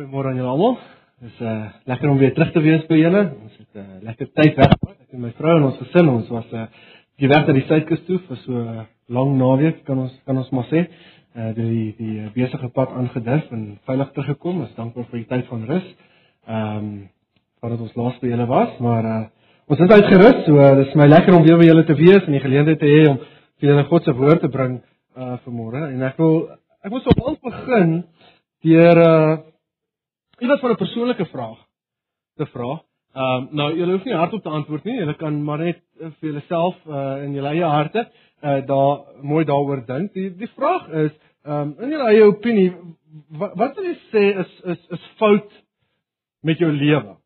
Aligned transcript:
Goeiemôre 0.00 0.30
aan 0.30 0.38
julle 0.38 0.48
almal. 0.48 0.78
Dit 1.20 1.28
is 1.28 1.40
uh 1.44 1.66
lekker 1.84 2.08
om 2.08 2.18
weer 2.18 2.30
terug 2.32 2.52
te 2.54 2.60
wees 2.64 2.86
by 2.88 2.96
julle. 2.96 3.20
Ons 3.44 3.56
het 3.58 3.68
'n 3.74 3.78
uh, 3.78 3.82
eh, 3.84 4.02
lekker 4.02 4.28
tyd 4.32 4.54
weggevat. 4.56 4.96
Ek 5.02 5.12
en 5.12 5.20
my 5.20 5.32
vrou 5.36 5.56
en 5.56 5.64
ons 5.64 5.76
gesin, 5.76 6.08
ons 6.08 6.28
was 6.28 6.52
uh, 6.52 6.62
bietjie 7.12 7.28
weg 7.28 7.46
na 7.46 7.52
die 7.52 7.66
suidkus 7.68 8.00
toe 8.06 8.18
vir 8.28 8.36
so 8.36 8.52
'n 8.52 8.78
uh, 8.78 8.84
lang 9.08 9.36
naweek, 9.36 9.84
kan 9.84 9.98
ons 9.98 10.14
kan 10.24 10.36
ons 10.36 10.50
maar 10.50 10.64
sê. 10.72 10.88
Uh 11.36 11.52
die 11.52 11.94
die 11.98 12.30
besige 12.34 12.68
pad 12.68 12.88
aangedurf 12.96 13.52
en 13.52 13.78
veilig 13.84 14.12
teruggekom. 14.12 14.60
Ons 14.60 14.74
dankbaar 14.74 15.04
vir 15.10 15.18
die 15.18 15.28
tyd 15.28 15.44
van 15.52 15.64
rus. 15.68 15.86
Ehm 16.48 16.78
um, 16.78 17.08
voordat 17.60 17.80
ons 17.80 17.94
laas 17.94 18.18
by 18.20 18.28
julle 18.28 18.46
was, 18.46 18.78
maar 18.78 19.04
uh 19.04 19.24
ons 19.66 19.80
is 19.80 19.90
uitgerus. 19.90 20.44
So 20.46 20.56
uh, 20.56 20.76
dis 20.76 20.94
my 20.94 21.06
lekker 21.06 21.34
om 21.34 21.42
weer 21.42 21.58
by 21.58 21.66
julle 21.66 21.84
te 21.84 21.94
wees 21.94 22.24
en 22.24 22.32
die 22.32 22.46
geleentheid 22.46 22.78
te 22.78 22.88
hê 22.88 23.04
om 23.08 23.18
vir 23.60 23.68
julle 23.68 23.84
God 23.84 24.04
se 24.04 24.12
woord 24.12 24.40
te 24.40 24.48
bring 24.48 24.80
uh 25.16 25.36
vanmôre. 25.44 25.92
En 25.92 26.02
ek 26.02 26.16
wil 26.16 26.48
ek 26.84 26.90
wil 26.90 27.00
so 27.00 27.10
ons 27.20 27.38
begin 27.44 28.04
deur 28.64 28.96
uh 28.96 29.49
iemand 30.40 30.60
van 30.60 30.70
'n 30.70 30.76
persoonlike 30.76 31.26
vraag 31.26 31.58
te 32.36 32.46
vra. 32.46 32.82
Ehm 33.14 33.42
uh, 33.42 33.52
nou 33.52 33.68
julle 33.76 33.92
hoef 33.92 34.04
nie 34.04 34.14
hardop 34.14 34.42
te 34.42 34.48
antwoord 34.48 34.84
nie, 34.84 34.98
julle 34.98 35.14
kan 35.18 35.42
maar 35.44 35.58
net 35.58 35.80
uh, 36.00 36.10
vir 36.20 36.28
julleself 36.28 36.76
uh 36.86 37.24
in 37.24 37.32
julle 37.34 37.48
eie 37.48 37.64
harte 37.64 38.04
uh 38.42 38.60
daar 38.66 39.00
mooi 39.22 39.44
daaroor 39.44 39.82
dink. 39.86 40.12
Die 40.12 40.30
die 40.36 40.50
vraag 40.54 40.88
is 40.88 41.12
ehm 41.44 41.60
um, 41.60 41.74
in 41.80 41.90
julle 41.90 42.10
eie 42.12 42.26
opinie 42.28 42.70
wat 43.40 43.56
wat 43.56 43.74
wil 43.76 43.88
jy 43.90 43.96
sê 44.12 44.24
is 44.44 44.52
is 44.74 44.86
is 44.98 45.08
fout 45.18 45.50
met 46.42 46.58
jou 46.58 46.70
lewe? 46.72 47.16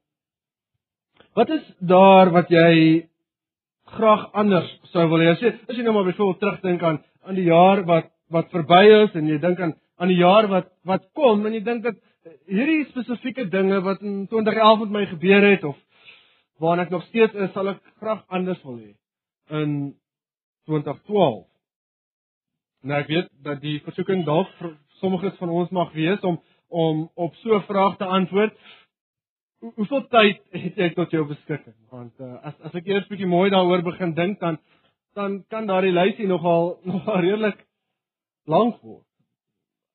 Wat 1.34 1.50
is 1.50 1.64
daar 1.78 2.30
wat 2.30 2.48
jy 2.48 3.06
graag 3.96 4.32
anders 4.32 4.70
sou 4.92 5.08
wil 5.08 5.20
hê? 5.20 5.30
As 5.34 5.42
jy 5.42 5.52
as 5.68 5.76
jy 5.76 5.84
nou 5.84 5.94
maar 5.94 6.08
byvoorbeeld 6.08 6.40
terugdink 6.40 6.82
aan 6.82 7.02
aan 7.26 7.34
die 7.34 7.48
jaar 7.50 7.84
wat 7.84 8.10
wat 8.30 8.50
verby 8.50 8.84
is 9.02 9.14
en 9.14 9.28
jy 9.28 9.38
dink 9.38 9.60
aan 9.60 9.74
aan 9.98 10.08
die 10.08 10.20
jaar 10.20 10.48
wat 10.48 10.72
wat 10.84 11.04
kom 11.14 11.46
en 11.46 11.52
jy 11.54 11.60
dink 11.60 11.84
dat 11.84 12.00
hierdie 12.48 12.84
spesifieke 12.88 13.48
dinge 13.52 13.80
wat 13.84 14.00
in 14.02 14.26
2011 14.28 14.78
met 14.84 14.90
my 14.90 15.06
gebeur 15.06 15.44
het 15.50 15.64
of 15.64 15.76
waarna 16.62 16.86
ek 16.86 16.94
nog 16.94 17.04
steeds 17.08 17.34
is, 17.34 17.50
sal 17.52 17.68
ek 17.74 17.82
graag 18.00 18.22
anders 18.28 18.62
wil 18.64 18.78
hê 18.78 18.92
in 19.60 19.72
2012. 20.68 21.44
Nou 22.84 23.00
ek 23.00 23.10
weet 23.10 23.28
dat 23.44 23.60
die 23.60 23.78
versoeking 23.84 24.24
dalk 24.24 24.48
vir 24.60 24.74
sommiges 25.00 25.36
van 25.40 25.52
ons 25.52 25.72
mag 25.74 25.92
wees 25.96 26.20
om 26.24 26.40
om 26.74 27.04
op 27.14 27.34
so 27.42 27.54
'n 27.56 27.66
vraag 27.68 27.96
te 27.96 28.04
antwoord. 28.04 28.56
Hoeveel 29.60 30.06
tyd 30.08 30.40
het 30.50 30.76
jy 30.76 30.90
tot 30.94 31.10
jou 31.10 31.24
beskikking? 31.26 31.76
Want 31.90 32.12
uh, 32.20 32.34
as 32.42 32.54
as 32.60 32.74
ek 32.74 32.86
eers 32.86 33.06
bietjie 33.08 33.26
mooi 33.26 33.50
daaroor 33.50 33.82
begin 33.82 34.14
dink 34.14 34.40
dan 34.40 34.58
dan 35.14 35.44
kan 35.48 35.66
daardie 35.66 35.92
lysie 35.92 36.26
nogal 36.26 36.78
nogal 36.90 37.20
redelik 37.20 37.66
lank 38.46 38.80
word. 38.82 39.06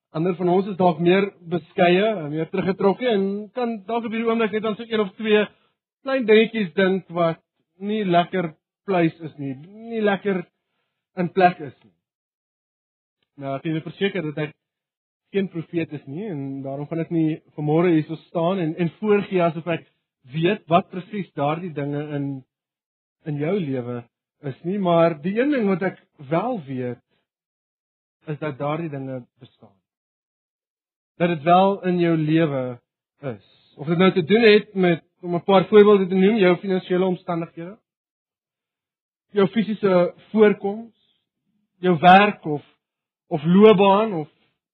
Ander 0.10 0.34
van 0.40 0.50
ons 0.50 0.66
is 0.72 0.78
dalk 0.78 1.02
meer 1.06 1.28
beskeie, 1.52 2.06
meer 2.32 2.48
teruggetrokke 2.50 3.06
en 3.12 3.26
kan 3.54 3.76
dalk 3.86 4.08
op 4.08 4.14
hierdie 4.16 4.26
oomblik 4.26 4.56
net 4.56 4.66
aan 4.66 4.78
so 4.80 4.88
een 4.90 5.04
of 5.04 5.12
twee 5.20 5.44
klein 6.02 6.26
dingetjies 6.26 6.72
dink 6.74 7.12
wat 7.14 7.38
nie 7.78 8.02
lekker 8.08 8.56
pleis 8.90 9.14
is 9.22 9.36
nie, 9.38 9.54
nie 9.92 10.02
lekker 10.02 10.42
in 11.22 11.30
plek 11.36 11.62
is 11.62 11.76
nie. 11.84 11.94
Nou, 13.40 13.54
ek 13.60 13.68
wil 13.70 13.84
verseker 13.86 14.26
dat 14.32 14.42
ek 14.48 14.56
geen 15.36 15.52
profeet 15.54 15.94
is 15.94 16.06
nie 16.10 16.26
en 16.26 16.64
daarom 16.66 16.90
gaan 16.90 17.04
ek 17.06 17.14
nie 17.14 17.38
vanmôre 17.54 17.94
hierso 17.94 18.18
staan 18.26 18.64
en 18.64 18.74
en 18.82 18.90
voorgee 18.98 19.44
asof 19.46 19.70
ek 19.70 19.86
weet 20.34 20.66
wat 20.74 20.90
presies 20.90 21.30
daardie 21.38 21.74
dinge 21.76 22.02
in 22.18 22.30
in 23.30 23.38
jou 23.38 23.60
lewe 23.62 24.02
is 24.50 24.58
nie, 24.64 24.80
maar 24.80 25.20
die 25.22 25.36
een 25.38 25.52
ding 25.54 25.68
wat 25.70 25.84
ek 25.86 26.02
wel 26.32 26.58
weet 26.66 27.04
is 28.34 28.40
dat 28.42 28.58
daardie 28.58 28.90
dinge 28.90 29.22
bestaan 29.38 29.79
dat 31.20 31.28
dit 31.28 31.44
wel 31.44 31.84
in 31.84 32.00
jou 32.00 32.18
lewe 32.18 32.80
is. 33.20 33.48
Of 33.76 33.88
dit 33.88 33.98
nou 33.98 34.12
te 34.12 34.24
doen 34.24 34.42
het 34.42 34.74
met 34.74 35.04
om 35.22 35.36
'n 35.36 35.44
paar 35.44 35.66
voorbeelde 35.66 36.08
te 36.08 36.16
noem, 36.16 36.38
jou 36.38 36.58
finansiële 36.58 37.06
omstandighede, 37.06 37.78
jou 39.32 39.48
fisiese 39.48 40.14
voorkoms, 40.32 40.96
jou 41.80 41.98
werk 42.00 42.46
of 42.46 42.64
of 43.28 43.44
loopbaan 43.44 44.14
of 44.14 44.30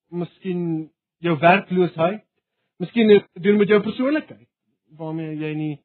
miskien 0.07 0.91
jou 1.17 1.37
werkloosheid, 1.39 2.23
miskien 2.77 3.07
dit 3.07 3.27
doen 3.33 3.57
met 3.57 3.67
jou 3.67 3.81
persoonlikheid 3.81 4.47
waarmee 4.97 5.37
jy 5.37 5.53
nie 5.53 5.79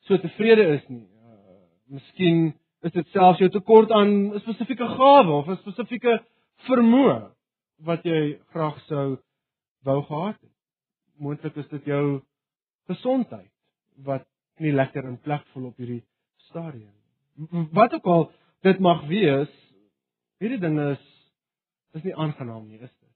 so 0.00 0.18
tevrede 0.18 0.62
is 0.62 0.88
nie. 0.88 1.06
Uh, 1.06 1.38
miskien 1.86 2.54
is 2.80 2.92
dit 2.92 3.06
selfs 3.08 3.38
jou 3.38 3.50
tekort 3.50 3.90
aan 3.90 4.34
'n 4.34 4.40
spesifieke 4.40 4.86
gawe 4.86 5.32
of 5.32 5.48
'n 5.48 5.56
spesifieke 5.56 6.24
vermoë 6.56 7.30
wat 7.84 8.02
jy 8.02 8.38
graag 8.50 8.80
sou 8.86 9.18
wou 9.86 10.02
gehad 10.06 10.38
het. 10.40 10.50
Moontlik 11.22 11.56
is 11.56 11.68
dit 11.68 11.84
jou 11.90 12.22
gesondheid 12.90 13.50
wat 14.06 14.26
nie 14.62 14.72
lekker 14.72 15.04
in 15.04 15.20
plek 15.20 15.44
voel 15.52 15.70
op 15.70 15.80
hierdie 15.80 16.02
stadium. 16.48 16.92
Wat 17.72 17.94
ook 17.98 18.06
al 18.06 18.24
dit 18.66 18.78
mag 18.78 19.04
wees, 19.10 19.50
hierdie 20.42 20.60
dinge 20.62 20.92
is 20.96 21.08
is 21.92 22.06
nie 22.06 22.14
aangenaam 22.16 22.64
nie, 22.70 22.78
is 22.80 22.88
dit. 22.88 23.10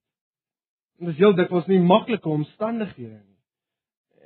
Dit 1.01 1.15
is 1.15 1.21
heel 1.21 1.33
dikwels 1.37 1.69
nie 1.71 1.79
maklike 1.81 2.29
omstandighede 2.29 3.17
nie. 3.17 3.37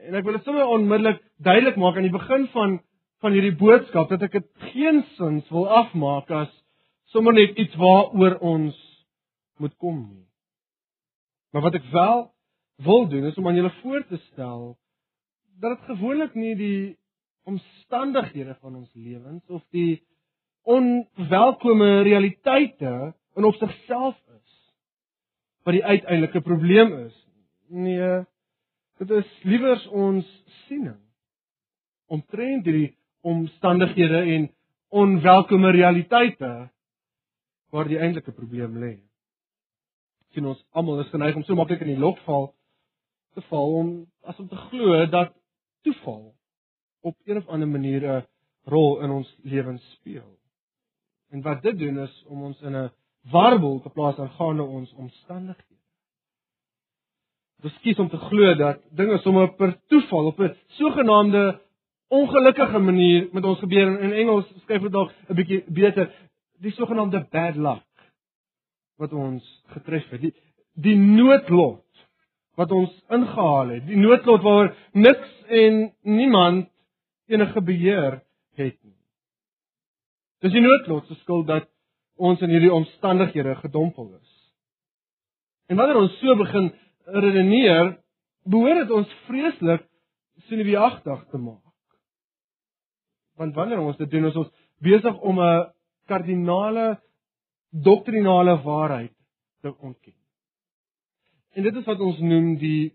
En 0.09 0.17
ek 0.19 0.25
wil 0.27 0.39
dit 0.39 0.47
sommer 0.47 0.67
onmiddellik 0.75 1.21
duidelik 1.39 1.79
maak 1.79 1.99
aan 1.99 2.09
die 2.09 2.17
begin 2.17 2.49
van 2.55 2.81
van 3.21 3.35
hierdie 3.37 3.57
boodskap 3.61 4.09
dat 4.09 4.23
ek 4.25 4.39
dit 4.39 4.47
geensins 4.73 5.49
wil 5.53 5.69
afmaak 5.69 6.31
as 6.33 6.51
sommer 7.13 7.35
net 7.37 7.59
iets 7.61 7.77
waaroor 7.79 8.39
ons 8.41 8.79
moet 9.61 9.75
kom 9.77 9.99
nie. 10.09 10.30
Maar 11.51 11.63
wat 11.63 11.75
ek 11.75 11.89
wel 11.91 12.35
wil 12.77 13.09
doen 13.09 13.25
is 13.25 13.37
om 13.37 13.47
aan 13.47 13.59
julle 13.59 13.73
voor 13.83 14.07
te 14.07 14.17
stel 14.31 14.79
dat 15.61 15.77
dit 15.77 15.89
gewoonlik 15.97 16.35
nie 16.35 16.55
die 16.57 16.99
omstandighede 17.45 18.55
van 18.61 18.77
ons 18.77 18.91
lewens 18.95 19.47
of 19.47 19.65
die 19.75 20.03
onwelkome 20.63 22.03
realiteite 22.03 23.15
in 23.35 23.45
op 23.45 23.55
sigself 23.55 24.17
is 24.37 24.57
wat 25.65 25.77
die 25.77 25.85
uiteindelike 25.85 26.41
probleem 26.41 26.93
is. 27.05 27.17
Nee, 27.69 28.25
dit 28.99 29.11
is 29.11 29.29
liewers 29.43 29.87
ons 29.87 30.29
siening 30.67 30.99
omtrent 32.11 32.65
hierdie 32.67 32.97
omstandighede 33.21 34.25
en 34.35 34.49
onwelkome 34.89 35.71
realiteite 35.71 36.71
waar 37.71 37.89
die 37.89 38.01
eintlike 38.01 38.33
probleem 38.35 38.81
lê 38.83 38.95
sien 40.35 40.47
ons 40.47 40.65
almal 40.71 41.01
is 41.01 41.11
geneig 41.11 41.37
om 41.37 41.45
so 41.45 41.55
maklik 41.59 41.81
in 41.85 41.95
die 41.95 42.01
lokval 42.01 42.53
te 43.35 43.43
val 43.49 43.75
om 43.81 43.91
as 44.23 44.39
om 44.39 44.49
te 44.49 44.57
glo 44.69 45.07
dat 45.07 45.33
toeval 45.87 46.35
op 47.07 47.17
een 47.25 47.37
of 47.37 47.49
ander 47.49 47.69
manier 47.69 48.03
'n 48.05 48.27
rol 48.65 49.01
in 49.01 49.11
ons 49.11 49.37
lewens 49.43 49.91
speel. 49.91 50.39
En 51.31 51.43
wat 51.43 51.63
dit 51.63 51.79
doen 51.79 51.99
is 51.99 52.25
om 52.27 52.43
ons 52.43 52.61
in 52.61 52.77
'n 52.77 52.91
warboel 53.31 53.81
te 53.81 53.89
plaas 53.89 54.19
aangaande 54.19 54.63
ons 54.63 54.93
omstandighede. 54.93 55.79
Ons 57.63 57.79
kies 57.81 57.99
om 57.99 58.09
te 58.09 58.17
glo 58.17 58.55
dat 58.55 58.81
dinge 58.91 59.19
sommer 59.19 59.55
per 59.55 59.79
toeval 59.87 60.27
op 60.27 60.41
'n 60.41 60.57
sogenaamde 60.67 61.61
ongelukkige 62.09 62.79
manier 62.79 63.29
met 63.33 63.45
ons 63.45 63.59
gebeur 63.59 63.87
en 63.87 64.01
in 64.01 64.13
Engels 64.13 64.47
skryf 64.63 64.83
dit 64.83 64.93
dalk 64.93 65.13
'n 65.29 65.35
bietjie 65.35 65.65
beter 65.67 66.11
die 66.59 66.73
sogenaamde 66.73 67.27
bad 67.31 67.57
luck 67.57 67.83
wat 69.01 69.13
ons 69.17 69.45
getref 69.75 70.09
het. 70.13 70.21
Die 70.21 70.35
die 70.81 70.97
noodlot 70.97 71.87
wat 72.61 72.73
ons 72.73 72.93
ingehaal 73.13 73.75
het. 73.75 73.87
Die 73.89 73.99
noodlot 73.99 74.45
waar 74.45 74.73
niks 74.93 75.33
en 75.49 75.83
niemand 76.07 76.69
enige 77.31 77.63
beheer 77.65 78.21
het 78.59 78.77
nie. 78.85 78.97
Dis 80.45 80.55
die 80.55 80.65
noodlot 80.65 81.09
se 81.09 81.17
skuld 81.21 81.49
dat 81.49 81.69
ons 82.21 82.41
in 82.45 82.53
hierdie 82.53 82.73
omstandighede 82.73 83.57
gedompel 83.63 84.13
is. 84.19 84.37
En 85.71 85.79
wanneer 85.79 86.01
ons 86.01 86.17
so 86.21 86.37
begin 86.37 86.71
redeneer, 87.05 87.95
behoort 88.45 88.83
dit 88.83 88.95
ons 88.95 89.13
vreeslik 89.27 89.85
sinewiagtig 90.49 91.23
te 91.31 91.39
maak. 91.39 91.65
Want 93.41 93.55
wanneer 93.57 93.81
ons 93.81 93.97
dit 94.01 94.11
doen, 94.11 94.27
is 94.29 94.37
ons 94.37 94.51
besig 94.85 95.21
om 95.21 95.41
'n 95.41 95.71
kardinale 96.07 97.01
doktrinale 97.71 98.63
waarheid 98.63 99.13
te 99.61 99.75
ontken. 99.79 100.15
En 101.53 101.63
dit 101.63 101.77
is 101.77 101.85
wat 101.85 102.01
ons 102.01 102.19
noem 102.19 102.57
die 102.59 102.95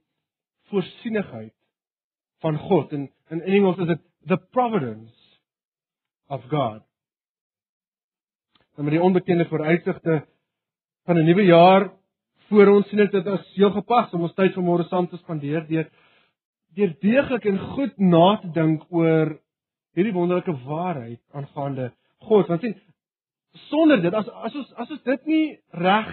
voorsienigheid 0.71 1.53
van 2.43 2.57
God 2.57 2.91
en 2.91 3.09
in 3.33 3.41
Engels 3.41 3.77
is 3.77 3.87
dit 3.87 4.01
the 4.29 4.37
providence 4.51 5.39
of 6.27 6.43
God. 6.49 6.83
Nou 8.75 8.87
met 8.87 8.97
die 8.97 9.01
onbekende 9.01 9.47
vooruitsigte 9.47 10.25
van 11.05 11.17
'n 11.17 11.25
nuwe 11.25 11.45
jaar 11.45 11.91
voor 12.49 12.67
ons 12.67 12.87
sien 12.87 12.97
dit 12.97 13.27
as 13.27 13.53
heel 13.55 13.71
gepas 13.71 14.13
om 14.13 14.21
ons 14.21 14.33
tyd 14.33 14.53
vanmôre 14.53 14.87
saam 14.87 15.07
te 15.07 15.17
spandeer 15.17 15.67
deur 15.67 15.89
deur 16.75 16.95
deeglik 16.99 17.45
en 17.45 17.59
goed 17.59 17.97
na 17.97 18.37
te 18.41 18.51
dink 18.51 18.83
oor 18.89 19.37
hierdie 19.95 20.13
wonderlike 20.13 20.51
waarheid 20.65 21.21
aangaande 21.31 21.93
God. 22.17 22.47
Want 22.47 22.61
sien, 22.61 22.75
sonder 23.69 24.01
dit 24.01 24.13
as 24.13 24.29
as 24.29 24.55
ons 24.55 24.73
as 24.73 24.91
ons 24.91 25.03
dit 25.03 25.25
nie 25.25 25.59
reg 25.71 26.11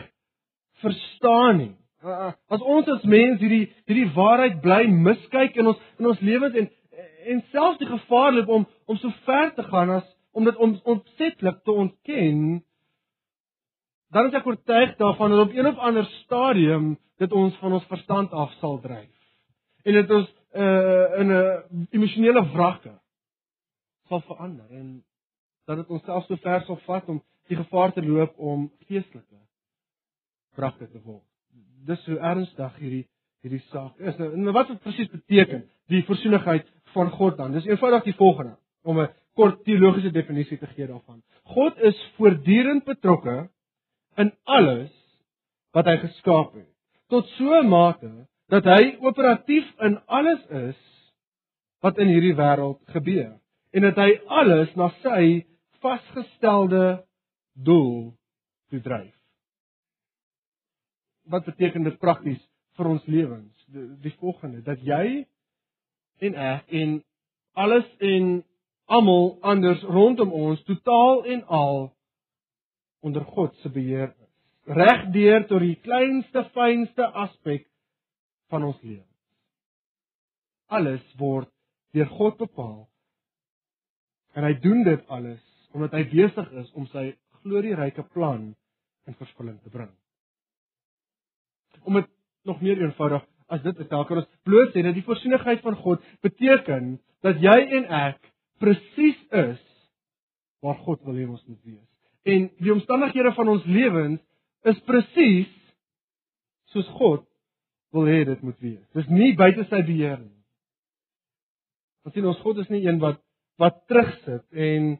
verstaan 0.82 1.56
nie, 1.58 1.72
As 2.02 2.62
ons 2.66 2.88
as 2.90 3.04
mens 3.06 3.38
hierdie 3.38 3.68
hierdie 3.86 4.08
waarheid 4.16 4.58
bly 4.64 4.80
miskyk 4.90 5.58
in 5.60 5.70
ons 5.70 5.82
in 6.00 6.08
ons 6.10 6.22
lewens 6.26 6.56
en 6.58 6.70
en 7.32 7.42
selfs 7.52 7.78
die 7.78 7.86
gevaar 7.86 8.32
loop 8.34 8.50
om 8.50 8.64
om 8.90 8.98
so 8.98 9.14
ver 9.26 9.52
te 9.54 9.62
gaan 9.68 9.92
as 10.00 10.08
om 10.34 10.48
dit 10.48 10.56
om 10.56 10.74
ontsetlik 10.88 11.60
te 11.62 11.72
ontken, 11.84 12.40
dan 14.10 14.30
is 14.30 14.34
ek 14.38 14.48
oortuig 14.48 14.96
daarvan 14.98 15.30
dat 15.30 15.44
op 15.44 15.54
een 15.54 15.68
of 15.70 15.78
ander 15.78 16.08
stadium 16.24 16.96
dit 17.22 17.32
ons 17.32 17.54
van 17.62 17.78
ons 17.78 17.86
verstand 17.92 18.32
af 18.32 18.50
sal 18.58 18.80
dryf. 18.82 19.12
En 19.86 19.98
dit 20.00 20.10
ons 20.18 20.28
uh, 20.58 21.20
in 21.22 21.30
'n 21.30 21.86
emosionele 21.94 22.42
wragte 22.56 22.96
sal 24.08 24.24
verander 24.26 24.66
en 24.70 25.04
dat 25.66 25.76
dit 25.76 25.88
ons 25.88 26.04
self 26.04 26.26
so 26.26 26.36
ver 26.36 26.66
sal 26.66 26.80
vat 26.86 27.08
om 27.08 27.22
die 27.48 27.56
gevaar 27.56 27.92
te 27.92 28.02
loop 28.02 28.38
om 28.38 28.70
geestelike 28.86 29.40
wragte 30.56 30.88
te 30.90 31.00
word. 31.02 31.24
Dis 31.86 32.04
hoe 32.06 32.18
ernstig 32.18 32.76
hierdie 32.78 33.06
hierdie 33.42 33.62
saak 33.72 33.98
is. 33.98 34.18
Nou, 34.18 34.52
wat 34.54 34.68
dit 34.70 34.78
presies 34.84 35.08
beteken, 35.10 35.64
die 35.90 36.04
versoenigheid 36.06 36.68
van 36.94 37.10
God 37.10 37.40
dan. 37.40 37.56
Dis 37.56 37.66
eenvoudig 37.66 38.04
die 38.06 38.14
volgende 38.14 38.54
om 38.86 39.00
'n 39.00 39.08
kort 39.34 39.64
teologiese 39.64 40.12
definisie 40.12 40.58
te 40.58 40.66
gee 40.66 40.86
daarvan. 40.86 41.22
God 41.42 41.78
is 41.78 41.98
voortdurend 42.16 42.84
betrokke 42.84 43.50
in 44.16 44.32
alles 44.44 44.92
wat 45.72 45.86
hy 45.86 45.96
geskaap 45.96 46.54
het. 46.54 46.68
Tot 47.08 47.26
so 47.38 47.60
'n 47.60 47.68
mate 47.68 48.28
dat 48.48 48.64
hy 48.64 48.96
operatief 49.00 49.66
in 49.80 49.98
alles 50.06 50.46
is 50.46 50.78
wat 51.80 51.98
in 51.98 52.08
hierdie 52.08 52.36
wêreld 52.36 52.80
gebeur 52.86 53.40
en 53.72 53.82
dat 53.82 53.96
hy 53.96 54.20
alles 54.26 54.74
na 54.74 54.88
sy 55.02 55.46
vasgestelde 55.80 57.04
doel 57.52 58.12
toe 58.68 58.80
dryf. 58.80 59.14
Wat 61.22 61.44
beteken 61.44 61.84
dit 61.86 61.98
prakties 61.98 62.40
vir 62.76 62.88
ons 62.88 63.04
lewens? 63.06 63.52
Die, 63.72 63.88
die 64.02 64.14
volgende 64.20 64.62
dat 64.66 64.80
jy 64.84 65.24
en 66.22 66.38
ek 66.38 66.72
en 66.82 66.98
alles 67.58 67.88
en 68.00 68.42
almal 68.92 69.36
anders 69.40 69.82
rondom 69.82 70.32
ons 70.32 70.62
totaal 70.68 71.24
en 71.24 71.44
al 71.46 71.78
onder 73.02 73.24
God 73.24 73.54
se 73.62 73.70
beheer 73.70 74.10
is. 74.10 74.30
Regdeur 74.64 75.46
tot 75.50 75.62
die 75.64 75.78
kleinste 75.82 76.44
fynste 76.54 77.06
aspek 77.24 77.66
van 78.52 78.68
ons 78.68 78.78
lewe. 78.82 79.06
Alles 80.72 81.02
word 81.18 81.50
deur 81.92 82.08
God 82.18 82.38
bepaal. 82.40 82.84
En 84.36 84.46
hy 84.46 84.54
doen 84.64 84.84
dit 84.86 85.08
alles 85.08 85.42
omdat 85.72 85.96
hy 85.96 86.04
besig 86.12 86.48
is 86.60 86.68
om 86.76 86.86
sy 86.92 87.10
glorieryke 87.42 88.04
plan 88.14 88.52
in 89.06 89.18
vervulling 89.18 89.58
te 89.62 89.70
bring. 89.70 89.90
Om 91.82 91.98
dit 92.00 92.10
nog 92.48 92.60
meer 92.62 92.80
eenvoudig 92.82 93.24
as 93.52 93.62
dit 93.62 93.76
te 93.76 93.86
tel, 93.86 94.04
kan 94.08 94.22
ons 94.22 94.30
bloot 94.46 94.72
sê 94.72 94.84
dat 94.84 94.96
die 94.96 95.04
voorsienigheid 95.06 95.60
van 95.64 95.76
God 95.82 96.04
beteken 96.24 96.94
dat 97.26 97.40
jy 97.42 97.58
en 97.78 97.88
ek 98.02 98.30
presies 98.62 99.18
is 99.42 99.60
waar 100.62 100.78
God 100.86 101.02
wil 101.06 101.18
hê 101.18 101.26
ons 101.26 101.42
moet 101.50 101.60
wees. 101.66 101.88
En 102.22 102.46
die 102.62 102.72
omstandighede 102.72 103.34
van 103.34 103.50
ons 103.50 103.66
lewens 103.66 104.22
is 104.70 104.78
presies 104.86 105.50
soos 106.72 106.88
God 106.98 107.26
wil 107.92 108.06
hê 108.08 108.22
dit 108.24 108.42
moet 108.46 108.58
wees. 108.62 108.84
Dis 108.96 109.10
nie 109.10 109.34
buite 109.36 109.66
sy 109.68 109.82
beheer 109.84 110.20
nie. 110.22 110.38
Want 112.02 112.16
sien 112.16 112.26
ons 112.30 112.40
God 112.42 112.62
is 112.62 112.70
nie 112.72 112.84
een 112.86 113.02
wat 113.02 113.20
wat 113.60 113.82
terugsit 113.90 114.42
en 114.56 114.94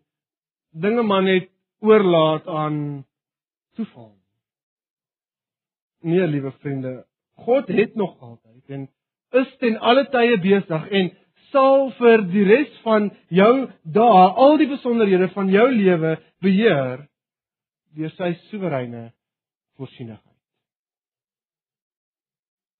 dinge 0.84 1.02
maar 1.06 1.24
net 1.24 1.48
oorlaat 1.82 2.46
aan 2.46 3.06
toeval. 3.76 4.14
Nee, 6.02 6.26
liewe 6.26 6.52
vriende, 6.62 7.06
God 7.44 7.68
het 7.68 7.94
nog 7.94 8.20
altyd 8.20 8.68
en 8.76 8.88
is 9.30 9.56
ten 9.58 9.78
alle 9.78 10.04
tye 10.10 10.38
besig 10.42 10.88
en 10.90 11.10
sal 11.52 11.90
vir 11.98 12.24
die 12.32 12.44
res 12.48 12.72
van 12.84 13.10
jou 13.32 13.52
dae 13.82 14.26
al 14.44 14.58
die 14.60 14.68
besonderhede 14.70 15.28
van 15.34 15.50
jou 15.52 15.68
lewe 15.72 16.16
beheer 16.44 17.06
deur 17.96 18.12
sy 18.16 18.32
soewereine 18.48 19.10
voorsienigheid. 19.76 20.38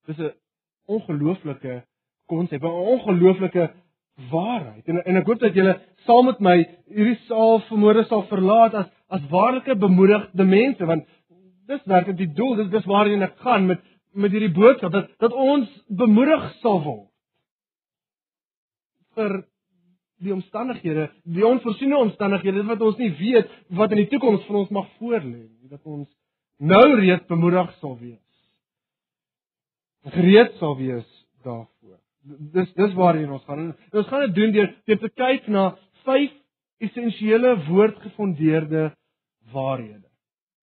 Dis 0.06 0.19
'n 0.19 0.34
ongelooflike 0.87 1.82
konsep, 2.26 2.62
'n 2.62 2.66
ongelooflike 2.94 3.70
waarheid. 4.31 4.88
En 4.88 5.05
en 5.05 5.17
ek 5.17 5.26
hoop 5.26 5.41
dat 5.41 5.55
julle 5.56 5.79
saam 6.06 6.26
met 6.29 6.41
my 6.41 6.56
hierdie 6.93 7.19
saal 7.29 7.62
vanmôre 7.69 8.05
sal 8.09 8.26
verlaat 8.31 8.75
as 8.75 8.91
as 9.12 9.25
waarlike 9.31 9.76
bemoedigde 9.76 10.44
mense 10.44 10.87
want 10.88 11.09
dis 11.69 11.85
werklik 11.87 12.17
die 12.17 12.32
doel, 12.37 12.56
dis 12.56 12.70
dis 12.73 12.88
waarheen 12.88 13.23
ek 13.23 13.38
gaan 13.44 13.67
met 13.67 13.81
met 14.12 14.32
hierdie 14.32 14.53
boodskap 14.53 14.93
dat 14.93 15.09
dat 15.20 15.32
ons 15.32 15.69
bemoedig 15.88 16.44
sal 16.61 16.82
word 16.85 17.09
vir 19.17 19.43
die 20.23 20.32
omstandighede, 20.32 21.09
die 21.25 21.44
onvoorsiene 21.47 21.99
omstandighede 21.99 22.62
wat 22.69 22.85
ons 22.87 22.99
nie 23.00 23.11
weet 23.19 23.50
wat 23.76 23.93
in 23.93 24.05
die 24.05 24.11
toekoms 24.12 24.44
vir 24.47 24.61
ons 24.61 24.70
mag 24.70 24.87
voorlê 25.00 25.41
nie, 25.49 25.69
dat 25.73 25.82
ons 25.82 26.09
nou 26.62 26.85
reeds 27.00 27.26
bemoedig 27.26 27.73
sal 27.81 27.97
wees. 27.99 28.20
Gereed 30.14 30.55
sal 30.61 30.76
wees 30.79 31.09
daarvoor 31.43 31.71
dis 32.52 32.72
dis 32.78 32.94
waarheen 32.94 33.32
ons 33.32 33.44
gaan. 33.44 33.72
En 33.72 33.98
ons 34.02 34.08
gaan 34.08 34.26
dit 34.26 34.34
doen 34.34 34.52
deur 34.52 34.70
deur 34.86 34.98
te 34.98 35.10
kyk 35.22 35.48
na 35.48 35.64
vyf 36.06 36.32
essensiële 36.82 37.56
woordgefondeerde 37.69 38.90
waarhede 39.52 40.08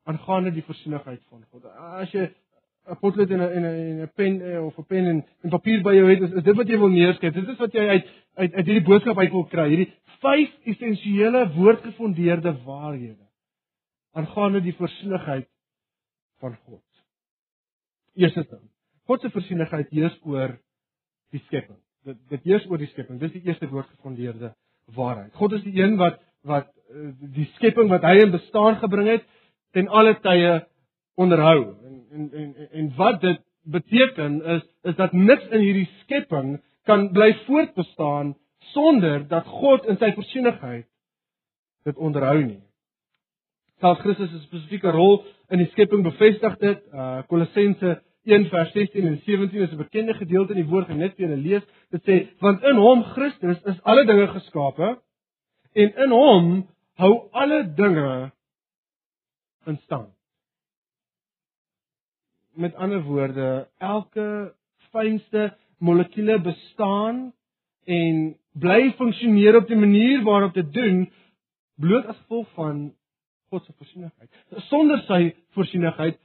aangaande 0.09 0.51
die 0.56 0.65
versoenigheid 0.65 1.21
van 1.29 1.44
God. 1.51 1.65
As 2.01 2.11
jy 2.11 2.29
'n 2.89 2.97
potlood 3.01 3.29
en 3.31 3.41
'n 3.41 3.51
en 3.57 3.65
'n 4.03 4.11
pen 4.15 4.41
eh, 4.41 4.65
of 4.65 4.77
'n 4.77 4.85
pen 4.85 5.06
en 5.06 5.23
'n 5.44 5.50
papier 5.50 5.83
by 5.83 5.94
jou 5.94 6.09
het, 6.09 6.21
is, 6.21 6.31
is 6.31 6.44
dit 6.44 6.56
wat 6.56 6.67
jy 6.67 6.77
wil 6.77 6.89
neerskryf. 6.89 7.33
Dit 7.33 7.47
is 7.47 7.57
wat 7.57 7.73
jy 7.73 7.88
uit 7.88 8.05
uit 8.35 8.53
uit 8.53 8.65
hierdie 8.65 8.88
boodskap 8.88 9.17
uit 9.17 9.31
wil 9.31 9.45
kry. 9.45 9.67
Hierdie 9.69 9.94
vyf 10.23 10.50
essensiële 10.65 11.51
woordgefondeerde 11.55 12.53
waarhede 12.65 13.27
aangaande 14.13 14.62
die 14.62 14.73
versoenigheid 14.73 15.47
van 16.39 16.55
God. 16.65 16.83
Eerstens. 18.15 18.47
God 19.05 19.21
se 19.21 19.29
versoenigheid 19.29 19.89
heers 19.89 20.17
oor 20.23 20.57
die 21.35 21.41
skepping. 21.47 21.77
Dit 22.07 22.17
dit 22.31 22.49
eers 22.53 22.65
oor 22.69 22.81
die 22.81 22.89
skepping. 22.93 23.19
Dis 23.21 23.35
die 23.35 23.45
eerste 23.47 23.69
woord 23.69 23.89
gefondeerde 23.95 24.53
waarheid. 24.95 25.33
God 25.37 25.57
is 25.59 25.63
die 25.67 25.81
een 25.81 25.97
wat 25.99 26.19
wat 26.47 26.69
eh, 26.69 27.11
die 27.35 27.49
skepping 27.57 27.89
wat 27.91 28.05
hy 28.07 28.15
in 28.23 28.31
bestaan 28.31 28.79
gebring 28.79 29.09
het 29.11 29.27
ten 29.75 29.87
alle 29.87 30.15
tye 30.23 30.59
onderhou. 31.19 31.75
En 31.85 31.99
en 32.11 32.29
en 32.33 32.69
en 32.71 32.91
wat 32.97 33.21
dit 33.21 33.41
beteken 33.69 34.41
is 34.55 34.63
is 34.83 34.95
dat 34.95 35.13
niks 35.13 35.47
in 35.49 35.61
hierdie 35.61 35.89
skepping 36.03 36.57
kan 36.87 37.11
bly 37.11 37.33
voortbestaan 37.45 38.36
sonder 38.74 39.27
dat 39.27 39.45
God 39.45 39.86
in 39.86 39.98
sy 39.98 40.12
versoenigheid 40.15 40.88
dit 41.83 41.98
onderhou 41.98 42.39
nie. 42.43 42.62
Selfs 43.79 44.01
Christus 44.03 44.31
se 44.31 44.41
spesifieke 44.43 44.91
rol 44.91 45.21
in 45.53 45.62
die 45.62 45.69
skepping 45.71 46.03
bevestig 46.03 46.57
dit. 46.63 46.81
Uh 46.93 47.21
Kolossense 47.31 48.00
1 48.23 48.49
vers 48.49 48.71
16 48.71 49.07
en 49.07 49.21
17 49.25 49.61
is 49.61 49.71
'n 49.71 49.77
bekende 49.77 50.13
gedeelte 50.13 50.53
in 50.53 50.61
die 50.63 50.71
woord 50.71 50.89
en 50.89 50.97
net 50.97 51.15
vir 51.15 51.27
julle 51.27 51.41
lees. 51.41 51.63
Dit 51.91 52.03
sê 52.03 52.27
want 52.39 52.63
in 52.63 52.75
hom 52.75 53.03
Christus 53.03 53.61
is 53.63 53.81
alle 53.83 54.05
dinge 54.05 54.27
geskape 54.27 54.99
en 55.73 55.93
in 55.95 56.11
hom 56.11 56.67
hou 56.95 57.29
alle 57.31 57.63
dinge 57.75 58.31
in 59.65 59.77
stand. 59.77 60.13
Met 62.53 62.75
ander 62.75 63.01
woorde, 63.01 63.67
elke 63.77 64.53
fynste 64.91 65.57
molekule 65.77 66.39
bestaan 66.39 67.33
en 67.85 68.35
bly 68.59 68.91
funksioneer 68.97 69.55
op 69.55 69.67
die 69.67 69.77
manier 69.79 70.23
waarop 70.23 70.53
dit 70.53 70.73
doen 70.73 71.11
bloot 71.79 72.05
as 72.05 72.17
gevolg 72.17 72.49
van 72.53 72.89
God 73.49 73.65
se 73.65 73.73
voorsienigheid. 73.77 74.29
Sonder 74.69 74.99
sy 75.07 75.21
voorsienigheid 75.55 76.19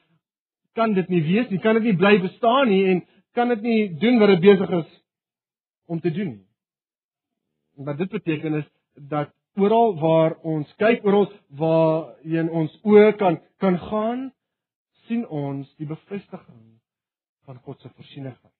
kan 0.74 0.94
dit 0.94 1.08
nie 1.08 1.22
wees 1.22 1.50
nie, 1.50 1.60
kan 1.62 1.78
dit 1.78 1.90
nie 1.90 1.96
bly 1.98 2.16
bestaan 2.22 2.68
nie 2.68 2.82
en 2.92 3.02
kan 3.34 3.50
dit 3.54 3.62
nie 3.62 3.80
doen 4.02 4.18
wat 4.22 4.34
dit 4.34 4.44
besig 4.44 4.74
is 4.80 4.90
om 5.90 6.00
te 6.00 6.12
doen 6.14 6.34
nie. 6.36 6.46
Wat 7.84 7.98
dit 7.98 8.10
beteken 8.10 8.60
is 8.60 8.68
dat 9.10 9.32
oral 9.58 9.94
waar 10.00 10.36
ons 10.42 10.70
kyk, 10.82 11.04
oral 11.06 11.28
waar 11.58 12.14
in 12.22 12.50
ons 12.50 12.74
oë 12.82 13.14
kan 13.18 13.40
kan 13.62 13.78
gaan, 13.78 14.28
sien 15.06 15.24
ons 15.28 15.68
die 15.78 15.86
bevestiging 15.86 16.60
van 17.44 17.58
God 17.64 17.80
se 17.80 17.90
voorsienigheid. 17.94 18.52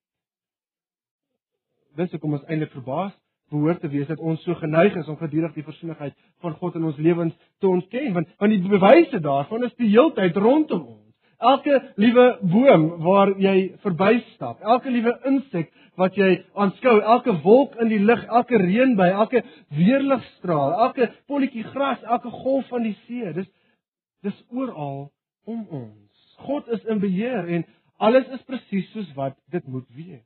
Dis 1.95 2.11
hoekom 2.11 2.35
ons 2.37 2.49
eintlik 2.49 2.73
verbaas 2.75 3.15
behoort 3.53 3.81
te 3.81 3.89
wees 3.89 4.07
dat 4.09 4.19
ons 4.19 4.41
so 4.43 4.57
geneig 4.57 4.95
is 4.97 5.07
om 5.11 5.17
gedurig 5.19 5.53
die 5.55 5.63
voorsienigheid 5.63 6.15
van 6.43 6.55
God 6.59 6.75
in 6.79 6.87
ons 6.89 6.97
lewens 6.97 7.35
te 7.61 7.69
ontken, 7.69 8.13
want 8.13 8.31
want 8.41 8.55
die 8.55 8.69
bewyse 8.69 9.19
daarvan 9.21 9.67
is 9.67 9.75
die 9.79 9.91
heeltyd 9.93 10.37
rondom 10.41 10.85
ons. 10.95 11.04
Elke 11.45 11.79
liewe 12.01 12.25
boom 12.41 12.85
waar 13.05 13.33
jy 13.41 13.55
verbystap, 13.83 14.61
elke 14.63 14.91
liewe 14.93 15.13
insek 15.29 15.71
wat 15.99 16.17
jy 16.19 16.31
aanskou, 16.59 16.95
elke 17.01 17.35
wolk 17.43 17.75
in 17.83 17.91
die 17.91 18.01
lug, 18.01 18.23
elke 18.27 18.59
reënby, 18.59 19.07
elke 19.13 19.43
weerligstraal, 19.77 20.73
elke 20.87 21.09
polletjie 21.29 21.63
gras, 21.69 22.01
elke 22.03 22.31
golf 22.33 22.67
van 22.73 22.87
die 22.87 22.95
see, 23.05 23.33
dis 23.37 23.49
dis 24.25 24.37
oral 24.49 25.11
om 25.45 25.65
ons. 25.69 26.23
God 26.47 26.67
is 26.73 26.81
in 26.89 26.99
beheer 26.99 27.45
en 27.57 27.67
alles 28.01 28.27
is 28.33 28.41
presies 28.49 28.87
soos 28.93 29.11
wat 29.15 29.37
dit 29.53 29.67
moet 29.69 29.85
wees. 29.95 30.23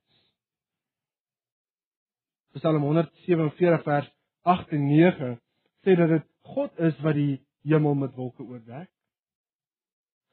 Psalm 2.57 2.81
147 2.87 3.83
vers 3.85 4.07
8 4.47 4.71
en 4.77 4.87
9 4.87 5.33
sê 5.85 5.95
dat 5.99 6.15
dit 6.15 6.25
God 6.55 6.81
is 6.87 6.95
wat 7.03 7.19
die 7.19 7.41
hemel 7.67 7.99
met 7.99 8.15
wolke 8.17 8.43
oordek. 8.43 8.89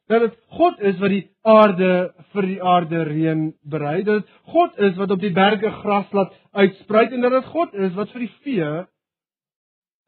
Dat 0.06 0.22
dit 0.22 0.34
God 0.58 0.80
is 0.80 0.98
wat 1.02 1.10
die 1.10 1.24
aarde 1.42 1.92
vir 2.32 2.46
die 2.46 2.58
aarde 2.62 3.02
reën 3.08 3.46
berei. 3.62 4.02
Dat 4.06 4.22
dit 4.22 4.34
God 4.52 4.76
is 4.78 4.94
wat 5.00 5.10
op 5.10 5.22
die 5.22 5.32
berge 5.34 5.70
gras 5.80 6.12
laat 6.14 6.34
uitspruit 6.52 7.12
en 7.12 7.26
dat 7.26 7.34
dit 7.40 7.48
God 7.54 7.74
is 7.74 7.94
wat 7.94 8.12
vir 8.14 8.26
die 8.26 8.34
vee 8.44 8.68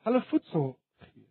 hulle 0.08 0.22
voedsel 0.30 0.68
gee. 1.04 1.26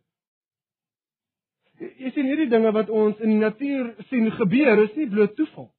Jy 2.04 2.12
sien 2.14 2.28
hierdie 2.30 2.50
dinge 2.52 2.74
wat 2.76 2.90
ons 2.90 3.20
in 3.24 3.36
die 3.36 3.42
natuur 3.42 3.94
sien 4.10 4.30
gebeur, 4.36 4.84
is 4.84 4.96
nie 4.98 5.08
bloot 5.10 5.34
toeval. 5.40 5.72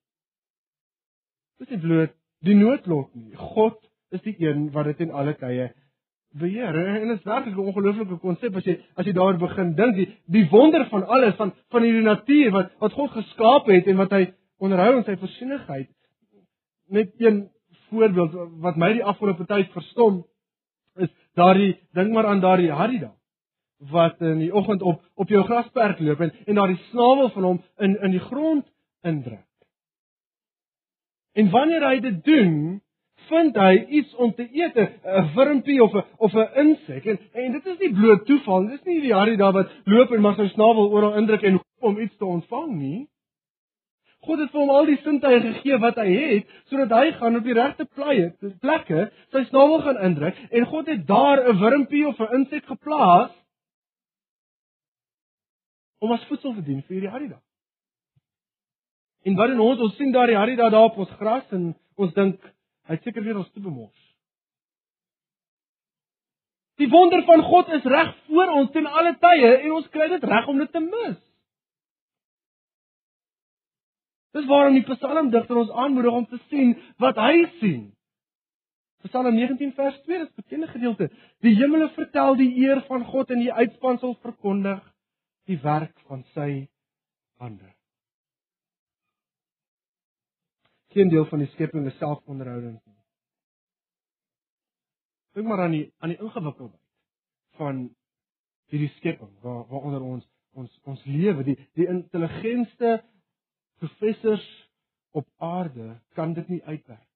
Dit 1.59 1.69
is 1.69 1.77
nie 1.77 1.83
bloot 1.85 2.17
die 2.47 2.57
noodlot 2.57 3.15
nie. 3.19 3.35
God 3.37 3.79
is 4.15 4.23
die 4.25 4.37
een 4.41 4.71
wat 4.75 4.89
dit 4.93 5.05
in 5.07 5.13
alle 5.13 5.35
tye 5.39 5.69
beheer. 6.31 6.75
En 6.87 7.09
dit 7.09 7.19
is 7.19 7.25
werklik 7.25 7.55
'n 7.55 7.59
ongelooflike 7.59 8.19
konsep 8.19 8.57
as 8.57 8.65
jy 8.65 8.79
as 8.95 9.07
jy 9.07 9.13
daar 9.13 9.39
begin 9.39 9.75
dink, 9.75 9.95
die 9.95 10.09
die 10.27 10.49
wonder 10.51 10.87
van 10.89 11.07
alles 11.07 11.35
van 11.35 11.55
van 11.71 11.83
hierdie 11.83 12.03
natuur 12.03 12.51
wat 12.51 12.71
wat 12.79 12.93
God 12.93 13.11
geskaap 13.11 13.67
het 13.67 13.87
en 13.87 13.97
wat 13.97 14.11
hy 14.11 14.33
onderhou 14.59 14.97
in 14.97 15.05
sy 15.05 15.17
voorsienigheid. 15.17 15.89
Net 16.89 17.13
een 17.19 17.49
voorbeeld 17.89 18.33
wat 18.61 18.77
my 18.77 18.93
die 18.93 19.05
afgelope 19.05 19.47
tyd 19.47 19.71
verstom 19.73 20.25
is 20.97 21.11
daardie 21.35 21.79
dink 21.93 22.13
maar 22.13 22.27
aan 22.27 22.41
daardie 22.41 22.73
Harida 22.73 23.15
wat 23.79 24.21
in 24.21 24.39
die 24.39 24.55
oggend 24.55 24.83
op 24.83 25.03
op 25.15 25.29
jou 25.29 25.45
grasperk 25.45 26.01
loop 26.01 26.21
en 26.21 26.33
en 26.47 26.55
daardie 26.55 26.81
snavel 26.91 27.31
van 27.31 27.43
hom 27.43 27.63
in 27.77 28.01
in 28.01 28.11
die 28.11 28.25
grond 28.31 28.67
indruk. 29.03 29.47
En 31.33 31.51
wanneer 31.51 31.87
hy 31.87 32.01
dit 32.01 32.25
doen, 32.25 32.81
vind 33.29 33.57
hy 33.57 33.75
iets 34.01 34.15
om 34.15 34.33
te 34.35 34.49
eet, 34.53 34.77
'n 34.77 35.29
wurmpie 35.35 35.83
of 35.83 35.95
'n 35.95 36.05
of 36.17 36.35
'n 36.35 36.49
insek. 36.63 37.07
En 37.07 37.19
en 37.33 37.53
dit 37.53 37.67
is 37.67 37.79
nie 37.79 37.93
bloot 37.95 38.27
toeval, 38.27 38.67
dis 38.67 38.85
nie 38.85 39.01
die 39.01 39.15
Harry 39.15 39.37
daar 39.37 39.53
wat 39.53 39.71
loop 39.85 40.13
en 40.13 40.21
maar 40.21 40.37
sy 40.37 40.49
snavel 40.49 40.91
oral 40.91 41.15
indruk 41.15 41.43
en 41.43 41.61
om 41.81 41.99
iets 41.99 42.17
te 42.17 42.25
ontvang 42.25 42.77
nie. 42.77 43.09
God 44.21 44.39
het 44.39 44.51
vir 44.51 44.61
hom 44.61 44.71
al 44.71 44.87
die 44.87 44.99
sintuie 45.03 45.41
gegee 45.41 45.79
wat 45.79 45.97
hy 45.97 46.09
het 46.13 46.55
sodat 46.69 46.91
hy 46.91 47.13
gaan 47.13 47.37
op 47.39 47.45
die 47.45 47.55
regte 47.55 47.85
plekke, 47.95 48.51
plekke 48.61 49.11
sy 49.33 49.45
snavel 49.45 49.81
gaan 49.87 50.01
indruk 50.11 50.41
en 50.51 50.67
God 50.67 50.87
het 50.87 51.07
daar 51.07 51.45
'n 51.49 51.59
wurmpie 51.61 52.07
of 52.07 52.21
'n 52.21 52.35
insek 52.35 52.65
geplaas 52.67 53.31
om 55.99 56.13
as 56.13 56.25
voedsel 56.25 56.55
te 56.55 56.63
dien 56.63 56.83
vir 56.83 56.95
hierdie 56.95 57.11
Harry 57.11 57.29
daar. 57.29 57.43
En 59.25 59.35
wat 59.35 59.51
in 59.51 59.61
ons 59.61 59.81
ons 59.81 59.97
sien 59.97 60.13
daar 60.13 60.27
die 60.27 60.57
daar 60.57 60.71
daar 60.71 60.91
op 60.91 60.97
ons 60.97 61.11
gras 61.21 61.45
en 61.51 61.75
ons 61.97 62.15
dink 62.15 62.41
Hy 62.89 62.97
het 62.97 63.05
seker 63.05 63.25
weer 63.25 63.37
ons 63.37 63.51
te 63.53 63.61
bemors. 63.61 64.05
Die 66.79 66.89
wonder 66.89 67.25
van 67.27 67.43
God 67.43 67.69
is 67.75 67.85
reg 67.85 68.13
voor 68.29 68.53
ons 68.61 68.71
ten 68.73 68.87
alle 68.87 69.17
tye 69.21 69.51
en 69.59 69.75
ons 69.77 69.89
kry 69.93 70.09
dit 70.09 70.25
reg 70.31 70.49
om 70.49 70.61
dit 70.63 70.71
te 70.73 70.81
mis. 70.81 71.19
Dis 74.37 74.47
waarom 74.47 74.77
die 74.77 74.87
psalmdigter 74.87 75.59
ons 75.59 75.73
aanmoedig 75.85 76.19
om 76.21 76.27
te 76.31 76.39
sien 76.49 76.77
wat 77.03 77.19
hy 77.21 77.47
sien. 77.59 77.89
Psalm 79.07 79.35
19 79.35 79.73
vers 79.77 79.99
2 80.07 80.21
is 80.23 80.29
'n 80.29 80.43
bekende 80.43 80.69
gedeelte. 80.69 81.11
Die 81.41 81.55
hemele 81.55 81.89
vertel 81.95 82.37
die 82.37 82.53
eer 82.67 82.81
van 82.87 83.05
God 83.05 83.31
en 83.31 83.41
die 83.41 83.53
uitspansel 83.53 84.15
verkondig 84.23 84.83
die 85.47 85.59
werk 85.63 85.99
van 86.07 86.25
sy 86.35 86.69
hande. 87.39 87.78
Geen 90.95 91.09
deel 91.09 91.27
van 91.29 91.43
die 91.43 91.51
skepping 91.53 91.87
is 91.87 91.97
selfonderhoudend 92.01 92.81
nie. 92.85 92.97
Dink 95.37 95.47
maar 95.47 95.63
aan 95.67 95.77
die 95.77 95.87
aan 95.99 96.15
die 96.15 96.21
ingewikkeldheid 96.21 96.85
van 97.59 97.89
hierdie 98.73 98.93
skepping 98.97 99.33
waar 99.45 99.65
waaronder 99.69 100.03
ons 100.03 100.27
ons 100.59 100.81
ons 100.89 101.03
lewe, 101.05 101.45
die 101.45 101.57
die 101.79 101.87
intelligentste 101.87 102.99
professors 103.79 104.47
op 105.17 105.27
aarde 105.37 106.01
kan 106.19 106.33
dit 106.35 106.49
nie 106.49 106.63
uitwerk. 106.65 107.07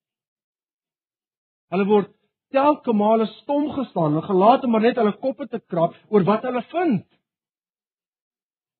Hulle 1.72 1.88
word 1.88 2.12
telke 2.52 2.92
male 2.92 3.26
stom 3.40 3.70
gestaan 3.72 4.18
en 4.20 4.26
gelaat 4.28 4.64
om 4.64 4.74
maar 4.74 4.84
net 4.84 5.00
hulle 5.00 5.16
koppe 5.24 5.48
te 5.48 5.60
krap 5.72 5.96
oor 6.12 6.24
wat 6.28 6.44
hulle 6.48 6.62
vind. 6.74 7.04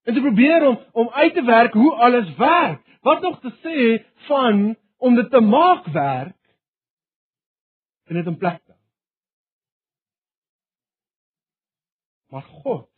En 0.04 0.14
te 0.14 0.20
probeer 0.20 0.68
om 0.68 0.78
om 0.92 1.08
uit 1.08 1.34
te 1.34 1.44
werk 1.46 1.74
hoe 1.78 1.92
alles 2.06 2.36
werk. 2.36 2.80
Wat 3.02 3.22
nog 3.22 3.40
te 3.40 3.50
sê 3.64 3.78
van 4.28 4.76
om 5.02 5.18
dit 5.18 5.30
te 5.30 5.40
maak 5.40 5.86
werk 5.94 6.38
en 8.06 8.18
dit 8.18 8.26
in 8.30 8.38
plek 8.38 8.60
te 8.62 8.70
hou. 8.70 8.80
Maar 12.32 12.42
God 12.62 12.88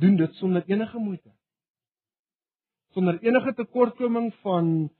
doen 0.00 0.16
dit 0.16 0.34
sonder 0.34 0.64
enige 0.66 0.98
moeite. 0.98 1.32
Sonder 2.94 3.18
enige 3.22 3.54
tekortkoming 3.54 4.30
van 4.44 4.92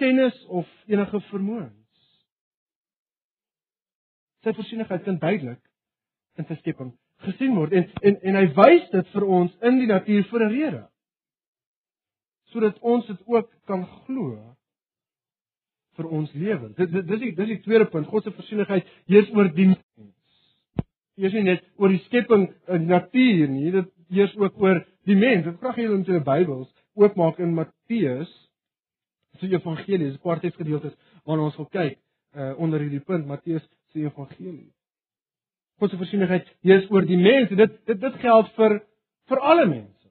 kennis 0.00 0.44
of 0.46 0.68
enige 0.86 1.20
vermoëns. 1.28 2.06
Sy 4.40 4.54
voorsienigheid 4.56 5.04
kan 5.04 5.20
duidelik 5.20 5.62
in 6.40 6.48
sy 6.48 6.56
skepping 6.62 6.94
gesien 7.26 7.52
word 7.58 7.74
en 7.76 7.84
en 8.00 8.16
en 8.30 8.38
hy 8.38 8.46
wys 8.56 8.86
dit 8.94 9.12
vir 9.14 9.26
ons 9.38 9.52
in 9.68 9.82
die 9.82 9.90
natuur 9.90 10.24
vir 10.30 10.44
'n 10.46 10.52
rede. 10.54 10.82
Sodat 12.52 12.78
ons 12.80 13.06
dit 13.06 13.20
ook 13.26 13.52
kan 13.68 13.84
glo 14.06 14.56
vir 15.98 16.08
ons 16.08 16.32
lewe. 16.34 16.72
Dit 16.78 16.92
dis 16.94 17.22
die 17.22 17.32
dis 17.36 17.52
die 17.54 17.60
tweede 17.64 17.86
punt. 17.90 18.08
God 18.10 18.24
se 18.24 18.34
voorsienigheid 18.34 18.88
heers 19.10 19.30
oor 19.36 19.50
die 19.54 19.70
mens. 19.72 20.12
Eers 21.20 21.34
nie 21.36 21.46
net 21.48 21.64
oor 21.76 21.92
die 21.92 22.02
skepping 22.06 22.48
en 22.70 22.86
natuur 22.88 23.50
nie, 23.50 23.70
dit 23.74 23.90
heers 24.14 24.36
ook 24.38 24.60
oor 24.62 24.82
die 25.08 25.16
mens. 25.18 25.48
Ek 25.50 25.58
vra 25.60 25.74
julle 25.76 25.98
om 25.98 26.06
die 26.06 26.22
Bybels 26.24 26.70
oopmaak 26.98 27.40
in 27.40 27.54
Matteus 27.56 28.30
se 29.40 29.48
evangelie, 29.48 30.10
dis 30.10 30.20
kwartets 30.20 30.58
gedeeltes 30.58 30.96
waarna 31.24 31.48
ons 31.48 31.56
wil 31.60 31.68
kyk 31.72 31.98
uh 32.36 32.52
onder 32.62 32.82
hierdie 32.82 33.02
punt 33.02 33.26
Matteus 33.26 33.64
se 33.92 34.04
evangelie. 34.04 34.70
God 35.80 35.90
se 35.90 35.96
voorsienigheid 35.96 36.50
heers 36.66 36.90
oor 36.92 37.06
die 37.06 37.18
mens. 37.18 37.48
Dit 37.48 37.78
dit 37.88 38.00
dit 38.00 38.20
geld 38.22 38.52
vir 38.58 38.80
vir 39.30 39.40
alle 39.52 39.66
mense. 39.66 40.10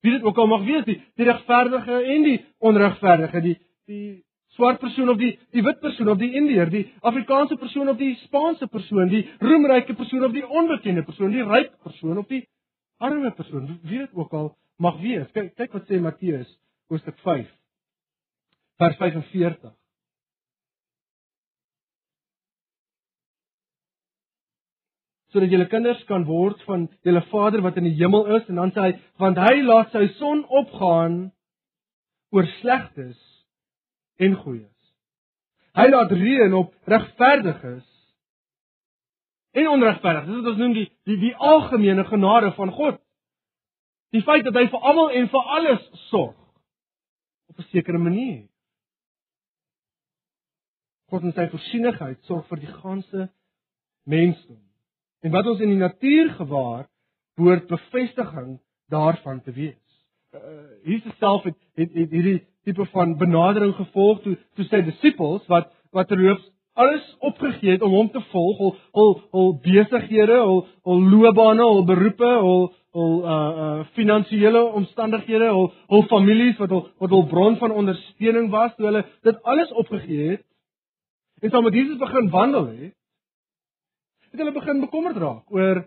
Wie 0.00 0.12
dit 0.12 0.22
ook 0.24 0.38
al 0.38 0.48
mag 0.48 0.62
wees, 0.64 0.84
die, 0.86 0.96
die 1.20 1.26
regverdige 1.28 1.98
en 2.14 2.22
die 2.24 2.38
onregverdige, 2.58 3.42
die 3.44 3.58
die 3.90 4.20
swart 4.56 4.80
persoon 4.82 5.10
of 5.12 5.18
die 5.20 5.32
die 5.54 5.64
wit 5.66 5.80
persoon 5.82 6.10
of 6.12 6.18
die 6.20 6.30
indier, 6.38 6.70
die 6.70 6.86
Afrikaanse 7.06 7.58
persoon 7.60 7.90
of 7.92 7.98
die 7.98 8.14
Spaanse 8.24 8.68
persoon, 8.70 9.10
die 9.12 9.24
roemryke 9.42 9.96
persoon 9.98 10.26
of 10.28 10.34
die 10.36 10.46
onbekende 10.46 11.04
persoon, 11.06 11.34
die 11.34 11.46
ryk 11.46 11.74
persoon 11.86 12.22
of 12.22 12.28
die 12.30 12.44
arme 13.00 13.32
persoon, 13.34 13.78
wie 13.88 14.02
dit 14.02 14.14
ook 14.14 14.34
al 14.36 14.52
mag 14.80 15.00
wees. 15.02 15.28
Kyk 15.34 15.54
kyk 15.58 15.76
wat 15.76 15.90
sê 15.90 16.00
Matteus 16.02 16.48
hoofstuk 16.90 17.18
5 17.26 17.46
vers 18.80 18.96
45. 19.02 19.76
sodat 25.30 25.52
julle 25.52 25.68
kinders 25.70 26.00
kan 26.08 26.24
word 26.26 26.58
van 26.66 26.88
julle 27.06 27.20
Vader 27.30 27.62
wat 27.62 27.76
in 27.78 27.86
die 27.86 27.94
hemel 28.00 28.26
is 28.34 28.48
en 28.50 28.58
dan 28.58 28.72
sê 28.74 28.88
hy 28.88 28.94
want 29.22 29.38
hy 29.38 29.60
laat 29.62 29.92
sy 29.94 30.08
son 30.18 30.42
opgaan 30.62 31.20
oor 32.34 32.48
slegtes 32.58 33.29
en 34.20 34.36
goeies. 34.42 34.92
Hy 35.78 35.86
laat 35.88 36.12
reën 36.12 36.54
op 36.58 36.74
regverdiges 36.90 37.86
en 39.56 39.68
onregverdiges. 39.68 40.28
Dis 40.28 40.42
wat 40.42 40.52
ons 40.52 40.62
noem 40.62 40.76
die 40.76 40.88
die 41.08 41.18
die 41.24 41.34
algemene 41.36 42.04
genade 42.08 42.52
van 42.58 42.72
God. 42.74 43.00
Die 44.14 44.22
feit 44.26 44.44
dat 44.46 44.58
hy 44.58 44.66
vir 44.70 44.86
almal 44.90 45.12
en 45.14 45.28
vir 45.30 45.52
alles 45.56 45.84
sorg 46.08 46.38
op 47.50 47.58
'n 47.58 47.68
sekere 47.70 47.98
manier. 47.98 48.48
God 51.10 51.22
in 51.22 51.32
sy 51.32 51.48
voorsienigheid 51.50 52.22
sorg 52.24 52.46
vir 52.46 52.60
die 52.62 52.74
ganse 52.82 53.28
mensdom. 54.06 54.62
En 55.22 55.30
wat 55.30 55.46
ons 55.46 55.60
in 55.60 55.68
die 55.68 55.82
natuur 55.82 56.30
gewaar, 56.38 56.88
behoort 57.36 57.66
bevestiging 57.66 58.60
daarvan 58.88 59.42
te 59.42 59.52
wees. 59.52 59.89
Uh, 60.34 60.40
Jesus 60.84 61.16
self 61.18 61.42
het 61.42 61.56
het, 61.74 61.90
het 61.94 62.10
hierdie 62.14 62.36
tipe 62.62 62.84
van 62.92 63.16
benadering 63.18 63.72
gevolg 63.74 64.20
toe 64.22 64.36
toe 64.54 64.66
sy 64.68 64.78
disippels 64.86 65.48
wat 65.50 65.72
wat 65.90 66.06
terloops 66.06 66.44
alles 66.78 67.08
opgegee 67.18 67.72
het 67.74 67.82
om 67.82 67.96
hom 67.96 68.10
te 68.14 68.22
volg, 68.30 68.60
hul 68.60 68.76
hul 68.94 69.10
hul 69.34 69.50
besighede, 69.64 70.36
hul 70.38 70.60
hul 70.86 71.02
loopbane, 71.14 71.66
hul 71.66 71.82
beroepe, 71.88 72.30
hul 72.46 72.62
hul 72.94 73.18
uh 73.24 73.40
uh 73.64 73.80
finansiële 73.98 74.62
omstandighede, 74.82 75.50
hul 75.50 75.72
hul 75.90 76.06
families 76.14 76.62
wat 76.62 76.76
hul 76.76 76.86
wat 77.02 77.10
hul 77.10 77.26
bron 77.34 77.58
van 77.58 77.74
ondersteuning 77.82 78.52
was, 78.54 78.70
toe 78.78 78.86
hulle 78.86 79.04
dit 79.26 79.42
alles 79.42 79.74
opgegee 79.82 80.30
het 80.36 80.46
en 81.42 81.50
saam 81.50 81.66
met 81.66 81.74
Jesus 81.74 81.98
begin 81.98 82.30
wandel 82.30 82.70
het, 82.70 82.94
het 84.30 84.38
hulle 84.38 84.54
begin 84.62 84.86
bekommerd 84.86 85.18
raak 85.26 85.60
oor 85.60 85.86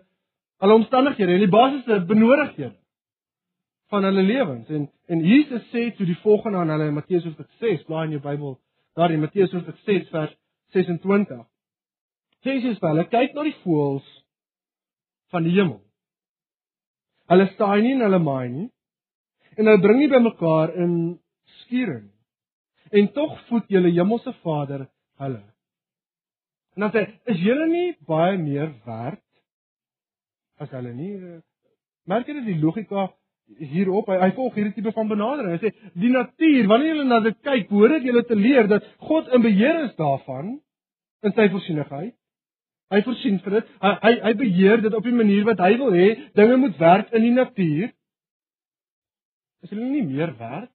hulle 0.60 0.80
omstandighede 0.82 1.32
en 1.32 1.46
die 1.48 1.54
basiese 1.60 2.02
benodigdhede 2.12 2.76
van 3.94 4.06
hulle 4.08 4.26
lewens. 4.26 4.68
En 4.68 4.90
en 5.06 5.20
Jesus 5.20 5.64
sê 5.72 5.90
toe 5.96 6.06
die 6.08 6.18
volgende 6.22 6.58
aan 6.58 6.72
hulle 6.72 6.90
in 6.90 6.96
Matteus 6.96 7.24
hoofstuk 7.26 7.50
6, 7.60 7.82
blaai 7.88 8.06
in 8.06 8.16
jou 8.16 8.22
Bybel, 8.24 8.54
daar 8.96 9.12
in 9.12 9.20
Matteus 9.20 9.52
hoofstuk 9.52 9.78
6 9.84 10.08
vers 10.12 10.36
26. 10.76 11.42
Sê 12.44 12.56
Jesus 12.56 12.80
vir 12.80 12.90
hulle, 12.92 13.08
kyk 13.12 13.34
na 13.36 13.44
die 13.46 13.56
voëls 13.62 14.06
van 15.34 15.44
die 15.44 15.52
hemel. 15.56 15.80
Hulle 17.32 17.46
staai 17.52 17.82
nie 17.84 17.94
en 17.96 18.06
hulle 18.06 18.20
maai 18.22 18.48
nie 18.48 18.68
en 19.54 19.68
hulle 19.68 19.82
bring 19.82 20.00
nie 20.00 20.10
bymekaar 20.10 20.72
in 20.82 20.94
skure 21.60 22.00
nie. 22.00 22.12
En 22.94 23.10
tog 23.14 23.36
voed 23.48 23.68
julle 23.70 23.92
hemelse 23.94 24.34
Vader 24.42 24.88
hulle. 25.22 25.42
En 26.74 26.86
dan 26.86 26.94
sê, 26.94 27.04
is 27.30 27.38
julle 27.42 27.68
nie 27.70 27.92
baie 28.08 28.38
meer 28.38 28.72
werd 28.86 29.22
as 30.58 30.72
hulle 30.74 30.94
nie? 30.96 31.12
Merk 32.10 32.28
jy 32.28 32.42
die 32.44 32.58
logika 32.60 33.08
hierop? 33.58 34.08
Hy, 34.08 34.18
hy 34.22 34.30
volg 34.36 34.54
hierdie 34.58 34.74
tipe 34.76 34.92
van 34.96 35.08
benadering. 35.08 35.54
Hy 35.54 35.60
sê, 35.62 35.90
die 36.00 36.12
natuur, 36.12 36.68
wanneer 36.70 37.00
jy 37.00 37.06
na 37.08 37.20
dit 37.24 37.40
kyk, 37.46 37.68
behoort 37.70 38.04
jy 38.04 38.22
te 38.28 38.38
leer 38.38 38.68
dat 38.70 38.86
God 39.08 39.30
in 39.34 39.44
beheer 39.44 39.84
is 39.88 39.96
daarvan 40.00 40.54
in 41.24 41.34
sy 41.36 41.48
voorsienigheid. 41.52 42.14
Hy 42.92 43.00
voorsien 43.02 43.38
vir 43.42 43.58
dit. 43.58 43.68
Hy 43.82 43.92
hy, 44.02 44.14
hy 44.26 44.32
beheer 44.38 44.82
dit 44.84 44.94
op 44.94 45.06
die 45.06 45.16
manier 45.16 45.44
wat 45.48 45.62
hy 45.64 45.72
wil 45.80 45.94
hê 45.96 46.08
dinge 46.36 46.58
moet 46.62 46.80
werk 46.80 47.12
in 47.16 47.24
die 47.26 47.34
natuur. 47.34 47.92
Is 49.64 49.72
hulle 49.72 49.88
nie 49.88 50.04
meer 50.04 50.34
werd 50.38 50.70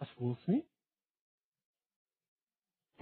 as 0.00 0.10
voels 0.16 0.40
nie? 0.48 0.62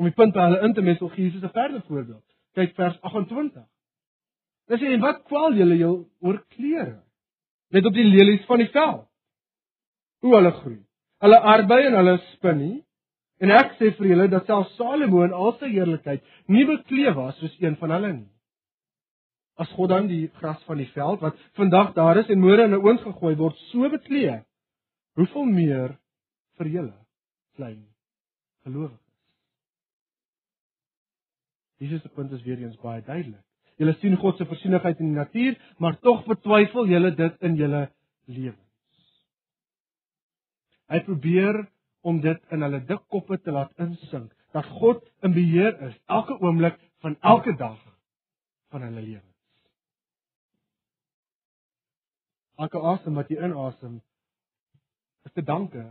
Om 0.01 0.09
die 0.09 0.17
punt 0.17 0.35
by 0.35 0.49
hulle 0.49 0.61
in 0.67 0.75
te 0.75 0.83
mes, 0.83 0.99
wil 1.01 1.13
Jesus 1.15 1.43
'n 1.43 1.55
verder 1.55 1.83
voorbeeld. 1.87 2.27
Kyk 2.59 2.75
vers 2.75 2.99
28. 3.01 3.65
Dit 4.69 4.81
sê 4.81 4.93
en 4.93 5.01
wat 5.01 5.23
kwal 5.25 5.55
julle 5.55 5.77
jou 5.77 5.95
oor 6.21 6.43
klere? 6.49 7.03
Let 7.73 7.89
op 7.89 7.97
die 7.97 8.05
lelies 8.05 8.45
van 8.49 8.61
die 8.61 8.71
veld. 8.73 9.07
Hoe 10.23 10.35
hulle 10.37 10.53
groei. 10.61 10.81
Hulle 11.25 11.39
arbei 11.55 11.87
en 11.87 11.97
hulle 11.97 12.19
spin 12.35 12.59
nie. 12.61 12.77
En 13.43 13.51
ek 13.51 13.75
sê 13.79 13.91
vir 13.97 14.13
julle 14.13 14.29
dat 14.31 14.47
selfs 14.47 14.77
Salomo 14.79 15.25
in 15.27 15.35
al 15.35 15.57
sy 15.59 15.73
heerlikheid 15.73 16.23
nie 16.53 16.63
bekleed 16.69 17.17
was 17.17 17.39
soos 17.41 17.55
een 17.59 17.75
van 17.81 17.95
hulle 17.97 18.13
nie. 18.13 18.31
As 19.59 19.71
God 19.77 19.91
dan 19.91 20.07
die 20.11 20.29
gras 20.39 20.63
van 20.69 20.79
die 20.79 20.91
veld 20.95 21.23
wat 21.25 21.39
vandag 21.59 21.93
daar 21.97 22.21
is 22.23 22.31
en 22.31 22.41
môre 22.41 22.65
in 22.65 22.75
'n 22.75 22.83
oond 22.85 23.01
gegooi 23.01 23.35
word, 23.37 23.57
so 23.71 23.89
bekleed, 23.91 24.45
hoeveel 25.17 25.45
meer 25.45 25.97
vir 26.59 26.67
julle 26.67 26.99
klein 27.57 27.83
gelowiges. 28.65 28.99
Jesus 31.79 32.03
se 32.03 32.09
punt 32.09 32.33
is 32.33 32.43
weer 32.43 32.59
eens 32.63 32.77
baie 32.77 33.03
duidelik. 33.03 33.45
Julle 33.83 33.97
sien 33.99 34.15
God 34.15 34.39
se 34.39 34.47
voorsienigheid 34.47 35.01
in 35.03 35.09
die 35.11 35.19
natuur, 35.19 35.57
maar 35.83 35.97
tog 36.07 36.23
betwyfel 36.29 36.87
julle 36.87 37.11
dit 37.19 37.49
in 37.49 37.57
julle 37.59 37.81
lewens. 38.31 39.09
Hy 40.93 41.01
probeer 41.03 41.65
om 42.07 42.21
dit 42.23 42.55
in 42.55 42.63
hulle 42.63 42.79
dik 42.87 43.03
koppe 43.11 43.41
te 43.43 43.51
laat 43.51 43.73
insink 43.83 44.31
dat 44.55 44.69
God 44.79 45.03
in 45.27 45.35
beheer 45.35 45.75
is 45.89 45.97
elke 46.07 46.37
oomblik 46.39 46.79
van 47.03 47.17
elke 47.27 47.57
dag 47.59 47.81
van 48.71 48.87
hulle 48.87 49.03
lewens. 49.03 49.29
Elke 52.63 52.83
asem 52.93 53.19
wat 53.19 53.31
jy 53.35 53.41
inasem 53.43 53.99
is 55.27 55.35
te 55.35 55.43
danke 55.43 55.89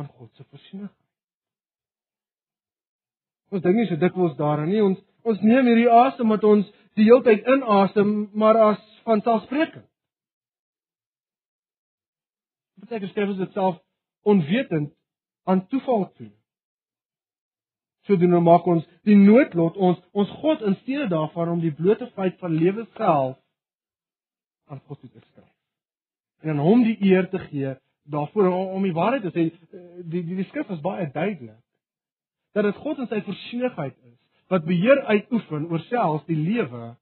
aan 0.00 0.08
God 0.16 0.30
se 0.32 0.46
voorsienigheid. 0.48 1.00
Ons 3.52 3.62
dink 3.66 3.76
nie 3.76 3.90
so 3.90 4.00
dikwels 4.00 4.38
daaraan 4.40 4.72
nie. 4.72 4.80
Ons 4.80 5.02
ons 5.28 5.44
neem 5.44 5.68
hierdie 5.68 5.92
asem 5.92 6.32
wat 6.32 6.44
ons 6.48 6.72
die 6.98 7.06
hele 7.08 7.22
tyd 7.26 7.46
inasem, 7.46 8.14
maar 8.32 8.58
as 8.70 8.82
van 9.04 9.20
selfsprekend. 9.20 9.86
Beteken 12.84 13.08
skryf 13.08 13.36
dit 13.36 13.52
self 13.52 13.80
onwetend 14.22 14.92
aan 15.44 15.66
toeval 15.68 16.08
toe. 16.16 16.30
Sodoende 18.04 18.40
maak 18.44 18.66
ons 18.68 18.84
die 19.08 19.16
noodlot 19.16 19.76
ons 19.76 20.00
ons 20.12 20.32
God 20.42 20.62
in 20.68 20.76
steede 20.82 21.08
daarvan 21.12 21.54
om 21.56 21.62
die 21.62 21.72
blote 21.72 22.10
feit 22.16 22.36
van 22.40 22.52
lewe 22.52 22.86
self 22.98 23.38
aan 24.68 24.80
God 24.88 25.00
te 25.00 25.08
skryf. 25.08 25.52
En 26.44 26.54
aan 26.54 26.64
hom 26.64 26.84
die 26.84 26.98
eer 27.04 27.28
te 27.32 27.40
gee 27.48 27.74
daarvoor 28.04 28.50
om 28.52 28.82
die 28.84 28.92
waarheid 28.92 29.22
te 29.24 29.32
sê 29.32 29.46
die 29.48 30.22
die, 30.24 30.36
die 30.36 30.48
skrif 30.50 30.68
is 30.70 30.82
baie 30.84 31.06
duidelik 31.12 31.60
dat 32.52 32.68
dit 32.68 32.82
God 32.84 33.00
in 33.00 33.08
sy 33.08 33.22
voorsienigheid 33.24 33.96
is 33.96 34.18
wat 34.52 34.64
beheer 34.64 35.02
uitoefen 35.08 35.68
oor 35.70 35.82
selfs 35.88 36.26
die 36.28 36.38
lewe 36.38 36.94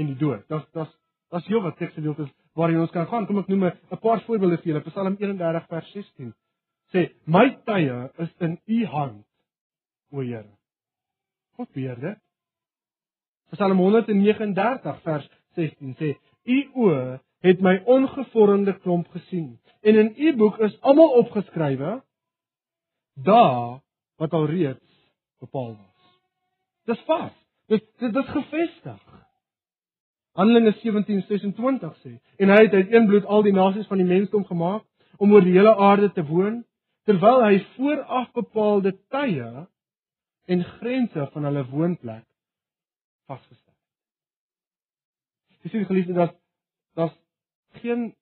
en 0.00 0.06
die 0.12 0.18
dood. 0.18 0.44
Das 0.48 0.64
das 0.76 0.90
das 1.32 1.46
hier 1.48 1.62
wat 1.64 1.78
teksgedeeltes 1.80 2.28
waarin 2.54 2.82
ons 2.84 2.92
kan 2.92 3.06
gaan. 3.08 3.26
Kom 3.26 3.38
ek 3.40 3.48
noem 3.48 3.64
'n 3.64 4.00
paar 4.00 4.20
voorbeelde 4.26 4.58
vir 4.58 4.72
julle. 4.72 4.84
Psalm 4.90 5.16
31 5.16 5.66
vers 5.68 5.92
16 5.92 6.34
sê: 6.92 7.10
"My 7.24 7.56
tye 7.64 8.10
is 8.18 8.30
in 8.40 8.58
U 8.66 8.86
hand, 8.86 9.24
o 10.12 10.20
Here." 10.20 10.52
God 11.56 11.72
beheer 11.72 12.00
dit. 12.00 12.18
Psalm 13.52 13.78
139 13.78 15.00
vers 15.02 15.28
16 15.54 15.94
sê: 15.96 16.16
"U 16.44 16.58
oë 16.74 17.20
het 17.42 17.60
my 17.60 17.82
ongevormde 17.84 18.78
klomp 18.80 19.08
gesien 19.08 19.58
en 19.82 19.96
in 19.96 20.14
U 20.16 20.36
boek 20.36 20.58
is 20.58 20.80
almal 20.80 21.08
opgeskrywe 21.08 22.02
dae 23.14 23.80
wat 24.16 24.32
al 24.32 24.46
reeds 24.46 24.90
bepaal 25.40 25.76
was." 25.76 25.91
Dis 26.84 27.00
vas. 27.06 27.32
Dit 27.70 27.84
dit 27.98 28.16
is 28.16 28.28
gefestig. 28.34 29.02
Handelinge 30.32 30.72
17:26 30.80 31.96
sê 32.02 32.12
en 32.36 32.48
hy 32.48 32.60
het 32.64 32.72
uit 32.72 32.92
een 32.92 33.06
bloed 33.06 33.24
al 33.24 33.42
die 33.42 33.52
nasies 33.52 33.86
van 33.86 34.00
die 34.00 34.06
mensdom 34.08 34.44
gemaak 34.48 34.84
om 35.16 35.32
oor 35.32 35.44
die 35.44 35.56
hele 35.56 35.74
aarde 35.76 36.12
te 36.12 36.24
woon 36.24 36.62
terwyl 37.04 37.42
hy 37.44 37.58
vooraf 37.74 38.30
bepaalde 38.32 38.94
tye 39.12 39.66
en 40.46 40.64
grense 40.78 41.28
van 41.34 41.44
hulle 41.44 41.64
woonplek 41.68 42.24
vasgestel 43.30 43.74
het. 43.74 45.60
Dis 45.62 45.76
nie 45.76 45.84
geliefde 45.84 46.16
dat 46.16 46.34
dat 46.94 47.14
geen 47.82 48.14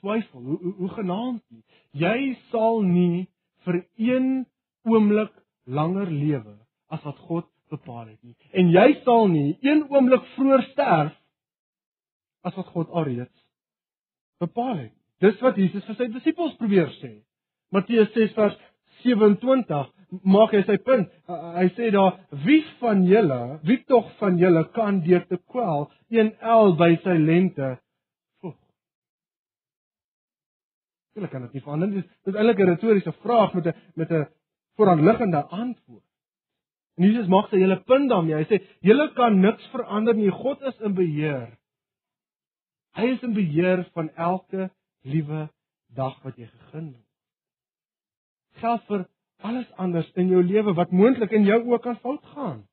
twyfel 0.00 0.40
hoe 0.40 0.58
hoe, 0.60 0.74
hoe 0.74 0.92
genaamd 0.98 1.42
nie. 1.48 1.64
Jy 1.90 2.36
sal 2.52 2.82
nie 2.82 3.26
vir 3.64 3.82
een 3.96 4.46
oomblik 4.84 5.32
langer 5.64 6.10
lewe 6.10 6.56
as 6.92 7.02
wat 7.02 7.18
God 7.28 7.48
bepaal 7.72 8.06
het 8.06 8.22
nie. 8.22 8.36
En 8.52 8.70
jy 8.70 9.00
sal 9.04 9.28
nie 9.28 9.58
een 9.64 9.84
oomblik 9.90 10.24
vroeër 10.34 10.62
sterf 10.72 11.14
as 12.46 12.54
wat 12.54 12.70
God 12.74 12.90
alreeds 12.90 13.34
bepaal 14.42 14.76
het. 14.76 14.94
Dis 15.24 15.38
wat 15.40 15.56
Jesus 15.56 15.84
vir 15.88 15.96
sy 15.98 16.08
disippels 16.12 16.56
probeer 16.60 16.90
sê. 17.00 17.12
Matteus 17.74 18.12
6 18.14 18.34
vers 18.36 18.56
27 19.02 19.92
maak 20.22 20.52
hy 20.54 20.62
sy 20.66 20.76
punt. 20.86 21.10
Hy 21.26 21.66
sê 21.76 21.90
daar 21.94 22.20
wie 22.44 22.62
van 22.80 23.02
julle, 23.08 23.40
wie 23.66 23.80
tog 23.90 24.08
van 24.20 24.38
julle 24.40 24.66
kan 24.76 25.00
deur 25.06 25.24
te 25.26 25.40
kwel 25.50 25.88
een 26.14 26.32
el 26.40 26.76
by 26.78 26.92
sy 27.02 27.16
lente 27.18 27.72
voeg? 28.42 28.56
Hulle 31.16 31.30
kan 31.32 31.46
dit 31.46 31.56
nie 31.56 31.64
verander 31.64 31.92
nie. 31.92 32.04
Dis 32.28 32.34
eintlik 32.36 32.60
'n 32.60 32.72
retoriese 32.74 33.12
vraag 33.24 33.54
met 33.54 33.66
'n 33.66 33.74
met 33.96 34.10
'n 34.10 34.26
vooraanliggende 34.76 35.42
antwoord. 35.44 36.05
En 36.96 37.04
Jesus 37.04 37.28
maak 37.28 37.50
sy 37.50 37.60
hele 37.60 37.76
punt 37.84 38.08
daarmee. 38.10 38.38
Hy 38.40 38.46
sê 38.48 38.60
julle 38.84 39.10
kan 39.16 39.36
niks 39.40 39.64
verander 39.72 40.16
nie. 40.16 40.30
God 40.32 40.62
is 40.68 40.78
in 40.80 40.94
beheer. 40.96 41.50
Hy 42.96 43.10
is 43.12 43.24
in 43.26 43.34
beheer 43.36 43.84
van 43.92 44.08
elke 44.16 44.70
liewe 45.04 45.48
dag 45.96 46.16
wat 46.24 46.38
jy 46.40 46.48
gegun 46.48 46.94
het. 46.94 47.04
Geld 48.62 48.86
vir 48.88 49.04
alles 49.44 49.68
anders 49.76 50.08
in 50.16 50.32
jou 50.32 50.40
lewe 50.40 50.72
wat 50.74 50.94
moontlik 50.96 51.34
in 51.36 51.44
jou 51.44 51.60
ook 51.68 51.84
kan 51.84 52.00
fout 52.00 52.24
gaan. 52.32 52.64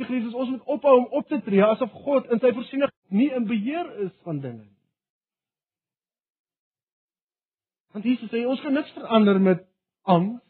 Jesus, 0.00 0.32
ons 0.32 0.48
moet 0.48 0.64
ophou 0.64 0.94
om 0.96 1.08
op 1.18 1.28
te 1.28 1.42
tree 1.44 1.64
asof 1.64 1.92
God 1.92 2.30
in 2.32 2.40
sy 2.40 2.54
voorsiening 2.56 2.92
nie 3.12 3.28
in 3.36 3.44
beheer 3.44 3.90
is 4.06 4.12
van 4.24 4.38
dinge 4.40 4.62
nie. 4.62 4.78
Want 7.92 8.06
Jesus 8.08 8.30
sê 8.32 8.46
ons 8.48 8.62
kan 8.64 8.72
niks 8.72 8.94
verander 8.96 9.40
met 9.42 9.66
angs 10.08 10.40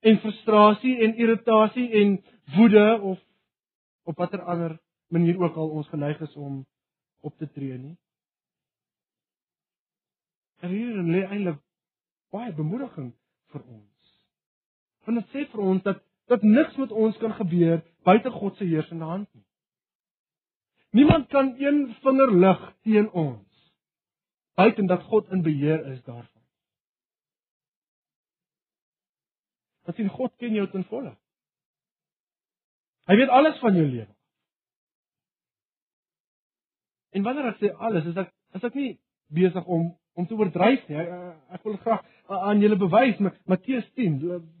en 0.00 0.20
frustrasie 0.22 0.96
en 1.04 1.16
irritasie 1.16 1.88
en 2.02 2.14
woede 2.56 3.00
of 3.00 3.18
op 4.08 4.16
watter 4.16 4.42
ander 4.42 4.78
manier 5.08 5.40
ook 5.40 5.56
al 5.56 5.68
ons 5.68 5.88
geneig 5.88 6.20
is 6.20 6.36
om 6.36 6.66
op 7.20 7.36
te 7.36 7.50
tree 7.50 7.78
nie. 7.78 7.96
En 10.60 10.70
hier 10.70 11.02
lê 11.02 11.24
eintlik 11.24 11.60
baie 12.32 12.52
bemoediging 12.54 13.12
vir 13.52 13.62
ons. 13.64 14.16
Want 15.04 15.20
dit 15.20 15.34
sê 15.34 15.44
vir 15.52 15.66
ons 15.72 15.82
dat 15.82 16.02
dat 16.30 16.42
niks 16.46 16.76
met 16.78 16.92
ons 16.94 17.16
kan 17.18 17.32
gebeur 17.34 17.80
buite 18.06 18.30
God 18.30 18.56
se 18.56 18.64
heersende 18.64 19.04
hand 19.04 19.26
nie. 19.34 19.46
Niemand 20.90 21.26
kan 21.28 21.54
een 21.58 21.80
vinger 22.04 22.34
lig 22.44 22.60
teen 22.86 23.08
ons 23.10 23.46
buite 24.60 24.84
dat 24.86 25.02
God 25.02 25.30
in 25.34 25.42
beheer 25.42 25.86
is 25.92 26.02
daarvan. 26.04 26.39
Dat 29.84 29.96
sien 29.96 30.08
God 30.08 30.32
ken 30.36 30.54
jou 30.54 30.66
ten 30.70 30.84
volle. 30.84 31.14
Hy 33.10 33.16
weet 33.16 33.28
alles 33.28 33.58
van 33.58 33.74
jou 33.74 33.86
lewe. 33.86 34.12
En 37.10 37.22
wanneer 37.26 37.50
ek 37.50 37.58
sê 37.58 37.72
alles, 37.74 38.06
is 38.06 38.18
ek 38.22 38.30
is 38.54 38.66
ek 38.66 38.76
nie 38.78 38.92
besig 39.34 39.66
om 39.66 39.90
om 40.18 40.26
te 40.26 40.36
oordryf 40.36 40.86
nie. 40.90 41.00
Ek 41.54 41.62
wil 41.64 41.78
graag 41.82 42.02
aan 42.50 42.62
julle 42.62 42.78
bewys 42.78 43.18
met 43.24 43.36
Matteus 43.50 43.86
10. 43.98 44.18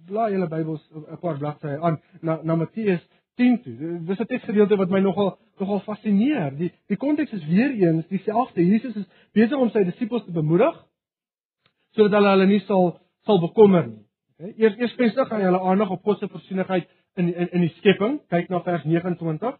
Blaai 0.08 0.32
julle 0.34 0.48
Bybels 0.50 0.82
'n 0.94 1.18
paar 1.22 1.38
bladsye 1.38 1.78
aan 1.78 2.00
na 2.22 2.40
na 2.42 2.56
Matteus 2.56 3.02
10 3.36 3.62
toe. 3.62 4.00
Dis 4.06 4.20
'n 4.20 4.26
teksgedeelte 4.26 4.76
wat 4.76 4.90
my 4.90 5.00
nogal 5.00 5.38
nogal 5.58 5.80
fascineer. 5.80 6.56
Die 6.56 6.72
die 6.86 6.96
konteks 6.96 7.32
is 7.32 7.46
weer 7.46 7.70
eens 7.70 8.06
dieselfde. 8.08 8.66
Jesus 8.66 8.96
is 8.96 9.06
besig 9.32 9.58
om 9.58 9.70
sy 9.70 9.84
disippels 9.84 10.24
te 10.24 10.32
bemoedig 10.32 10.86
sodat 11.94 12.20
hulle 12.20 12.30
hulle 12.30 12.46
nie 12.46 12.60
sal 12.60 13.00
sal 13.26 13.40
bekommer 13.40 13.86
nie. 13.86 14.04
Eers 14.40 14.78
eers 14.80 14.94
vestig 14.96 15.32
hy 15.34 15.42
hulle 15.44 15.60
aandag 15.60 15.90
op 15.92 16.04
God 16.04 16.18
se 16.18 16.28
voorsienigheid 16.28 16.88
in 17.20 17.28
in 17.34 17.50
in 17.52 17.66
die 17.66 17.74
skepping. 17.78 18.20
Kyk 18.32 18.48
na 18.48 18.62
vers 18.64 18.84
29. 18.88 19.58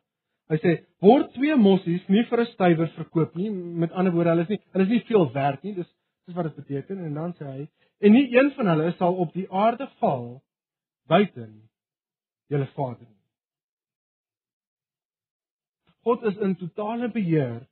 Hy 0.51 0.59
sê 0.63 0.77
word 1.05 1.33
twee 1.35 1.57
mossies 1.57 2.07
nie 2.09 2.25
vir 2.31 2.41
'n 2.41 2.53
stywer 2.55 2.89
verkoop 2.97 3.37
nie. 3.37 3.51
Met 3.51 3.93
ander 3.93 4.13
woorde, 4.13 4.31
hulle 4.31 4.43
is 4.43 4.49
nie 4.49 4.61
hulle 4.73 4.85
is 4.85 4.91
nie 4.91 5.05
veel 5.09 5.33
werd 5.33 5.63
nie. 5.63 5.75
Dis 5.75 5.91
dis 6.27 6.37
wat 6.37 6.49
dit 6.49 6.57
beteken 6.57 7.05
en 7.05 7.15
dan 7.15 7.35
sê 7.35 7.45
hy 7.45 7.69
en 8.01 8.13
nie 8.13 8.27
een 8.33 8.51
van 8.57 8.67
hulle 8.73 8.93
sal 8.99 9.15
op 9.15 9.33
die 9.33 9.47
aarde 9.51 9.89
val 10.01 10.43
buiten 11.07 11.69
julle 12.49 12.67
Vader 12.75 13.07
nie. 13.07 13.21
God 16.05 16.23
is 16.23 16.37
in 16.37 16.57
totale 16.57 17.09
beheer 17.09 17.67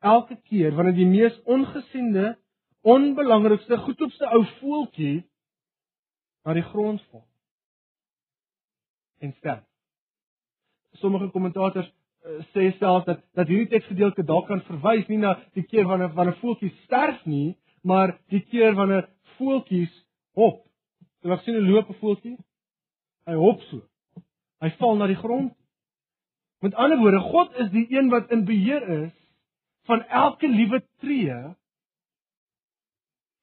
elke 0.00 0.36
keer 0.48 0.74
wanneer 0.76 0.96
die 0.96 1.08
mees 1.08 1.36
ongesiende, 1.44 2.36
onbelangrikste, 2.82 3.76
goedkoopste 3.76 4.28
ou 4.32 4.44
voeltjie 4.60 5.24
na 6.44 6.52
die 6.52 6.66
grond 6.72 7.02
val 7.10 7.26
en 9.20 9.32
sterf. 9.38 9.64
Sommige 10.92 11.30
kommentators 11.30 11.90
Eh, 12.20 12.44
sê 12.52 12.72
self 12.76 13.04
dat 13.04 13.22
dat 13.32 13.48
hierdie 13.48 13.70
teksgedeelte 13.72 14.22
dalk 14.28 14.50
kan 14.50 14.60
verwys 14.66 15.06
nie 15.08 15.16
na 15.22 15.38
die 15.56 15.64
keer 15.64 15.86
wanneer 15.88 16.10
wanneer 16.12 16.36
voeltjies 16.42 16.74
sterf 16.84 17.22
nie, 17.24 17.56
maar 17.80 18.12
die 18.28 18.42
keer 18.52 18.76
wanneer 18.76 19.06
voeltjies 19.38 19.94
hop. 20.36 20.66
Jy 21.24 21.30
mag 21.32 21.40
sien 21.44 21.56
'n 21.56 21.70
loop 21.70 21.88
'n 21.88 22.00
voeltjie. 22.02 22.36
Hy 23.26 23.36
hop 23.40 23.62
so. 23.70 23.80
Hy 24.60 24.70
val 24.76 24.96
na 24.96 25.06
die 25.06 25.16
grond. 25.16 25.56
Met 26.60 26.74
ander 26.74 26.98
woorde, 26.98 27.20
God 27.20 27.56
is 27.56 27.70
die 27.70 27.86
een 27.88 28.10
wat 28.10 28.30
in 28.30 28.44
beheer 28.44 28.88
is 29.04 29.16
van 29.88 30.04
elke 30.04 30.48
liewe 30.48 30.82
tree 31.00 31.56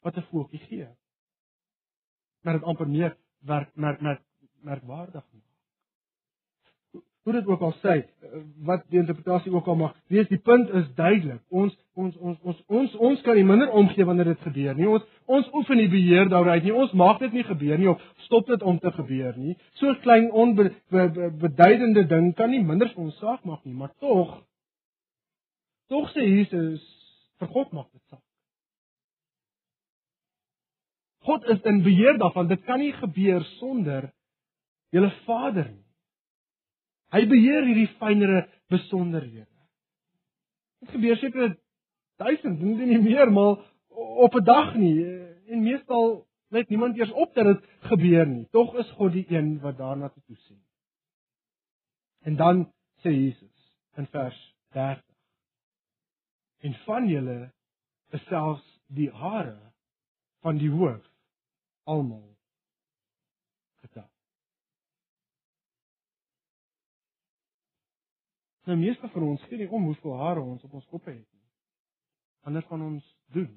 wat 0.04 0.18
'n 0.18 0.28
voeltjie 0.30 0.60
gee. 0.70 0.88
Maar 2.44 2.60
dit 2.60 2.64
amper 2.64 2.88
meer 2.88 3.18
werk 3.46 3.70
merk 3.76 4.02
merk 4.02 4.22
merkwaardig 4.62 5.26
nie 5.32 5.48
hoe 7.28 7.36
dit 7.36 7.48
ook 7.48 7.62
al 7.62 7.74
sê, 7.84 7.94
wat 8.64 8.86
die 8.88 9.02
interpretasie 9.02 9.52
ook 9.52 9.66
al 9.68 9.76
mag 9.76 9.96
wees, 10.08 10.30
die 10.32 10.40
punt 10.40 10.70
is 10.80 10.86
duidelik. 10.96 11.42
Ons 11.52 11.74
ons 12.00 12.16
ons 12.24 12.38
ons 12.40 12.62
ons 12.80 12.94
ons 13.10 13.24
kan 13.26 13.36
nie 13.36 13.44
minder 13.44 13.74
omgee 13.76 14.06
wanneer 14.08 14.30
dit 14.32 14.46
gebeur 14.48 14.78
nie. 14.78 14.88
Ons 14.88 15.04
ons 15.26 15.50
oefen 15.60 15.82
nie 15.82 15.90
beheer 15.92 16.32
daaruit 16.32 16.64
nie. 16.64 16.72
Ons 16.72 16.94
maak 16.96 17.20
dit 17.20 17.36
nie 17.36 17.44
gebeur 17.44 17.82
nie 17.82 17.90
of 17.92 18.06
stop 18.30 18.48
dit 18.48 18.64
om 18.64 18.80
te 18.80 18.94
gebeur 18.96 19.36
nie. 19.36 19.58
So 19.82 19.92
'n 19.92 20.00
klein 20.06 20.32
onbeduidende 20.32 22.06
ding 22.08 22.32
kan 22.36 22.50
nie 22.50 22.64
minder 22.64 22.94
ons 22.96 23.20
saak 23.20 23.44
maak 23.44 23.66
nie, 23.66 23.76
maar 23.76 23.92
tog 24.00 24.40
tog 25.90 26.08
sê 26.16 26.24
Jesus 26.24 26.80
vir 27.40 27.48
God 27.48 27.72
maak 27.74 27.92
dit 27.92 28.02
saak. 28.08 28.27
God 31.28 31.44
is 31.52 31.60
in 31.68 31.82
beheer 31.84 32.18
daarvan. 32.18 32.48
Dit 32.48 32.64
kan 32.64 32.80
nie 32.80 32.94
gebeur 32.96 33.44
sonder 33.58 34.12
julle 34.96 35.12
Vader 35.26 35.68
nie. 35.68 35.84
Hy 37.12 37.24
beheer 37.28 37.66
hierdie 37.68 37.90
fynere 38.00 38.46
besonderhede. 38.72 39.52
Dit 40.84 40.94
gebeur 40.96 41.20
seker 41.20 41.56
duisend, 42.22 42.62
nie 42.64 43.00
meer, 43.04 43.32
maar 43.32 43.60
op 44.24 44.36
'n 44.36 44.44
dag 44.44 44.76
nie 44.76 45.04
en 45.52 45.64
meestal 45.64 46.28
let 46.50 46.70
niemand 46.70 46.98
eers 46.98 47.12
op 47.12 47.34
dat 47.36 47.46
dit 47.46 47.64
gebeur 47.92 48.28
nie. 48.28 48.48
Tog 48.52 48.76
is 48.76 48.90
God 48.92 49.12
die 49.12 49.26
een 49.30 49.60
wat 49.60 49.78
daarna 49.78 50.10
toe 50.10 50.36
sien. 50.36 50.62
En 52.24 52.36
dan 52.36 52.74
sê 53.04 53.12
Jesus 53.12 53.76
in 53.96 54.08
vers 54.08 54.56
30: 54.72 55.04
En 56.60 56.74
van 56.74 57.08
julle 57.08 57.52
is 58.12 58.24
selfs 58.24 58.82
die 58.88 59.12
hare 59.12 59.74
van 60.42 60.58
die 60.58 60.70
hoof 60.72 61.17
almal 61.88 62.28
Nou 68.68 68.76
meeste 68.80 69.08
van 69.08 69.24
ons 69.24 69.44
gee 69.48 69.62
nie 69.62 69.70
om 69.72 69.86
hoeveel 69.88 70.18
hare 70.20 70.42
ons 70.44 70.64
op 70.68 70.74
ons 70.76 70.88
koppe 70.92 71.14
het 71.14 71.24
nie. 71.24 71.46
Ander 72.50 72.66
van 72.68 72.82
ons 72.84 73.06
doen. 73.32 73.48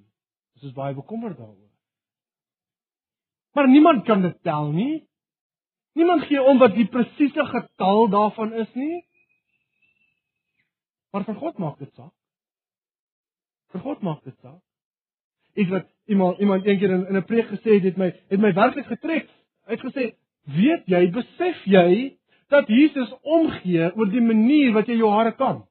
Ons 0.55 0.69
is 0.69 0.75
baie 0.77 0.95
bekommerd 0.95 1.39
daaroor. 1.39 1.71
Maar 3.59 3.69
niemand 3.69 4.05
kan 4.07 4.23
dit 4.23 4.37
tel 4.47 4.71
nie. 4.71 5.09
Niemand 5.99 6.29
gee 6.31 6.43
om 6.43 6.63
wat 6.63 6.79
die 6.79 6.87
presiese 6.87 7.47
getal 7.51 8.07
daarvan 8.13 8.55
is 8.63 8.71
nie. 8.79 9.01
Maar 11.11 11.27
vir 11.27 11.41
God 11.43 11.59
maak 11.59 11.83
dit 11.83 11.91
saak. 11.99 12.15
Vir 13.75 13.83
God 13.83 14.07
maak 14.07 14.23
dit 14.23 14.39
saak. 14.39 14.63
Ek 15.55 15.69
wat 15.69 15.87
iemand 16.07 16.39
iemand 16.39 16.65
eendag 16.65 16.91
in, 16.91 17.07
in 17.07 17.17
'n 17.17 17.25
preek 17.25 17.49
gesê 17.49 17.79
het, 17.79 17.83
het 17.83 17.97
my 17.97 18.13
het 18.29 18.41
my 18.41 18.53
werklik 18.53 18.87
getrek. 18.87 19.29
Hy 19.67 19.73
het 19.77 19.85
gesê, 19.85 20.15
"Weet 20.45 20.87
jy, 20.87 21.11
besef 21.11 21.65
jy 21.65 22.21
dat 22.51 22.69
Jesus 22.69 23.13
omgee 23.23 23.91
oor 23.95 24.11
die 24.11 24.23
manier 24.23 24.73
wat 24.75 24.89
jy 24.91 24.99
jou 24.99 25.11
hare 25.15 25.33
kan. 25.39 25.63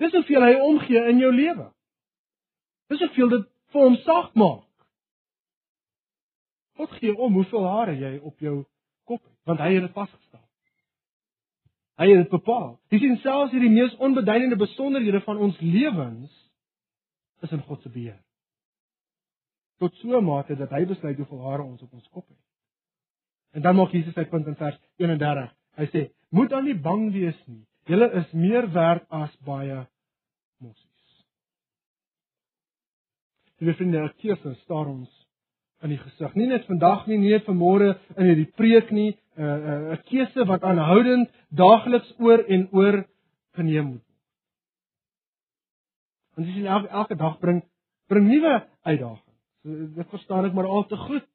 Dis 0.00 0.12
hoeveel 0.12 0.44
hy 0.44 0.52
omgee 0.60 1.00
in 1.08 1.22
jou 1.22 1.30
lewe. 1.32 1.70
Dis 2.92 3.00
hoeveel 3.06 3.32
dit 3.32 3.46
vir 3.72 3.86
hom 3.86 3.96
saak 4.04 4.34
maak. 4.38 4.68
God 6.76 6.92
gee 6.98 7.14
om 7.14 7.38
hoeveel 7.38 7.68
hare 7.70 7.94
jy 7.96 8.16
op 8.18 8.42
jou 8.42 8.56
kop 9.08 9.22
het, 9.22 9.36
want 9.48 9.62
hy 9.62 9.70
het 9.76 9.86
dit 9.86 9.96
vasgestel. 9.96 10.42
Hy 12.02 12.08
het 12.10 12.24
dit 12.24 12.32
bepaal. 12.32 12.72
Jy 12.90 13.00
sien 13.00 13.20
selfs 13.22 13.54
hierdie 13.54 13.72
mees 13.72 13.94
onbeduidende 14.02 14.58
besonderhede 14.58 15.22
van 15.24 15.40
ons 15.46 15.60
lewens 15.62 16.32
is 17.44 17.52
in 17.52 17.62
God 17.68 17.82
se 17.82 17.92
beheer. 17.92 18.20
Tot 19.82 19.94
so 20.00 20.18
'n 20.18 20.24
mate 20.24 20.56
dat 20.56 20.70
hy 20.70 20.84
besluit 20.86 21.16
hoeveel 21.16 21.42
hare 21.50 21.62
ons 21.62 21.82
op 21.82 21.92
ons 21.92 22.08
kop 22.08 22.28
het. 22.28 22.42
En 23.52 23.62
dan 23.62 23.76
maak 23.76 23.92
Jesus 23.92 24.14
sy 24.14 24.24
punt 24.24 24.46
in 24.46 24.56
vers 24.56 24.78
31. 24.96 25.52
Hy 25.76 25.86
sê: 25.86 26.10
"Moet 26.30 26.50
dan 26.50 26.64
nie 26.64 26.78
bang 26.78 27.12
wees 27.12 27.46
nie. 27.46 27.66
Julle 27.86 28.10
is 28.12 28.32
meer 28.32 28.72
werd 28.72 29.04
as 29.10 29.36
baie 29.36 29.86
mossies." 30.58 31.26
Die 33.58 33.74
vriende, 33.74 34.12
keuse 34.18 34.54
staar 34.54 34.86
ons 34.86 35.10
in 35.82 35.88
die 35.88 35.98
gesig. 35.98 36.34
Nie 36.34 36.46
net 36.46 36.64
vandag 36.64 37.06
nie, 37.06 37.18
nie 37.18 37.30
net 37.30 37.44
vanmôre 37.44 37.98
in 38.16 38.26
hierdie 38.26 38.52
preek 38.56 38.90
nie, 38.90 39.18
'n 39.36 39.42
uh, 39.42 39.56
'n 39.56 39.92
uh, 39.92 40.02
keuse 40.04 40.46
wat 40.46 40.62
aanhoudend 40.62 41.30
daagliks 41.50 42.14
oor 42.18 42.44
en 42.48 42.68
oor 42.72 43.04
geneem 43.52 43.84
moet 43.84 44.02
word. 44.02 44.13
Want 46.34 46.48
dis 46.48 46.64
elke 46.64 46.88
elke 46.88 47.16
dag 47.16 47.38
bring 47.38 47.62
bring 48.06 48.26
nuwe 48.28 48.54
uitdagings. 48.82 49.38
Dit 49.94 50.08
verstaan 50.08 50.44
ek 50.44 50.52
maar 50.52 50.68
al 50.68 50.86
te 50.86 50.96
goed. 50.96 51.26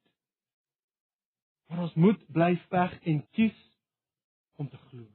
Maar 1.70 1.86
ons 1.86 1.94
moet 1.94 2.20
bly 2.34 2.52
veg 2.68 2.94
en 3.02 3.24
kies 3.36 3.58
om 4.56 4.68
te 4.68 4.78
glo. 4.90 5.06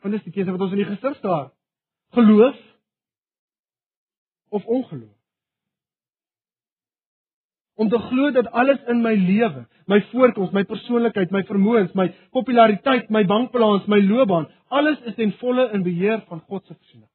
Want 0.00 0.14
dis 0.16 0.26
die 0.26 0.34
keuse 0.34 0.54
wat 0.54 0.66
ons 0.66 0.74
in 0.74 0.82
die 0.82 0.90
gesig 0.90 1.16
staar. 1.18 1.50
Geloof 2.16 2.58
of 4.50 4.64
ongeloof. 4.64 5.16
Om 7.80 7.88
te 7.88 7.98
glo 7.98 8.30
dat 8.30 8.50
alles 8.52 8.80
in 8.92 9.00
my 9.00 9.14
lewe, 9.16 9.66
my 9.86 10.00
voorkoms, 10.10 10.50
my 10.52 10.64
persoonlikheid, 10.68 11.30
my 11.32 11.42
vermoëns, 11.48 11.94
my 11.96 12.10
populariteit, 12.34 13.08
my 13.08 13.22
bankbalans, 13.24 13.86
my 13.88 14.00
loopbaan, 14.04 14.50
alles 14.68 15.00
is 15.08 15.16
ten 15.16 15.32
volle 15.40 15.70
in 15.72 15.86
beheer 15.86 16.20
van 16.28 16.42
God 16.48 16.66
se 16.66 16.74
voorsiening. 16.74 17.09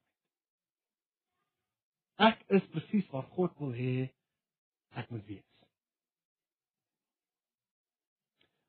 Ek 2.18 2.40
is 2.48 2.64
presies 2.72 3.08
waar 3.12 3.26
God 3.36 3.52
wil 3.60 3.74
hê 3.76 4.10
ek 4.96 5.10
moet 5.12 5.26
wees. 5.28 5.44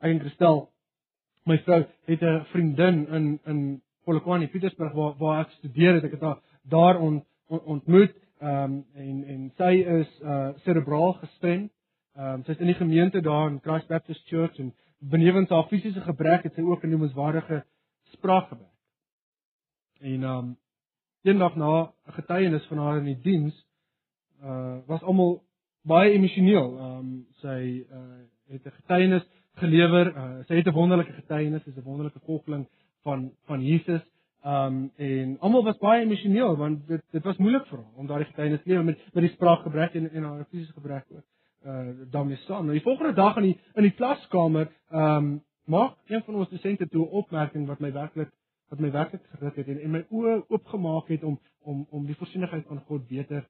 Ek 0.03 0.23
gestel 0.23 0.67
my 1.47 1.59
vrou 1.63 1.85
het 2.11 2.23
'n 2.23 2.45
vriendin 2.53 3.07
in 3.07 3.41
in 3.47 3.83
Polokwane, 4.05 4.49
Pietersburg 4.49 4.93
waar 4.93 5.15
waar 5.19 5.41
ek 5.45 5.51
studeer 5.51 5.95
het. 5.95 6.05
Ek 6.05 6.11
het 6.11 6.21
haar 6.21 6.41
daar 6.63 7.01
ont, 7.01 7.25
ont, 7.47 7.63
ontmoet 7.63 8.15
ehm 8.39 8.73
um, 8.73 8.85
en 8.95 9.25
en 9.25 9.53
sy 9.57 9.73
is 10.01 10.21
uh 10.21 10.51
cerebraal 10.65 11.13
gestremd. 11.13 11.73
Ehm 12.15 12.35
um, 12.35 12.45
sy 12.45 12.51
is 12.51 12.59
in 12.59 12.67
die 12.67 12.81
gemeente 12.83 13.21
daar 13.21 13.51
in 13.51 13.61
Christ 13.61 13.89
Baptist 13.89 14.27
Church 14.27 14.59
en 14.59 14.75
benewens 14.99 15.49
haar 15.49 15.67
fisiese 15.69 16.01
gebrek 16.01 16.43
het 16.43 16.55
sy 16.55 16.61
ook 16.61 16.85
'n 16.85 16.91
noemenswaardige 16.91 17.65
spraakgebrek. 18.13 18.75
En 20.01 20.23
ehm 20.23 20.39
um, 20.39 20.57
eendag 21.27 21.57
na 21.57 21.93
'n 22.07 22.13
getuienis 22.13 22.67
van 22.67 22.79
haar 22.79 22.99
in 22.99 23.05
die 23.05 23.21
diens 23.23 23.67
uh 24.43 24.79
was 24.87 25.03
almal 25.03 25.43
baie 25.83 26.13
emosioneel. 26.13 26.79
Um, 26.79 27.27
sy 27.43 27.87
uh 27.91 28.25
het 28.49 28.67
'n 28.67 28.77
getuienis 28.81 29.27
gelewer. 29.55 30.07
Uh, 30.17 30.45
sy 30.47 30.55
het 30.55 30.67
'n 30.67 30.73
wonderlike 30.73 31.13
getuienis, 31.13 31.63
sy 31.63 31.69
is 31.71 31.77
'n 31.77 31.83
wonderlike 31.83 32.21
volgeling 32.25 32.67
van 33.03 33.33
van 33.47 33.63
Jesus. 33.63 34.03
Um 34.45 34.93
en 34.97 35.37
almal 35.41 35.65
was 35.65 35.79
baie 35.79 36.03
emosioneel 36.03 36.57
want 36.57 36.87
dit 36.87 37.03
dit 37.11 37.25
was 37.25 37.37
moeilik 37.37 37.67
vir 37.67 37.79
hom 37.79 37.93
om 37.95 38.07
daardie 38.07 38.27
getuienis 38.27 38.63
te 38.63 38.69
lewe 38.69 38.85
met 38.85 38.99
met 39.15 39.25
die 39.25 39.33
spraakgebrek 39.33 39.95
en 39.95 40.11
en 40.11 40.23
haar 40.23 40.47
fisiese 40.51 40.73
gebrek 40.73 41.05
ook. 41.11 41.27
Uh 41.67 42.11
daarmee 42.11 42.37
saam. 42.37 42.65
Nou 42.65 42.73
die 42.73 42.87
volgende 42.89 43.13
dag 43.13 43.37
in 43.37 43.43
die 43.43 43.59
in 43.75 43.83
die 43.83 43.95
klaskamer, 43.95 44.69
um 44.91 45.43
maak 45.65 45.97
een 46.07 46.23
van 46.23 46.35
ons 46.35 46.49
dosente 46.49 46.89
toe 46.89 47.07
'n 47.07 47.11
opmerking 47.11 47.67
wat 47.67 47.81
my 47.81 47.93
werklik 47.93 48.31
wat 48.69 48.81
my 48.83 48.91
werklik 48.91 49.27
geruk 49.35 49.57
het 49.61 49.69
en, 49.69 49.81
en 49.81 49.91
my 49.91 50.03
oë 50.11 50.39
oopgemaak 50.49 51.09
het 51.13 51.25
om 51.25 51.39
om 51.67 51.87
om 51.91 52.07
die 52.07 52.17
voorsienigheid 52.19 52.67
van 52.67 52.81
God 52.89 53.07
beter 53.09 53.47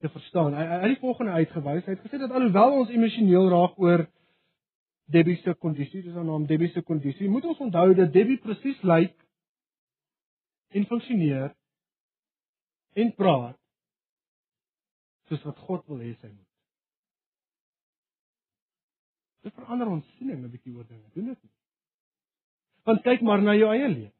te 0.00 0.08
verstaan. 0.08 0.54
Hy 0.54 0.64
hy 0.64 0.78
het 0.84 0.94
die 0.94 1.02
volgende 1.02 1.32
uitgewys. 1.32 1.84
Hy 1.86 1.94
het 1.96 2.04
gesê 2.06 2.18
dat 2.22 2.32
alhoewel 2.34 2.78
ons 2.80 2.92
emosioneel 2.94 3.48
raak 3.52 3.78
oor 3.78 4.06
Debbie 5.10 5.36
se 5.42 5.54
kondisie, 5.58 6.02
dis 6.02 6.14
haar 6.14 6.24
naam 6.24 6.46
Debbie 6.46 6.70
se 6.70 6.82
kondisie, 6.86 7.28
moet 7.28 7.44
ons 7.50 7.58
onthou 7.66 7.94
dat 7.98 8.12
Debbie 8.14 8.38
presies 8.38 8.78
lyk 8.86 9.16
en 10.70 10.86
funksioneer 10.86 11.50
en 12.94 13.10
praat 13.18 13.58
soos 15.30 15.42
wat 15.46 15.58
God 15.66 15.82
wil 15.90 15.98
hê 16.02 16.12
sy 16.14 16.30
moet. 16.30 16.46
Dit 19.46 19.56
verander 19.56 19.90
ons 19.90 20.06
siening 20.18 20.44
'n 20.44 20.50
bietjie 20.52 20.76
oor 20.76 20.86
dinge, 20.86 21.06
doen 21.14 21.32
dit 21.32 21.42
nie? 21.42 21.52
Want 22.84 23.02
kyk 23.02 23.22
maar 23.22 23.42
na 23.42 23.54
jou 23.54 23.70
eie 23.74 23.88
lewe. 23.88 24.12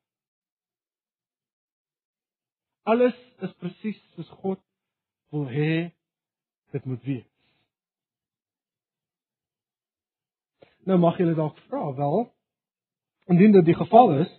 Alles 2.83 3.17
is 3.45 3.53
presies 3.61 3.99
soos 4.15 4.29
God 4.41 4.61
wil 5.31 5.47
hê 5.49 5.91
dit 6.73 6.85
moet 6.85 7.03
wees. 7.05 7.27
Nou 10.89 10.99
mag 10.99 11.19
jy 11.21 11.35
dalk 11.37 11.59
vra, 11.69 11.91
wel, 11.95 12.23
indien 13.31 13.53
dit 13.53 13.69
die 13.69 13.77
geval 13.77 14.15
is, 14.23 14.31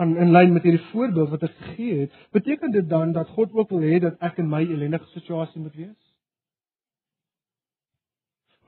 aan 0.00 0.16
in 0.16 0.32
lyn 0.32 0.54
met 0.54 0.64
hierdie 0.64 0.86
voorbeeld 0.90 1.28
wat 1.34 1.44
ek 1.44 1.56
gegee 1.60 2.04
het, 2.04 2.14
beteken 2.32 2.72
dit 2.72 2.88
dan 2.88 3.12
dat 3.12 3.28
God 3.36 3.52
ook 3.52 3.68
wil 3.74 3.84
hê 3.84 4.00
dat 4.00 4.16
ek 4.24 4.38
in 4.40 4.48
my 4.48 4.62
ellendige 4.64 5.10
situasie 5.12 5.60
moet 5.60 5.76
wees? 5.76 5.98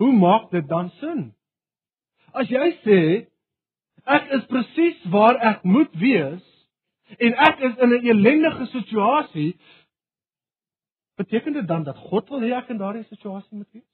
Hoe 0.02 0.12
maak 0.12 0.50
dit 0.50 0.68
dan 0.68 0.90
sin? 1.00 1.30
As 2.36 2.50
jy 2.52 2.68
sê 2.84 3.00
ek 4.04 4.32
is 4.36 4.48
presies 4.50 5.04
waar 5.14 5.38
ek 5.52 5.64
moet 5.64 5.92
wees 6.02 6.51
en 7.18 7.34
ek 7.34 7.58
is 7.58 7.76
in 7.76 7.88
'n 7.88 8.06
ellendige 8.06 8.66
situasie, 8.66 9.56
beteken 11.14 11.52
dit 11.52 11.66
dan 11.68 11.82
dat 11.82 11.96
God 11.96 12.28
wil 12.28 12.40
hê 12.40 12.52
ek 12.56 12.68
in 12.68 12.78
daardie 12.78 13.04
situasie 13.04 13.56
moet 13.56 13.72
wees? 13.72 13.92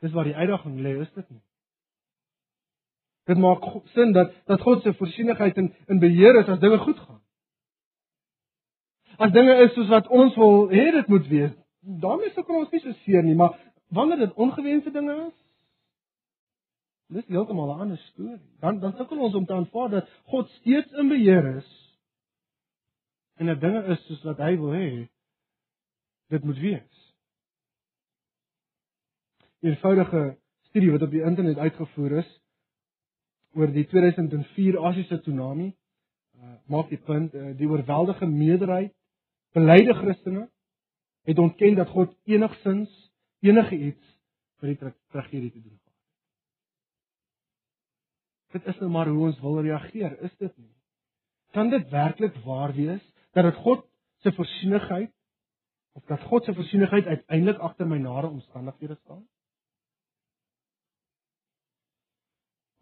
Dis 0.00 0.12
waar 0.12 0.24
die 0.24 0.36
uitdaging 0.36 0.80
lê, 0.80 1.00
is 1.00 1.12
dit 1.14 1.30
nie? 1.30 1.42
Dit 3.24 3.38
maak 3.38 3.62
sin 3.94 4.12
dat 4.12 4.32
dat 4.46 4.60
God 4.60 4.82
se 4.82 4.94
voorsienigheid 4.94 5.56
in 5.56 5.74
in 5.86 5.98
beheer 5.98 6.40
is 6.40 6.48
as 6.48 6.58
dinge 6.58 6.78
goed 6.78 6.98
gaan. 6.98 7.20
As 9.16 9.32
dinge 9.32 9.54
is 9.62 9.74
soos 9.74 9.88
wat 9.88 10.08
ons 10.08 10.34
wil 10.36 10.68
hê 10.68 10.90
dit 10.90 11.06
moet 11.06 11.26
wees, 11.26 11.52
daarmee 11.80 12.32
sukkel 12.34 12.56
ons 12.56 12.70
nie 12.70 12.80
so 12.80 12.92
seer 13.04 13.22
nie, 13.22 13.34
maar 13.34 13.58
wanneer 13.88 14.18
dit 14.18 14.34
ongewenste 14.34 14.90
dinge 14.90 15.14
is, 15.26 15.41
dis 17.12 17.26
heeltemal 17.26 17.74
'n 17.74 17.80
ander 17.80 17.98
storie. 17.98 18.40
Dan 18.60 18.80
dan 18.80 18.96
sukkel 18.96 19.18
ons 19.18 19.34
om 19.34 19.46
te 19.46 19.52
aanvaar 19.52 19.90
dat 19.90 20.10
God 20.24 20.48
steeds 20.48 20.92
in 20.92 21.08
beheer 21.08 21.56
is 21.56 21.70
en 23.34 23.46
dat 23.46 23.60
dinge 23.60 23.84
is 23.84 24.06
soos 24.06 24.22
wat 24.22 24.38
hy 24.38 24.56
wil 24.56 24.72
hê 24.72 25.08
dit 26.28 26.44
moet 26.44 26.58
wees. 26.58 27.00
Eenvoudige 29.60 30.38
studie 30.68 30.90
wat 30.90 31.02
op 31.02 31.10
die 31.10 31.22
internet 31.22 31.58
uitgevoer 31.58 32.18
is, 32.22 32.30
oor 33.52 33.72
die 33.72 33.84
2004 33.86 34.78
Asiëse 34.80 35.20
tsunami 35.20 35.68
uh, 35.72 36.54
maak 36.72 36.88
die 36.88 37.00
punt 37.00 37.34
uh, 37.34 37.52
die 37.56 37.68
oorweldige 37.68 38.26
meerderheid 38.26 38.94
beleide 39.52 39.94
Christene 39.94 40.48
het 41.28 41.38
ontken 41.38 41.76
dat 41.76 41.92
God 41.92 42.14
enigsins 42.24 42.90
enige 43.44 43.76
iets 43.76 44.16
vir 44.60 44.72
die 44.72 44.78
tra 44.80 44.92
tragedie 45.12 45.50
te 45.50 45.60
doen 45.60 45.76
gehad. 45.76 45.81
Dit 48.52 48.66
is 48.68 48.78
nou 48.78 48.90
maar 48.92 49.08
hoe 49.08 49.26
ons 49.30 49.40
wil 49.40 49.60
reageer, 49.64 50.18
is 50.20 50.32
dit 50.36 50.56
nie? 50.56 50.72
Kan 51.56 51.70
dit 51.72 51.88
werklik 51.88 52.36
waar 52.44 52.72
wees 52.76 53.02
dat 53.32 53.44
dit 53.48 53.60
God 53.64 53.84
se 54.24 54.32
voorsienigheid 54.32 55.12
of 55.92 56.04
dat 56.08 56.20
God 56.28 56.44
se 56.44 56.54
voorsienigheid 56.54 57.06
uiteindelik 57.06 57.60
agter 57.60 57.88
my 57.88 57.98
nare 58.00 58.28
omstandighede 58.28 58.96
staan? 59.00 59.24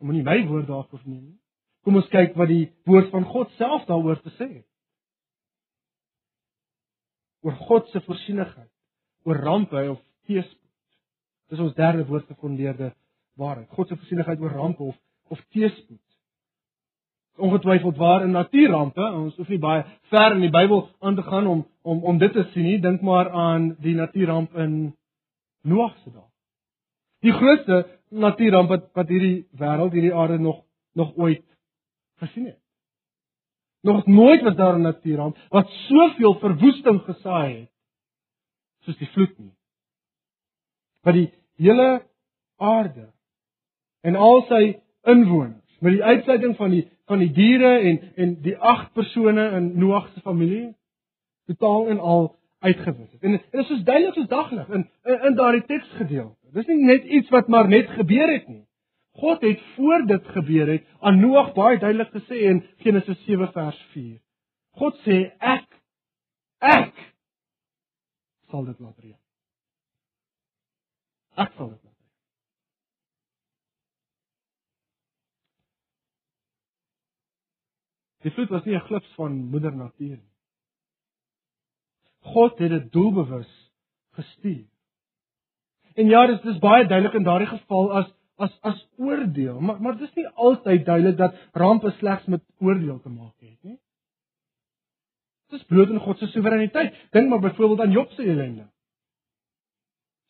Moenie 0.00 0.24
my 0.24 0.38
woord 0.48 0.66
daarvoor 0.66 1.02
neem 1.04 1.24
nie. 1.24 1.38
Kom 1.84 1.96
ons 1.96 2.08
kyk 2.12 2.34
wat 2.36 2.48
die 2.50 2.70
woord 2.88 3.10
van 3.12 3.24
God 3.28 3.52
self 3.58 3.86
daaroor 3.88 4.20
te 4.24 4.32
sê 4.36 4.46
het. 4.48 4.66
Oor 7.44 7.56
God 7.68 7.88
se 7.88 8.02
voorsienigheid, 8.04 8.70
oor 9.24 9.38
rampe 9.44 9.84
of 9.92 10.00
teëspoed. 10.28 10.58
Dis 11.52 11.62
ons 11.62 11.76
derde 11.76 12.04
woord 12.08 12.26
gefondeerde 12.28 12.90
waarheid. 13.40 13.68
God 13.76 13.88
se 13.88 13.96
voorsienigheid 13.96 14.40
oor 14.40 14.56
rampe 14.56 14.82
of 14.92 14.98
of 15.30 15.40
teëspoed. 15.54 16.06
Ongetwyfeld 17.40 17.96
waar 17.96 18.24
in 18.26 18.34
natuurrampe, 18.36 19.02
ons 19.02 19.36
hoef 19.36 19.48
nie 19.48 19.60
baie 19.62 19.84
ver 20.12 20.34
in 20.36 20.42
die 20.44 20.52
Bybel 20.52 20.88
aan 21.00 21.16
te 21.16 21.22
gaan 21.22 21.46
om 21.46 21.66
om 21.82 22.02
om 22.04 22.18
dit 22.18 22.32
te 22.32 22.44
sien 22.52 22.66
nie. 22.68 22.80
Dink 22.80 23.00
maar 23.00 23.30
aan 23.30 23.74
die 23.80 23.94
natuurramp 23.94 24.56
in 24.56 24.74
Noag 25.62 25.96
se 26.00 26.10
dae. 26.10 26.24
Die 27.20 27.32
grootste 27.36 27.84
natuurramp 28.08 28.68
wat 28.72 28.88
wat 28.96 29.08
hierdie 29.12 29.46
wêreld, 29.60 29.92
hierdie 29.92 30.14
aarde 30.14 30.38
nog 30.38 30.64
nog 30.96 31.12
ooit 31.16 31.44
gesien 32.20 32.46
het. 32.46 32.58
Nog 33.82 34.06
nooit 34.06 34.42
was 34.42 34.56
daar 34.56 34.78
'n 34.78 34.82
natuurramp 34.82 35.36
wat 35.48 35.68
soveel 35.68 36.34
verwoesting 36.38 37.00
gesaai 37.04 37.60
het 37.60 37.70
soos 38.84 38.96
die 38.96 39.10
vloed 39.12 39.38
nie. 39.38 39.54
Wat 41.02 41.14
die 41.14 41.32
hele 41.56 42.06
aarde 42.56 43.12
en 44.00 44.16
al 44.16 44.42
sy 44.48 44.80
inwoners, 45.02 45.78
met 45.80 45.92
die 45.92 46.04
uitsluiting 46.04 46.56
van 46.56 46.70
die 46.70 46.88
van 47.10 47.18
die 47.18 47.32
diere 47.34 47.78
en 47.78 48.00
en 48.14 48.34
die 48.44 48.56
agt 48.56 48.92
persone 48.92 49.50
in 49.58 49.72
Noag 49.78 50.08
se 50.14 50.20
familie 50.20 50.76
totaal 51.50 51.88
en 51.88 51.98
al 51.98 52.36
uitgewis 52.58 53.10
het. 53.10 53.22
En 53.22 53.30
dit 53.30 53.60
is 53.60 53.66
soos 53.66 53.82
duidelik 53.84 54.14
soos 54.14 54.28
daglig 54.28 54.68
in 54.68 54.88
in, 55.04 55.20
in 55.28 55.34
daardie 55.34 55.64
teksgedeelte. 55.66 56.36
Dis 56.52 56.66
nie 56.66 56.84
net 56.84 57.04
iets 57.04 57.28
wat 57.34 57.48
maar 57.48 57.68
net 57.68 57.90
gebeur 57.96 58.32
het 58.32 58.48
nie. 58.48 58.64
God 59.20 59.40
het 59.40 59.60
voor 59.74 60.06
dit 60.06 60.26
gebeur 60.36 60.68
het 60.68 60.86
aan 61.00 61.20
Noag 61.20 61.52
baie 61.54 61.78
duidelik 61.78 62.12
gesê 62.14 62.44
in 62.52 62.62
Genesis 62.84 63.24
7 63.24 63.52
vers 63.52 63.80
4. 63.92 64.18
God 64.78 64.98
sê 65.06 65.20
ek 65.38 65.66
ek 66.60 66.94
sal 68.50 68.64
dit 68.64 68.78
laat 68.78 68.98
reën. 68.98 69.18
Ek 71.36 71.52
sal 71.56 71.68
dit 71.72 71.78
laat 71.78 71.84
reën. 71.84 71.90
Die 78.24 78.30
vloed 78.30 78.48
was 78.52 78.64
nie 78.64 78.76
'n 78.76 78.86
glips 78.88 79.14
van 79.16 79.32
moeder 79.32 79.76
natuur 79.76 80.16
nie. 80.16 80.30
God 82.20 82.58
het 82.58 82.70
dit 82.70 82.92
doelbewus 82.92 83.72
gestuur. 84.12 84.66
En 85.94 86.06
ja, 86.06 86.26
dit 86.26 86.44
is 86.44 86.58
baie 86.58 86.86
duidelik 86.86 87.14
in 87.14 87.22
daardie 87.22 87.48
geval 87.48 87.92
as 87.92 88.10
as 88.40 88.58
as 88.62 88.88
oordeel, 88.96 89.60
maar 89.60 89.80
maar 89.82 89.98
dit 89.98 90.08
is 90.08 90.14
nie 90.14 90.28
altyd 90.28 90.84
duidelik 90.84 91.16
dat 91.16 91.34
rampe 91.52 91.90
slegs 91.90 92.24
met 92.24 92.42
oordeel 92.58 93.00
te 93.00 93.08
maak 93.08 93.34
het 93.38 93.62
nie. 93.62 93.78
Dit 95.50 95.60
is 95.60 95.66
bloot 95.66 95.90
in 95.90 96.00
God 96.00 96.18
se 96.18 96.26
soewereiniteit. 96.26 96.94
Dink 97.10 97.28
maar 97.28 97.40
byvoorbeeld 97.40 97.80
aan 97.80 97.90
Job 97.90 98.10
se 98.10 98.22
ellende. 98.22 98.70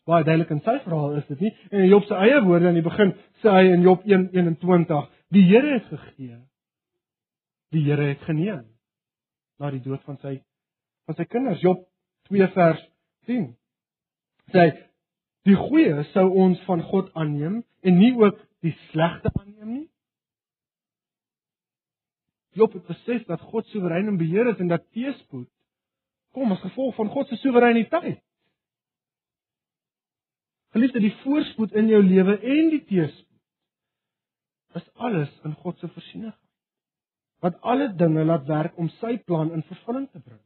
Baie 0.05 0.25
duidelik 0.25 0.51
in 0.51 0.63
sy 0.65 0.79
verhaal 0.83 1.17
is 1.21 1.27
dit 1.27 1.41
nie 1.41 1.53
en 1.71 1.83
in 1.85 1.89
Job 1.89 2.05
se 2.09 2.15
eie 2.15 2.43
woorde 2.43 2.67
aan 2.67 2.79
die 2.79 2.87
begin 2.87 3.13
sê 3.43 3.53
hy 3.55 3.67
in 3.75 3.87
Job 3.87 4.03
1:21, 4.05 5.11
die 5.29 5.45
Here 5.47 5.73
het 5.73 5.87
gegee. 5.93 6.41
Die 7.71 7.85
Here 7.87 8.11
het 8.11 8.23
geneem 8.27 8.67
na 9.61 9.71
die 9.71 9.83
dood 9.85 10.03
van 10.09 10.19
sy 10.23 10.39
van 11.09 11.17
sy 11.19 11.27
kinders. 11.27 11.63
Job 11.63 11.83
2 12.31 12.49
vers 12.55 12.83
10. 13.29 13.51
Sê 14.55 14.71
Die 15.49 15.57
goeie 15.57 16.03
sou 16.13 16.27
ons 16.43 16.61
van 16.67 16.83
God 16.91 17.09
aanneem 17.17 17.63
en 17.81 17.97
nie 17.97 18.13
ook 18.19 18.37
die 18.65 18.75
slegte 18.91 19.33
aanneem 19.33 19.71
nie. 19.73 19.87
Job 22.59 22.75
het 22.77 22.87
besef 22.91 23.25
dat 23.31 23.41
God 23.53 23.67
soewerein 23.71 24.11
en 24.11 24.19
beheer 24.21 24.51
is 24.53 24.61
en 24.61 24.69
dat 24.69 24.85
teëspoed 24.93 25.49
kom 26.37 26.53
as 26.53 26.61
gevolg 26.63 26.95
van 26.99 27.09
God 27.15 27.31
se 27.31 27.39
soewereiniteit. 27.41 28.21
Geliefde, 30.71 31.01
die 31.03 31.17
voorspoed 31.25 31.73
in 31.79 31.89
jou 31.91 32.03
lewe 32.05 32.37
en 32.37 32.71
die 32.75 32.85
teëspoed 32.87 33.27
is 34.79 34.87
alles 34.95 35.33
in 35.49 35.57
God 35.65 35.79
se 35.81 35.89
voorsiening. 35.91 36.37
Wat 37.41 37.61
alle 37.61 37.89
dinge 37.97 38.25
laat 38.25 38.47
werk 38.47 38.79
om 38.79 38.89
sy 39.01 39.17
plan 39.25 39.53
in 39.53 39.63
vervulling 39.63 40.09
te 40.11 40.21
bring. 40.21 40.41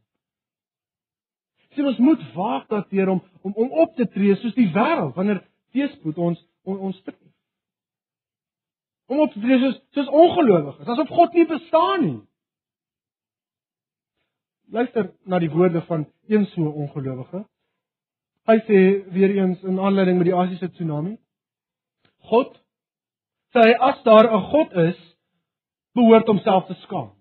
Sien 1.74 1.86
ons 1.90 1.98
moet 1.98 2.22
waag 2.34 2.66
daarteer 2.70 3.08
om 3.08 3.22
om 3.42 3.54
om 3.54 3.72
op 3.82 3.96
te 3.96 4.06
tree 4.08 4.36
soos 4.36 4.54
die 4.54 4.70
wêreld 4.72 5.14
wanneer 5.18 5.42
teëspoed 5.74 6.18
ons 6.18 6.38
on, 6.62 6.78
ons 6.78 7.00
tref. 7.02 7.18
Om 9.10 9.24
op 9.26 9.32
te 9.32 9.42
tree 9.42 9.58
soos 9.62 9.80
soos 9.96 10.12
ongelowiges, 10.22 10.86
asof 10.86 11.10
God 11.18 11.34
nie 11.34 11.46
bestaan 11.50 12.06
nie. 12.06 12.20
Luister 14.74 15.10
na 15.26 15.38
die 15.42 15.50
woorde 15.50 15.82
van 15.88 16.06
een 16.30 16.46
so 16.54 16.70
ongelowige. 16.70 17.44
Hy 18.48 18.56
sê 18.68 18.80
weer 19.12 19.34
eens 19.38 19.62
in 19.64 19.80
aanleiding 19.80 20.18
met 20.20 20.28
die 20.28 20.36
Asiëse 20.36 20.70
tsunami. 20.72 21.16
God 22.30 22.54
sê 23.56 23.66
as 23.88 24.02
daar 24.04 24.30
'n 24.30 24.46
God 24.50 24.72
is, 24.72 24.98
behoort 25.94 26.26
homself 26.30 26.66
te 26.66 26.76
skaam. 26.84 27.12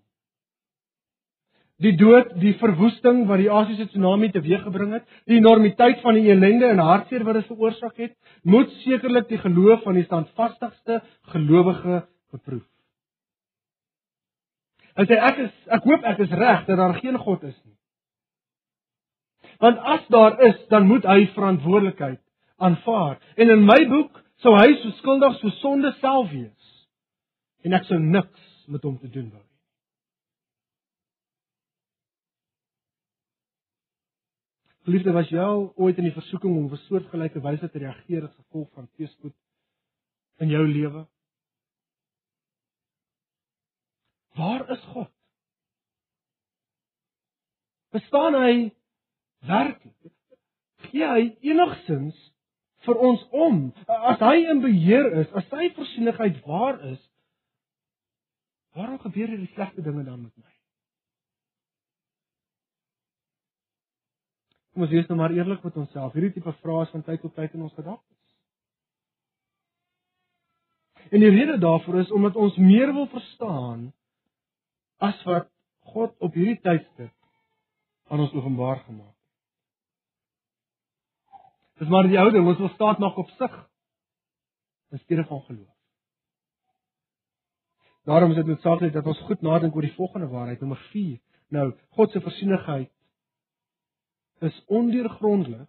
Die 1.82 1.96
dood, 1.98 2.30
die 2.38 2.54
verwoesting 2.60 3.24
wat 3.26 3.40
die 3.42 3.50
Asiëse 3.50 3.88
tsunami 3.90 4.28
teweeggebring 4.32 4.92
het, 4.94 5.08
die 5.26 5.40
enormiteit 5.40 6.04
van 6.04 6.14
die 6.14 6.28
ellende 6.30 6.68
en 6.70 6.82
hartseer 6.82 7.24
wat 7.26 7.40
dit 7.40 7.48
veroorsaak 7.50 7.98
het, 7.98 8.14
moet 8.46 8.70
sekerlik 8.84 9.26
die 9.28 9.40
geloof 9.42 9.82
van 9.82 9.98
die 9.98 10.06
standvastigste 10.06 11.00
gelowige 11.34 12.04
beproef. 12.30 12.66
Hy 14.94 15.06
sê 15.10 15.18
ek 15.18 15.40
is 15.48 15.54
ek 15.74 15.86
hoop 15.90 16.06
ek 16.06 16.22
is 16.22 16.34
reg 16.38 16.66
dat 16.68 16.78
daar 16.78 16.94
geen 17.00 17.18
God 17.18 17.42
is 17.42 17.56
nie. 17.64 17.74
Want 19.58 19.78
as 19.82 20.06
daar 20.14 20.38
is, 20.46 20.56
dan 20.70 20.86
moet 20.86 21.06
hy 21.06 21.26
verantwoordelikheid 21.34 22.20
aanvaar. 22.62 23.18
En 23.34 23.50
in 23.50 23.66
my 23.66 23.80
boek 23.90 24.22
sou 24.42 24.54
hy 24.54 24.70
so 24.78 24.94
skuldig 25.00 25.38
so 25.40 25.50
sonde 25.58 25.90
self 25.98 26.30
wees. 26.30 26.74
En 27.66 27.74
ek 27.74 27.86
sou 27.90 27.98
niks 27.98 28.53
met 28.66 28.82
hom 28.82 28.98
te 28.98 29.10
doen 29.10 29.30
wou. 29.30 29.42
Liefde 34.84 35.12
was 35.16 35.30
jy 35.32 35.40
al 35.40 35.70
ooit 35.80 35.96
in 35.96 36.04
die 36.10 36.12
versoeking 36.12 36.56
om 36.56 36.64
op 36.68 36.76
'n 36.76 36.84
soortgelyke 36.86 37.40
wyse 37.40 37.70
te 37.70 37.78
reageer 37.78 38.24
as 38.24 38.34
gevolg 38.34 38.68
van 38.72 38.88
teëspoed 38.96 39.34
in 40.44 40.48
jou 40.48 40.66
lewe? 40.68 41.06
Waar 44.34 44.70
is 44.70 44.80
God? 44.92 45.10
Bestaan 47.94 48.34
hy 48.34 48.74
werklik? 49.38 50.12
Gee 50.90 51.06
hy 51.06 51.36
enigsins 51.40 52.18
vir 52.84 52.94
ons 52.94 53.22
om? 53.30 53.72
As 53.86 54.18
hy 54.18 54.36
in 54.50 54.60
beheer 54.60 55.12
is, 55.22 55.32
as 55.32 55.46
sy 55.48 55.70
voorsienigheid 55.76 56.42
waar 56.44 56.80
is, 56.90 57.00
waarom 58.74 58.98
gebeur 58.98 59.30
hierdie 59.30 59.52
slegte 59.54 59.82
dinge 59.82 60.04
dan 60.04 60.22
met 60.22 60.36
my? 60.36 60.52
Kom 64.74 64.82
ons 64.82 64.90
wees 64.90 65.06
nou 65.06 65.18
maar 65.18 65.30
eerlik 65.30 65.62
met 65.62 65.76
onsself. 65.78 66.12
Hierdie 66.12 66.32
tipe 66.34 66.52
vrae 66.60 66.82
is 66.82 66.92
van 66.94 67.04
tyd 67.06 67.20
tot 67.22 67.34
tyd 67.34 67.52
in 67.54 67.62
ons 67.62 67.74
gedagtes. 67.76 68.22
En 71.14 71.22
die 71.22 71.30
rede 71.30 71.58
daarvoor 71.62 72.00
is 72.00 72.10
omdat 72.10 72.36
ons 72.36 72.56
meer 72.58 72.90
wil 72.96 73.06
verstaan 73.12 73.92
as 74.98 75.20
wat 75.28 75.50
God 75.94 76.16
op 76.18 76.34
hierdie 76.34 76.58
tydstip 76.64 77.14
aan 78.10 78.24
ons 78.24 78.34
openbaar 78.34 78.82
gemaak 78.88 79.12
het. 79.12 79.20
Dis 81.82 81.90
maar 81.90 82.08
die 82.08 82.18
ou 82.18 82.30
ding, 82.34 82.46
ons 82.46 82.58
wil 82.58 82.72
staat 82.74 82.98
nog 83.02 83.16
op 83.20 83.30
sig 83.38 83.54
in 84.90 84.98
steede 84.98 85.24
van 85.30 85.42
geloof. 85.46 85.73
Daarom 88.04 88.30
is 88.30 88.36
dit 88.36 88.46
noodsaaklik 88.46 88.92
dat 88.92 89.06
ons 89.06 89.20
goed 89.28 89.40
nadink 89.40 89.76
oor 89.76 89.86
die 89.86 89.96
volgende 89.96 90.28
waarheid, 90.28 90.60
nommer 90.60 90.80
4. 90.90 91.16
Nou, 91.48 91.70
God 91.96 92.10
se 92.10 92.20
voorsienigheid 92.20 92.90
is 94.44 94.64
ondeurgrondelik. 94.66 95.68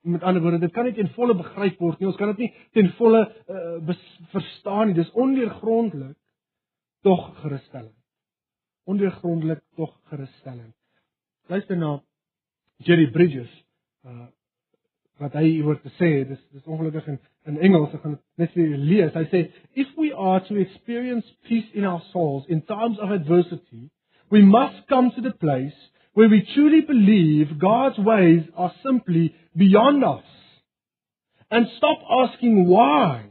Met 0.00 0.22
ander 0.22 0.42
woorde, 0.42 0.58
dit 0.58 0.72
kan 0.72 0.84
nie 0.84 0.94
ten 0.96 1.10
volle 1.14 1.36
begryp 1.36 1.78
word 1.78 2.00
nie. 2.00 2.08
Ons 2.08 2.16
kan 2.16 2.32
dit 2.32 2.46
nie 2.46 2.50
ten 2.72 2.88
volle 2.96 3.20
uh, 3.28 3.96
verstaan 4.32 4.88
nie. 4.88 4.96
Dis 4.96 5.12
ondeurgrondelik 5.12 6.16
tog 7.04 7.26
gerusstellend. 7.42 7.96
Ondeurgrondelik 8.88 9.60
tog 9.76 9.92
gerusstellend. 10.10 10.74
Luister 11.52 11.76
na 11.76 11.98
Jerry 12.76 13.10
Bridges. 13.10 13.52
Uh 14.04 14.26
wat 15.20 15.36
hy 15.36 15.60
oor 15.62 15.76
te 15.82 15.92
sê, 15.98 16.10
dis 16.28 16.40
dis 16.54 16.66
ongelukkig 16.66 17.06
in 17.12 17.18
in 17.48 17.60
Engels, 17.64 17.92
ek 17.94 18.02
gaan 18.02 18.16
dit 18.16 18.42
net 18.42 18.52
vir 18.56 18.74
lees. 18.76 19.14
Hy 19.16 19.24
sê 19.32 19.40
if 19.80 19.88
we 19.98 20.10
are 20.12 20.40
to 20.48 20.58
experience 20.60 21.26
peace 21.48 21.68
in 21.74 21.86
our 21.88 22.02
souls 22.12 22.44
in 22.48 22.62
times 22.68 23.00
of 23.00 23.12
adversity, 23.12 23.88
we 24.30 24.42
must 24.44 24.86
come 24.88 25.10
to 25.14 25.24
the 25.24 25.32
place 25.32 25.76
where 26.14 26.28
we 26.28 26.42
truly 26.54 26.82
believe 26.82 27.58
God's 27.58 27.98
ways 27.98 28.44
are 28.56 28.72
simply 28.82 29.34
beyond 29.56 30.04
us 30.04 30.24
and 31.50 31.66
stop 31.76 31.98
asking 32.24 32.68
why 32.68 33.26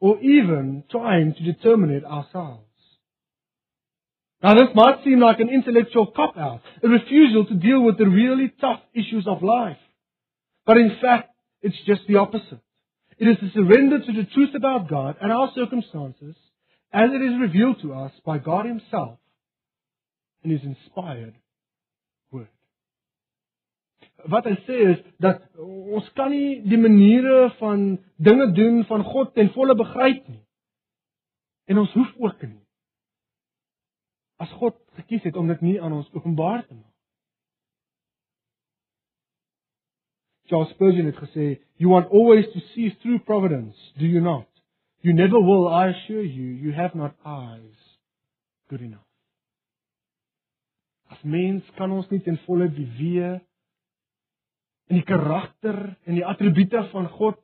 or 0.00 0.18
even 0.20 0.84
trying 0.90 1.34
to 1.34 1.42
determine 1.44 1.90
it 1.90 2.04
ourselves. 2.04 2.68
Now 4.42 4.54
this 4.54 4.74
might 4.74 5.04
seem 5.04 5.20
like 5.20 5.38
an 5.40 5.48
intellectual 5.48 6.06
cop 6.06 6.36
out, 6.36 6.60
a 6.82 6.88
refusal 6.88 7.46
to 7.46 7.54
deal 7.54 7.82
with 7.82 7.98
the 7.98 8.08
really 8.08 8.52
tough 8.60 8.80
issues 8.92 9.26
of 9.26 9.42
life. 9.42 9.81
But 10.66 10.76
in 10.78 10.96
fact, 11.00 11.30
it's 11.60 11.76
just 11.86 12.02
the 12.08 12.16
opposite. 12.16 12.60
It 13.18 13.28
is 13.28 13.36
a 13.42 13.52
surrender 13.52 13.98
to 13.98 14.12
the 14.12 14.24
truth 14.34 14.54
about 14.54 14.88
God 14.88 15.16
and 15.20 15.32
our 15.32 15.50
circumstances 15.54 16.36
as 16.92 17.10
it 17.12 17.22
is 17.22 17.40
revealed 17.40 17.80
to 17.82 17.94
us 17.94 18.12
by 18.24 18.38
God 18.38 18.66
Himself 18.66 19.18
in 20.44 20.50
His 20.50 20.62
inspired 20.62 21.34
wat 24.30 24.46
hy 24.46 24.54
sê 24.66 24.78
is 24.92 25.00
dat 25.22 25.42
ons 25.58 26.06
kan 26.18 26.30
nie 26.30 26.60
die 26.68 26.78
maniere 26.78 27.50
van 27.58 27.96
dinge 28.22 28.50
doen 28.56 28.82
van 28.86 29.04
God 29.06 29.34
ten 29.34 29.50
volle 29.54 29.74
begryp 29.78 30.26
nie. 30.28 30.42
En 31.70 31.82
ons 31.82 31.92
hoef 31.96 32.12
ook 32.18 32.42
nie. 32.46 32.60
As 34.42 34.50
God 34.60 34.78
gekies 34.98 35.24
het 35.26 35.38
om 35.38 35.50
dit 35.50 35.60
nie 35.62 35.76
aan 35.82 35.94
ons 35.94 36.10
openbaar 36.14 36.66
te 36.66 36.74
maak. 36.74 36.91
Charles 40.46 40.70
Spurgeon 40.70 41.06
het 41.06 41.16
gesê, 41.16 41.60
"You 41.76 41.90
want 41.90 42.10
always 42.10 42.50
to 42.52 42.58
see 42.58 42.96
through 43.00 43.24
providence, 43.24 43.76
do 43.96 44.06
you 44.06 44.20
not? 44.20 44.48
You 45.00 45.14
never 45.14 45.40
will, 45.40 45.68
I 45.68 45.88
assure 45.88 46.26
you, 46.26 46.54
you 46.54 46.72
have 46.72 46.96
not 46.96 47.14
eyes 47.24 47.98
good 48.68 48.80
enough." 48.80 49.06
As 51.08 51.22
mens 51.22 51.70
kan 51.76 51.90
ons 51.90 52.08
nie 52.08 52.20
ten 52.20 52.38
volle 52.46 52.70
die 52.72 52.88
weë 52.98 53.40
en 54.88 54.96
die 54.96 55.04
karakter 55.04 55.96
en 56.04 56.14
die 56.14 56.26
attribute 56.26 56.88
van 56.92 57.08
God 57.08 57.38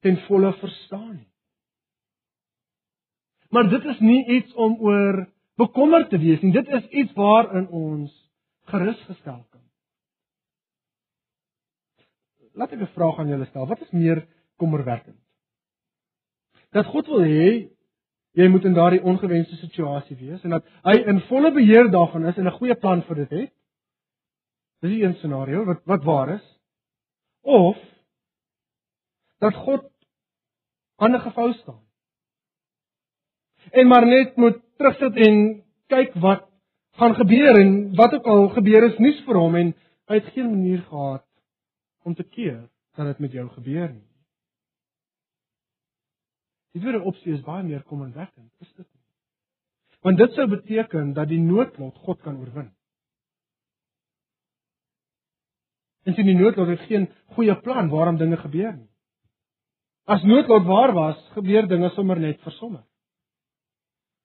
ten 0.00 0.16
volle 0.26 0.52
verstaan 0.52 1.14
nie. 1.16 1.28
Maar 3.52 3.68
dit 3.68 3.84
is 3.84 4.00
nie 4.00 4.26
iets 4.38 4.54
om 4.54 4.78
oor 4.80 5.26
bekommerd 5.60 6.08
te 6.10 6.18
wees 6.18 6.40
nie. 6.40 6.52
Dit 6.52 6.68
is 6.68 6.86
iets 6.88 7.12
waarin 7.12 7.68
ons 7.68 8.12
gerus 8.72 9.00
gestel 9.08 9.42
kan. 9.50 9.60
Laat 12.54 12.72
ek 12.72 12.80
'n 12.80 12.94
vraag 12.96 13.18
aan 13.18 13.28
julle 13.28 13.46
stel. 13.46 13.66
Wat 13.66 13.80
is 13.80 13.90
meer 13.90 14.26
kommerwekkend? 14.56 15.20
Dat 16.70 16.86
God 16.86 17.06
wil 17.06 17.24
hê 17.24 17.70
jy 18.32 18.48
moet 18.48 18.64
in 18.64 18.74
daardie 18.74 19.02
ongewenste 19.02 19.56
situasie 19.56 20.16
wees 20.16 20.42
en 20.44 20.50
dat 20.56 20.64
hy 20.84 20.96
in 21.06 21.20
volle 21.28 21.52
beheer 21.52 21.90
daarvan 21.90 22.26
is 22.26 22.36
en 22.36 22.46
'n 22.46 22.58
goeie 22.58 22.74
plan 22.74 23.02
vir 23.02 23.16
dit 23.16 23.30
het. 23.30 23.52
Dis 24.80 25.00
een 25.00 25.14
scenario 25.14 25.64
wat 25.64 25.80
wat 25.84 26.04
waar 26.04 26.28
is 26.34 26.46
of 27.42 27.76
dat 29.38 29.54
God 29.54 29.90
hande 30.96 31.18
gevou 31.18 31.52
staan. 31.52 31.82
En 33.70 33.86
maar 33.88 34.06
net 34.06 34.36
moet 34.36 34.60
terugsit 34.76 35.16
en 35.16 35.64
kyk 35.86 36.14
wat 36.14 36.48
gaan 36.98 37.14
gebeur 37.14 37.60
en 37.60 37.94
wat 37.94 38.14
ook 38.14 38.26
al 38.26 38.48
gebeur 38.48 38.84
is 38.84 38.98
nuus 38.98 39.20
vir 39.26 39.36
hom 39.36 39.54
en 39.54 39.74
hy 40.08 40.14
het 40.14 40.32
geen 40.34 40.50
manier 40.50 40.82
gehad 40.82 41.24
om 42.02 42.14
te 42.14 42.24
keer 42.24 42.68
dat 42.96 43.06
dit 43.06 43.18
met 43.18 43.32
jou 43.32 43.48
gebeur 43.48 43.92
nie. 43.92 44.08
Die 46.72 46.80
tweede 46.80 47.02
opsie 47.04 47.32
is 47.32 47.44
baie 47.44 47.64
meer 47.64 47.82
kommerwekkend, 47.88 48.52
is 48.60 48.70
dit 48.72 48.86
nie? 48.86 49.00
Want 50.02 50.18
dit 50.18 50.32
sou 50.34 50.48
beteken 50.50 51.12
dat 51.14 51.28
die 51.30 51.40
noodlot 51.40 51.98
God 52.02 52.20
kan 52.24 52.38
oorwin. 52.40 52.72
En 56.02 56.16
sien 56.16 56.26
die 56.26 56.38
noodlot 56.38 56.72
het 56.72 56.88
geen 56.88 57.06
goeie 57.36 57.54
plan 57.62 57.90
waarom 57.92 58.18
dinge 58.18 58.40
gebeur 58.40 58.72
nie. 58.74 58.88
As 60.10 60.24
noodlot 60.26 60.66
waar 60.66 60.92
was, 60.96 61.20
gebeur 61.36 61.68
dinge 61.70 61.92
sommer 61.94 62.18
net 62.18 62.40
vir 62.42 62.56
sommer. 62.56 62.82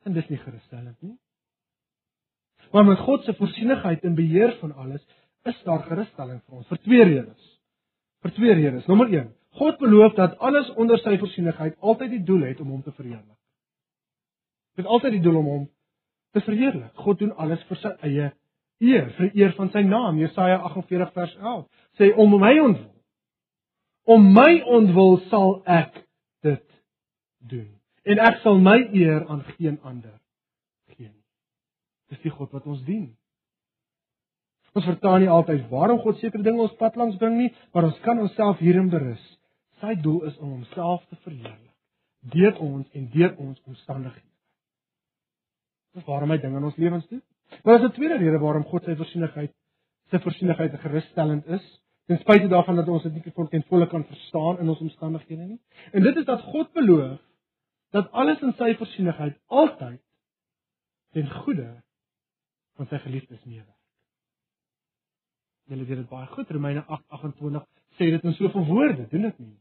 En 0.08 0.16
dis 0.16 0.30
nie 0.32 0.40
gerusstellend 0.42 0.98
nie. 1.02 1.18
Maar 2.72 2.86
met 2.86 3.00
God 3.00 3.24
se 3.24 3.36
voorsienigheid 3.38 4.04
en 4.04 4.16
beheer 4.16 4.56
van 4.60 4.74
alles, 4.74 5.06
is 5.44 5.62
daar 5.64 5.86
gerusstelling 5.86 6.42
vir 6.46 6.58
ons 6.58 6.68
vir 6.68 6.82
twee 6.84 7.04
redes. 7.04 7.54
Vir 8.26 8.34
twee 8.34 8.54
redes. 8.54 8.86
Nommer 8.86 9.12
1. 9.14 9.30
God 9.58 9.78
beloof 9.78 10.14
dat 10.14 10.38
alles 10.38 10.70
onder 10.76 11.00
sy 11.02 11.18
voorsienigheid 11.18 11.78
altyd 11.80 12.12
die 12.18 12.24
doel 12.24 12.46
het 12.50 12.60
om 12.62 12.70
hom 12.76 12.84
te 12.84 12.94
verheerlik. 12.94 13.38
Dit 14.78 14.86
is 14.86 14.92
altyd 14.92 15.18
die 15.18 15.24
doel 15.26 15.40
om 15.40 15.46
hom 15.46 15.64
te 16.32 16.42
verheerlik. 16.46 16.92
God 16.94 17.20
doen 17.20 17.34
alles 17.36 17.64
vir 17.70 17.82
sy 17.82 17.94
eie 18.06 18.28
eer, 18.78 19.10
vir 19.18 19.32
eer 19.34 19.56
van 19.58 19.72
sy 19.74 19.82
naam. 19.86 20.20
Jesaja 20.22 20.60
48 20.70 21.14
vers 21.16 21.34
11 21.42 21.66
sê 21.98 22.12
om 22.14 22.38
my 22.38 22.54
ontwil. 22.62 22.94
Om 24.08 24.30
my 24.34 24.52
ontwil 24.78 25.18
sal 25.32 25.58
ek 25.66 25.98
dit 26.46 26.64
doen. 27.50 27.74
en 28.08 28.22
ek 28.24 28.40
sal 28.44 28.60
my 28.64 28.78
eer 28.96 29.26
aan 29.28 29.44
geen 29.58 29.80
ander 29.84 30.16
gee 30.94 31.10
nie. 31.10 31.26
Dis 32.12 32.22
die 32.24 32.32
God 32.32 32.54
wat 32.56 32.68
ons 32.70 32.84
dien. 32.88 33.10
Ons 34.78 34.86
verstaan 34.86 35.24
nie 35.24 35.30
altyd 35.34 35.64
waarom 35.72 36.00
God 36.04 36.20
sekere 36.22 36.46
dinge 36.46 36.62
ons 36.62 36.76
pad 36.78 36.98
langs 37.00 37.18
bring 37.18 37.38
nie, 37.40 37.50
maar 37.74 37.88
ons 37.90 37.98
kan 38.06 38.20
onsself 38.22 38.60
hierin 38.62 38.92
berus. 38.94 39.24
Sy 39.82 39.96
doel 40.04 40.28
is 40.30 40.38
om 40.38 40.52
homself 40.60 41.06
te 41.10 41.18
verheerlik 41.24 41.64
deur 42.34 42.58
ons 42.60 42.88
en 42.98 43.06
deur 43.14 43.36
ons 43.40 43.60
omstandighede. 43.70 44.26
Dis 45.96 46.06
waarom 46.10 46.34
hy 46.34 46.38
dinge 46.42 46.60
in 46.60 46.68
ons 46.68 46.80
lewens 46.82 47.06
doen. 47.08 47.22
Maar 47.64 47.78
daar's 47.78 47.92
'n 47.92 47.96
tweede 47.96 48.18
rede 48.18 48.40
waarom 48.40 48.66
God 48.66 48.84
sy 48.84 48.96
voorsienigheid 48.96 49.54
sy 50.12 50.20
voorsienigheid 50.20 50.80
gerusstellend 50.82 51.48
is, 51.48 51.64
ten 52.08 52.20
spyte 52.20 52.48
daarvan 52.48 52.76
dat 52.76 52.88
ons 52.88 53.04
dit 53.04 53.14
nie 53.14 53.48
ten 53.50 53.64
volle 53.70 53.88
kan 53.88 54.04
verstaan 54.04 54.60
in 54.60 54.70
ons 54.70 54.80
omstandighede 54.80 55.46
nie. 55.48 55.60
En 55.92 56.04
dit 56.04 56.16
is 56.16 56.26
dat 56.26 56.42
God 56.42 56.74
beloof 56.74 57.20
dat 57.92 58.12
alles 58.12 58.42
in 58.42 58.54
sy 58.54 58.76
voorsienigheid 58.76 59.40
altyd 59.48 60.02
ten 61.14 61.30
goeie 61.30 61.72
van 62.76 62.88
sy 62.88 62.98
geliefdes 62.98 63.44
meewerk. 63.46 63.77
Julle 65.68 65.86
weet 65.86 66.04
dit 66.04 66.10
baie 66.10 66.28
goed, 66.32 66.50
Romeine 66.50 66.84
8:28 66.88 67.66
sê 67.98 68.12
dit 68.14 68.24
in 68.24 68.34
soveel 68.34 68.66
woorde, 68.66 69.08
doen 69.12 69.22
dit 69.28 69.40
nie? 69.40 69.58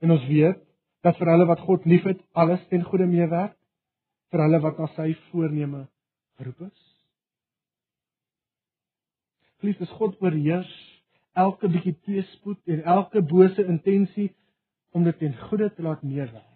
En 0.00 0.10
ons 0.10 0.26
weet 0.26 0.60
dat 1.02 1.16
vir 1.16 1.30
hulle 1.32 1.46
wat 1.48 1.64
God 1.64 1.84
liefhet, 1.88 2.20
alles 2.32 2.62
ten 2.68 2.84
goeie 2.84 3.08
meewerk 3.08 3.56
vir 4.30 4.44
hulle 4.44 4.60
wat 4.62 4.78
na 4.78 4.86
sy 4.94 5.08
voorneme 5.30 5.86
geroep 6.38 6.60
is. 6.68 6.84
Geliefdes, 9.60 9.90
God 9.98 10.20
oorheers 10.22 10.70
elke 11.40 11.68
bietjie 11.72 11.96
teespoed 12.06 12.60
en 12.70 12.84
elke 12.94 13.22
bose 13.22 13.64
intensie 13.64 14.30
om 14.94 15.04
dit 15.06 15.18
ten 15.18 15.34
goeie 15.48 15.70
te 15.74 15.82
laat 15.82 16.04
meewerk 16.06 16.46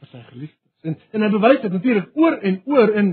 vir 0.00 0.10
sy 0.10 0.22
geliefdes. 0.30 0.72
En 0.82 0.96
en 1.12 1.26
hy 1.26 1.30
bewys 1.36 1.60
dit 1.62 1.76
natuurlik 1.76 2.16
oor 2.18 2.38
en 2.40 2.58
oor 2.72 2.96
in 3.02 3.12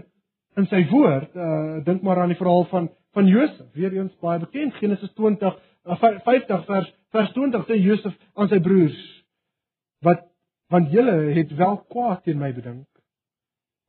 in 0.58 0.66
sy 0.72 0.82
woord. 0.90 1.36
Uh 1.36 1.84
dink 1.86 2.02
maar 2.04 2.24
aan 2.24 2.34
die 2.34 2.40
verhaal 2.40 2.66
van 2.72 2.90
van 3.18 3.28
Josef, 3.28 3.66
weer 3.74 3.94
eens 3.94 4.16
baie 4.22 4.40
bekend, 4.40 4.74
Genesis 4.82 5.12
20 5.18 5.58
uh, 5.86 5.98
50 6.00 6.66
vers 6.66 6.94
vers 7.16 7.32
20 7.34 7.66
sê 7.66 7.80
Josef 7.82 8.16
aan 8.36 8.50
sy 8.52 8.60
broers 8.60 9.00
wat 10.06 10.26
want 10.70 10.92
julle 10.94 11.16
het 11.34 11.52
wel 11.58 11.78
kwaad 11.90 12.24
teen 12.24 12.38
my 12.38 12.52
bedink 12.54 12.88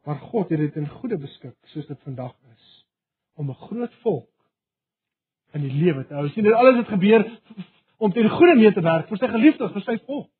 maar 0.09 0.21
God 0.31 0.49
het 0.49 0.59
dit 0.59 0.77
in 0.81 0.89
goeie 0.89 1.19
beskik 1.21 1.57
soos 1.75 1.87
dit 1.87 2.07
vandag 2.09 2.35
is 2.53 2.69
om 3.37 3.51
'n 3.51 3.63
groot 3.69 3.95
volk 4.05 4.31
in 5.53 5.65
die 5.67 5.73
lewe 5.73 6.07
te 6.07 6.15
hou. 6.15 6.29
Sien 6.29 6.45
dit 6.45 6.55
alles 6.55 6.77
het 6.77 6.89
gebeur 6.89 7.25
om 7.99 8.13
ten 8.13 8.29
goeie 8.31 8.57
mee 8.57 8.73
te 8.73 8.83
werk 8.85 9.09
vir 9.09 9.19
sy 9.19 9.29
geliefdes, 9.29 9.73
vir 9.73 9.83
sy 9.87 9.97
volk. 10.07 10.31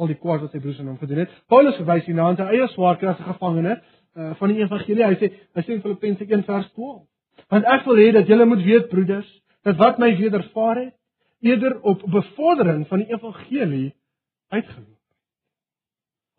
Al 0.00 0.10
die 0.10 0.16
kwaad 0.16 0.40
wat 0.40 0.52
sy 0.52 0.60
broers 0.62 0.78
aan 0.80 0.92
hom 0.92 0.98
gedoen 0.98 1.24
het. 1.24 1.32
Paulus 1.46 1.76
verwys 1.76 2.06
hierna 2.08 2.28
aan 2.30 2.38
sy 2.40 2.46
eie 2.54 2.68
swaarkry 2.74 3.08
as 3.08 3.20
'n 3.20 3.32
gevangene 3.32 3.74
uh, 4.16 4.34
van 4.34 4.48
die 4.48 4.62
evangelie. 4.62 5.04
Hy 5.04 5.16
sê 5.20 5.32
hy 5.54 5.62
sê 5.62 5.72
in 5.76 5.82
Filippense 5.82 6.24
1 6.24 6.44
vers 6.44 6.72
12. 6.72 7.06
Want 7.50 7.66
ek 7.66 7.84
wil 7.88 7.98
hê 7.98 8.12
dat 8.14 8.30
julle 8.30 8.46
moet 8.46 8.62
weet 8.62 8.88
broeders, 8.88 9.28
dat 9.66 9.76
wat 9.76 9.98
my 9.98 10.12
wedervaar 10.16 10.76
het, 10.84 10.94
eerder 11.40 11.80
op 11.80 12.02
bevordering 12.06 12.86
van 12.88 13.02
die 13.02 13.12
evangelie 13.12 13.94
uitgeloop. 14.48 14.96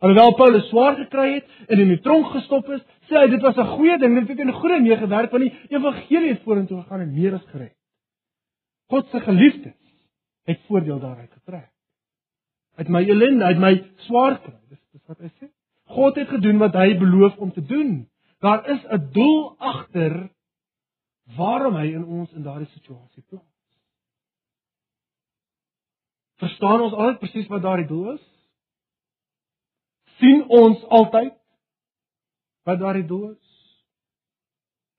Alhoewel 0.02 0.34
Paulus 0.34 0.64
swaar 0.68 0.96
gekry 0.98 1.28
het 1.34 1.68
en 1.68 1.78
in 1.78 1.92
die 1.92 2.00
tronk 2.02 2.32
gestop 2.34 2.70
is, 2.74 2.80
sê 3.10 3.20
hy 3.20 3.28
dit 3.30 3.42
was 3.42 3.56
'n 3.56 3.74
goeie 3.76 3.98
ding, 3.98 4.14
dit 4.18 4.28
het 4.28 4.38
in 4.38 4.52
goeie 4.52 4.80
meegewerk 4.80 5.30
want 5.30 5.44
die 5.44 5.76
evangelie 5.76 6.32
het 6.32 6.42
vorentoe 6.42 6.82
gegaan 6.82 7.00
en 7.00 7.14
meer 7.14 7.34
as 7.34 7.46
gered. 7.52 7.76
God 8.90 9.08
se 9.10 9.20
geliefdes 9.20 9.78
het 10.44 10.60
voordeel 10.66 10.98
daaruit 11.00 11.32
getrek. 11.32 11.70
Uit 12.76 12.88
my 12.88 13.02
ellende, 13.08 13.44
uit 13.44 13.58
my 13.58 13.72
swaar 14.08 14.40
kry, 14.40 14.58
dis 14.68 14.80
dis 14.92 15.06
wat 15.06 15.18
hy 15.18 15.30
sê. 15.38 15.50
God 15.86 16.16
het 16.16 16.28
gedoen 16.28 16.58
wat 16.58 16.74
hy 16.74 16.98
beloof 16.98 17.36
om 17.36 17.52
te 17.52 17.62
doen. 17.62 18.08
Daar 18.40 18.68
is 18.68 18.82
'n 18.90 19.10
doel 19.12 19.54
agter 19.58 20.30
waarom 21.36 21.76
hy 21.76 21.86
in 21.94 22.04
ons 22.04 22.32
in 22.32 22.42
daardie 22.42 22.70
situasie 22.74 23.22
plaas. 23.28 23.48
Verstaan 26.42 26.80
ons 26.80 26.94
altyd 26.94 27.18
presies 27.22 27.50
wat 27.52 27.62
daardie 27.62 27.86
doel 27.86 28.12
is? 28.16 28.28
sien 30.22 30.44
ons 30.48 30.82
altyd 30.98 31.34
wat 32.68 32.78
daardie 32.78 33.06
doel 33.06 33.30
is? 33.32 33.54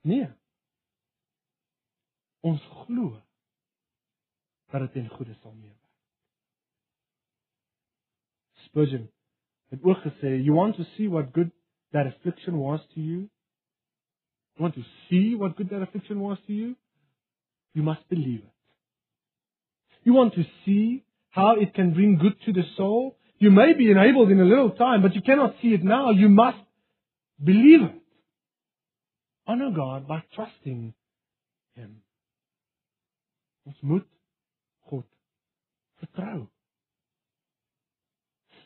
Nee. 0.03 0.27
Ons 2.43 2.63
glo 2.83 3.13
dat 4.73 4.87
dit 4.87 5.03
in 5.03 5.11
goeie 5.13 5.35
sal 5.37 5.53
meewerk. 5.53 5.79
Spurgeon 8.65 9.05
het 9.71 9.83
ook 9.83 10.01
gesê, 10.01 10.41
"You 10.41 10.55
want 10.55 10.75
to 10.75 10.83
see 10.95 11.09
what 11.09 11.33
good 11.33 11.51
that 11.91 12.05
affliction 12.05 12.57
was 12.57 12.85
to 12.93 12.99
you? 12.99 13.29
You 14.57 14.63
want 14.63 14.75
to 14.75 14.83
see 15.09 15.35
what 15.35 15.55
good 15.57 15.69
that 15.69 15.81
affliction 15.81 16.19
was 16.19 16.37
to 16.47 16.53
you? 16.53 16.75
You 17.73 17.83
must 17.83 18.07
believe 18.09 18.39
it. 18.39 18.53
You 20.03 20.13
want 20.13 20.35
to 20.35 20.43
see 20.65 21.03
how 21.29 21.55
it 21.59 21.73
can 21.73 21.93
bring 21.93 22.17
good 22.17 22.35
to 22.45 22.53
the 22.53 22.63
soul? 22.77 23.17
You 23.39 23.49
may 23.49 23.73
be 23.73 23.89
enabled 23.89 24.29
in 24.29 24.39
a 24.39 24.45
little 24.45 24.71
time, 24.71 25.01
but 25.01 25.15
you 25.15 25.21
cannot 25.21 25.55
see 25.61 25.69
it 25.69 25.83
now. 25.83 26.11
You 26.11 26.29
must 26.29 26.59
believe 27.43 27.81
it. 27.81 28.01
Honor 29.47 29.71
God 29.75 30.07
by 30.07 30.23
trusting 30.35 30.93
Him. 31.75 32.01
Ons 33.65 33.75
moet 33.81 34.07
God 34.89 35.05
vertrou. 35.99 36.45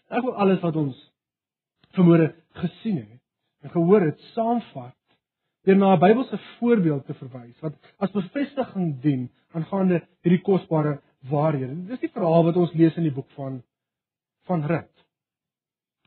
Ek 0.09 0.23
wil 0.25 0.38
alles 0.39 0.61
wat 0.63 0.77
ons 0.79 0.99
vermoere 1.97 2.31
gesien 2.61 3.01
het 3.01 3.65
en 3.65 3.73
gehoor 3.73 4.05
het 4.05 4.21
saamvat 4.33 4.95
deur 5.68 5.78
na 5.78 5.93
'n 5.95 5.99
Bybelse 5.99 6.38
voorbeeld 6.57 7.05
te 7.05 7.13
verwys 7.13 7.59
wat 7.59 7.76
as 7.99 8.11
bevestiging 8.11 9.01
dien 9.01 9.30
aangaande 9.51 10.01
hierdie 10.24 10.41
kosbare 10.41 11.01
waarhede. 11.30 11.76
Dis 11.88 11.99
die 11.99 12.13
verhaal 12.13 12.43
wat 12.43 12.55
ons 12.55 12.74
lees 12.74 12.95
in 12.95 13.03
die 13.03 13.13
boek 13.13 13.30
van 13.36 13.61
van 14.47 14.63
Rut. 14.65 14.93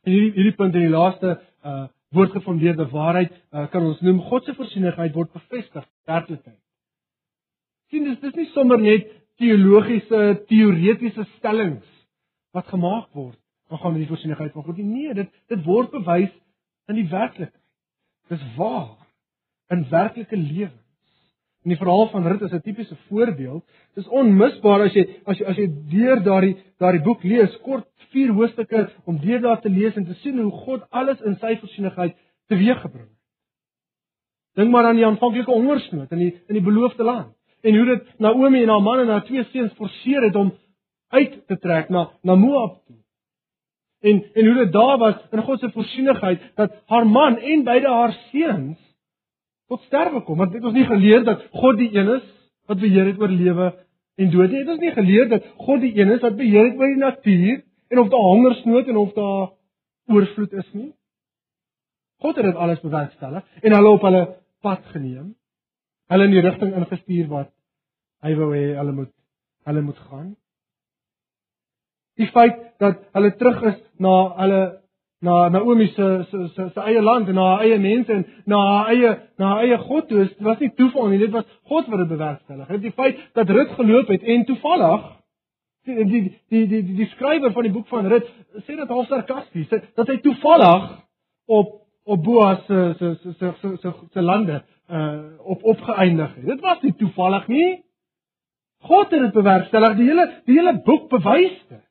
En 0.05 0.13
hierdie 0.13 0.33
hierdie 0.33 0.57
punt 0.57 0.75
in 0.75 0.89
die 0.89 0.97
laaste 0.97 1.41
uh 1.65 1.87
woordgefondeerde 2.11 2.89
waarheid 2.91 3.31
uh, 3.31 3.69
kan 3.71 3.85
ons 3.87 4.01
noem 4.01 4.17
God 4.27 4.45
se 4.45 4.55
voorsienigheid 4.55 5.15
word 5.15 5.33
bevestig 5.33 5.85
werklikheid. 6.11 6.59
sien 7.91 8.05
dis 8.05 8.19
dis 8.21 8.35
nie 8.35 8.47
sommer 8.51 8.81
net 8.81 9.07
teologiese 9.39 10.43
teoretiese 10.49 11.25
stellings 11.37 11.87
wat 12.53 12.67
gemaak 12.67 13.13
word 13.15 13.39
van 13.69 13.95
die 13.95 14.07
voorsienigheid 14.07 14.53
van 14.53 14.65
God 14.67 14.77
nie. 14.77 14.85
Nee, 14.85 15.15
dit 15.15 15.31
dit 15.49 15.65
word 15.65 15.91
bewys 15.91 16.33
in 16.89 16.99
die 16.99 17.07
werklikheid. 17.11 17.55
Dis 18.29 18.43
waar 18.57 19.00
in 19.71 19.87
werklike 19.91 20.37
lewe. 20.37 20.77
In 21.61 21.75
die 21.75 21.77
verhaal 21.77 22.09
van 22.09 22.27
Rut 22.27 22.43
is 22.43 22.53
'n 22.53 22.61
tipiese 22.65 22.97
voorbeeld. 23.09 23.65
Dis 23.95 24.09
onmisbaar 24.09 24.81
as 24.81 24.95
jy 24.95 25.05
as 25.27 25.39
jy 25.39 25.45
as 25.47 25.57
jy 25.57 25.69
deur 25.91 26.23
daardie 26.23 26.57
daardie 26.79 27.03
boek 27.03 27.23
lees, 27.23 27.57
kort 27.63 27.87
vier 28.11 28.33
hoofstukke 28.33 28.89
om 29.05 29.19
deur 29.21 29.41
daar 29.41 29.61
te 29.61 29.69
lees 29.69 29.97
en 29.97 30.07
te 30.07 30.15
sien 30.23 30.39
hoe 30.39 30.51
God 30.51 30.87
alles 30.91 31.21
in 31.21 31.37
sy 31.37 31.57
voorsienigheid 31.61 32.17
teweeggebring 32.49 33.09
het. 33.09 33.19
Dink 34.57 34.71
maar 34.71 34.89
aan 34.89 34.97
die 34.97 35.07
aanvanklike 35.07 35.53
hongersnood 35.53 36.11
in 36.13 36.19
die 36.19 36.33
in 36.49 36.59
die 36.59 36.65
beloofde 36.65 37.05
land 37.05 37.37
en 37.63 37.77
hoe 37.77 37.85
dit 37.85 38.19
Naomi 38.19 38.63
en 38.63 38.69
haar 38.69 38.83
man 38.83 39.01
en 39.01 39.09
haar 39.09 39.25
twee 39.25 39.45
seuns 39.53 39.73
forceer 39.73 40.23
het 40.23 40.37
om 40.37 40.53
uit 41.11 41.47
te 41.47 41.59
trek 41.59 41.89
na 41.89 42.09
na 42.23 42.35
Moab 42.35 42.81
toe. 42.87 42.97
En 44.01 44.25
en 44.35 44.47
hoe 44.47 44.55
dit 44.65 44.73
daar 44.73 44.99
was 44.99 45.17
in 45.31 45.43
God 45.43 45.61
se 45.61 45.71
voorsienigheid 45.71 46.41
dat 46.55 46.83
haar 46.87 47.07
man 47.07 47.37
en 47.39 47.65
beide 47.65 47.89
haar 47.89 48.17
seuns 48.33 48.90
tot 49.71 49.87
sterwe 49.87 50.23
kom. 50.27 50.41
Want 50.43 50.53
dit 50.53 50.65
ons 50.67 50.75
nie 50.75 50.87
geleer 50.89 51.25
dat 51.27 51.47
God 51.63 51.79
die 51.79 51.91
een 51.95 52.11
is 52.19 52.27
wat 52.71 52.83
beheer 52.83 53.11
het 53.11 53.21
oor 53.23 53.33
lewe 53.33 53.71
en 54.21 54.31
dood 54.31 54.51
nie. 54.51 54.65
Dit 54.65 54.75
is 54.77 54.83
nie 54.85 54.95
geleer 54.97 55.29
dat 55.31 55.47
God 55.67 55.83
die 55.85 55.93
een 55.99 56.15
is 56.17 56.23
wat 56.25 56.39
beheer 56.39 56.71
het 56.71 56.79
oor 56.79 56.91
die 56.93 57.03
natuur 57.03 57.63
en 57.91 58.03
of 58.03 58.11
daar 58.11 58.27
hongersnood 58.27 58.91
en 58.91 58.99
of 59.01 59.15
daar 59.15 59.53
oorvloed 60.11 60.59
is 60.63 60.73
nie. 60.73 60.91
God 62.21 62.37
het 62.37 62.51
dit 62.51 62.59
alles 62.67 62.83
bewerkstellig 62.85 63.47
en 63.63 63.77
hulle 63.79 63.95
op 63.97 64.05
hulle 64.07 64.25
pad 64.61 64.85
geneem. 64.93 65.33
Hulle 66.11 66.27
in 66.29 66.35
die 66.35 66.45
rigting 66.45 66.75
ingestuur 66.77 67.31
wat 67.31 67.53
hy 68.27 68.35
wou 68.37 68.51
hê 68.53 68.67
hulle 68.77 68.93
moet 68.93 69.15
hulle 69.69 69.83
moet 69.87 69.99
gaan. 70.11 70.31
Die 72.21 72.29
feit 72.35 72.59
dat 72.83 73.07
hulle 73.17 73.31
terug 73.39 73.63
is 73.71 73.79
na 74.03 74.15
hulle 74.43 74.61
na 75.21 75.49
Naomi 75.49 75.87
se 75.87 76.25
se 76.31 76.49
se 76.55 76.69
se 76.75 76.81
eie 76.81 77.03
land 77.03 77.29
en 77.29 77.35
na 77.35 77.47
haar 77.49 77.63
eie 77.67 77.79
mense 77.79 78.13
en 78.13 78.27
na 78.47 78.57
haar 78.57 78.89
eie 78.89 79.11
na 79.39 79.47
haar 79.47 79.65
eie 79.65 79.79
God 79.79 80.09
toe 80.09 80.23
is, 80.25 80.31
was 80.41 80.59
nie 80.59 80.71
toeval 80.75 81.09
nie, 81.09 81.19
dit 81.19 81.33
was 81.35 81.45
God 81.69 81.89
wat 81.93 81.99
dit 81.99 82.09
bewerkstellig. 82.09 82.69
Dit 82.69 82.87
die 82.89 82.93
feit 82.93 83.19
dat 83.37 83.51
Rut 83.51 83.75
geloop 83.77 84.09
het 84.09 84.23
en 84.23 84.45
toevallig 84.49 85.05
die 85.85 86.05
die 86.05 86.23
die 86.49 86.67
die 86.69 86.83
die, 86.83 86.97
die 87.03 87.11
skrywer 87.13 87.53
van 87.53 87.69
die 87.69 87.73
boek 87.73 87.89
van 87.93 88.09
Rut 88.09 88.33
sê 88.65 88.77
dit 88.77 88.89
half 88.89 89.11
sarkasties, 89.13 89.69
dat 89.69 90.09
hy 90.09 90.17
toevallig 90.25 90.89
op 91.47 91.77
op 92.05 92.25
Boas 92.25 92.65
se 92.67 92.81
se 92.99 93.15
se 93.23 93.53
se 93.61 93.77
se 93.83 93.93
se 94.13 94.23
lande 94.23 94.63
uh 94.91 95.21
op 95.39 95.63
opgeëindig 95.63 96.35
het. 96.35 96.47
Dit 96.47 96.61
was 96.61 96.81
nie 96.81 96.95
toevallig 96.97 97.47
nie. 97.47 97.85
God 98.89 99.11
het 99.11 99.21
dit 99.21 99.33
bewerkstellig. 99.33 99.97
Die 99.97 100.09
hele 100.09 100.27
die 100.49 100.57
hele 100.57 100.81
boek 100.85 101.09
bewys 101.13 101.61
dit. 101.69 101.85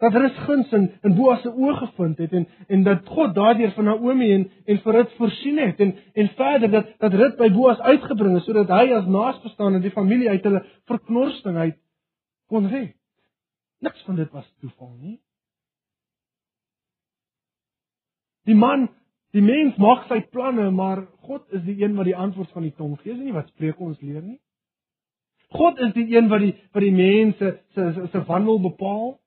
Dat 0.00 0.14
Rut 0.16 0.36
guns 0.46 0.72
in 0.72 0.90
in 1.02 1.14
Boas 1.16 1.42
se 1.44 1.50
oë 1.52 1.76
gevind 1.82 2.18
het 2.18 2.32
en 2.32 2.46
en 2.68 2.82
dat 2.82 3.08
God 3.08 3.34
daardeur 3.34 3.72
van 3.76 3.84
Naomi 3.84 4.32
en 4.32 4.46
en 4.66 4.80
vir 4.84 4.92
Rut 4.98 5.12
voorsien 5.18 5.58
het 5.58 5.80
en 5.80 5.94
en 6.14 6.28
verder 6.28 6.70
dat 6.70 6.94
dat 6.98 7.14
Rut 7.14 7.36
by 7.36 7.50
Boas 7.52 7.80
uitgebring 7.80 8.36
is 8.36 8.44
sodat 8.44 8.68
hy 8.68 8.92
as 8.96 9.06
naasbestaande 9.06 9.80
die 9.80 9.96
familie 9.96 10.28
uit 10.28 10.44
hulle 10.44 10.64
verknorsting 10.88 11.56
uit 11.56 11.78
kon 12.48 12.68
red. 12.68 12.96
Niks 13.80 14.02
van 14.04 14.16
dit 14.16 14.30
was 14.30 14.48
toeval 14.60 14.94
nie. 15.00 15.20
Die 18.48 18.56
man, 18.56 18.88
die 19.36 19.44
mens 19.44 19.76
maak 19.80 20.08
sy 20.08 20.20
planne, 20.32 20.70
maar 20.74 21.04
God 21.28 21.44
is 21.54 21.62
die 21.64 21.78
een 21.84 21.94
wat 21.96 22.08
die 22.08 22.16
antwoord 22.16 22.50
van 22.56 22.66
die 22.66 22.74
tong 22.76 22.96
gee. 23.00 23.14
Dis 23.14 23.24
nie 23.24 23.36
wat 23.36 23.52
Spreuke 23.52 23.84
ons 23.84 24.00
leer 24.00 24.22
nie. 24.24 24.40
God 25.54 25.78
is 25.82 25.92
die 25.94 26.08
een 26.16 26.28
wat 26.30 26.42
die 26.44 26.54
wat 26.72 26.84
die 26.84 26.94
mense 26.94 27.56
se 27.74 27.92
se 27.94 28.06
se 28.12 28.24
wandel 28.26 28.60
bepaal. 28.62 29.19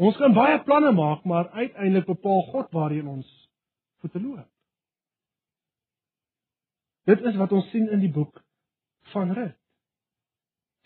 Ons 0.00 0.16
kan 0.16 0.32
baie 0.32 0.60
planne 0.64 0.92
maak, 0.96 1.24
maar 1.24 1.50
uiteindelik 1.50 2.06
bepaal 2.06 2.42
God 2.52 2.70
waarheen 2.72 3.08
ons 3.08 3.28
voete 4.00 4.20
loop. 4.20 4.48
Dit 7.04 7.20
is 7.26 7.36
wat 7.36 7.52
ons 7.52 7.68
sien 7.70 7.88
in 7.90 8.00
die 8.00 8.12
boek 8.12 8.40
van 9.12 9.32
Rut. 9.34 9.58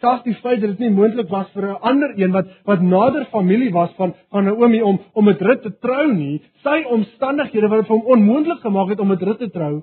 Selfs 0.00 0.26
die 0.26 0.34
feit 0.42 0.60
dat 0.60 0.74
dit 0.74 0.82
nie 0.84 0.92
moontlik 0.92 1.28
was 1.32 1.48
vir 1.54 1.66
'n 1.70 1.80
ander 1.90 2.12
een 2.18 2.32
wat 2.32 2.48
wat 2.64 2.82
nader 2.82 3.24
familie 3.32 3.72
was 3.72 3.94
van 3.96 4.14
van 4.30 4.44
Naomi 4.44 4.82
om 4.82 5.00
om 5.12 5.24
met 5.24 5.40
Rut 5.40 5.62
te 5.62 5.78
trou 5.78 6.12
nie, 6.12 6.42
sy 6.62 6.82
omstandighede 6.84 7.68
wat 7.68 7.78
dit 7.78 7.86
vir 7.86 7.96
hom 7.96 8.12
onmoontlik 8.16 8.60
gemaak 8.60 8.88
het 8.88 9.00
om 9.00 9.08
met 9.08 9.22
Rut 9.22 9.38
te 9.38 9.50
trou, 9.50 9.82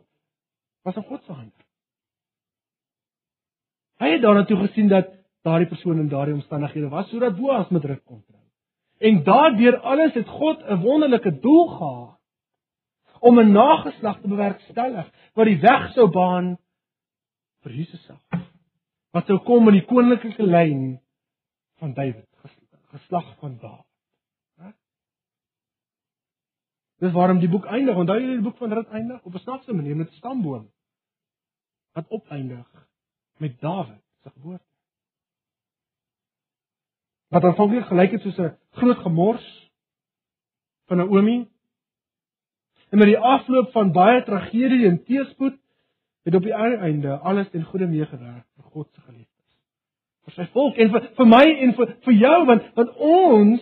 was 0.83 0.95
in 0.95 1.03
God 1.03 1.23
se 1.23 1.31
hand. 1.31 1.53
Hy 3.99 4.11
het 4.11 4.21
daarna 4.21 4.45
toe 4.45 4.57
gesien 4.57 4.87
dat 4.87 5.09
daardie 5.41 5.67
persoon 5.67 5.99
in 5.99 6.09
daardie 6.09 6.35
omstandighede 6.35 6.89
was 6.89 7.09
sodat 7.09 7.37
Boas 7.37 7.69
met 7.69 7.85
Rut 7.85 8.03
kon 8.03 8.23
trou. 8.27 8.42
En 9.03 9.23
daardeur 9.23 9.79
alles 9.79 10.13
het 10.13 10.27
God 10.27 10.63
'n 10.63 10.79
wonderlike 10.79 11.39
doel 11.39 11.67
gehad 11.67 12.19
om 13.19 13.39
'n 13.39 13.51
nageslag 13.51 14.21
te 14.21 14.27
bewerkstellig 14.27 15.11
wat 15.33 15.45
die 15.45 15.59
weg 15.59 15.91
sou 15.91 16.07
baan 16.09 16.57
vir 17.61 17.71
Jesus 17.71 18.03
self. 18.05 18.23
Wat 19.11 19.25
sou 19.25 19.39
kom 19.39 19.67
in 19.67 19.73
die 19.73 19.85
koninklike 19.85 20.43
lyn 20.43 21.01
van 21.79 21.93
Dawid, 21.93 22.29
geslag 22.91 23.35
van 23.39 23.57
Dawid. 23.57 24.75
Dis 26.97 27.11
waarom 27.11 27.39
die 27.39 27.49
boek 27.49 27.65
eindig. 27.65 27.95
Onthou 27.95 28.19
jy 28.19 28.27
die 28.37 28.41
boek 28.45 28.57
van 28.57 28.71
Rut 28.71 28.87
eindig 28.87 29.23
op 29.23 29.33
'n 29.33 29.39
snaakse 29.39 29.73
manier 29.73 29.95
met 29.95 30.09
'n 30.09 30.15
stamboom 30.15 30.69
wat 31.93 32.09
opeindig 32.09 32.87
met 33.37 33.59
Dawid 33.59 34.03
se 34.23 34.29
geboorte 34.29 34.72
wat 37.33 37.43
aanvanklik 37.49 37.85
gelyk 37.89 38.15
het 38.15 38.21
soos 38.21 38.37
'n 38.37 38.55
groot 38.79 38.97
gemors 38.97 39.47
van 40.87 40.97
Naomi. 40.97 41.47
En 42.89 42.97
met 42.97 43.07
die 43.07 43.17
afloop 43.17 43.71
van 43.71 43.91
baie 43.91 44.23
tragedie 44.23 44.85
en 44.87 45.03
teëspoed 45.03 45.57
het 46.23 46.35
op 46.35 46.43
die 46.43 46.53
einde 46.53 47.17
alles 47.17 47.49
ten 47.49 47.63
goeie 47.63 47.87
meegewerk 47.87 48.45
vir 48.55 48.63
God 48.63 48.87
se 48.93 49.01
geliefdes. 49.01 49.57
Vir 50.23 50.33
sy 50.33 50.45
volk 50.51 50.77
en 50.77 50.89
vir 50.89 51.09
vir 51.15 51.27
my 51.27 51.45
en 51.45 51.73
vir 51.73 51.97
vir 52.01 52.13
jou 52.13 52.45
want 52.45 52.73
want 52.75 52.95
ons 52.97 53.61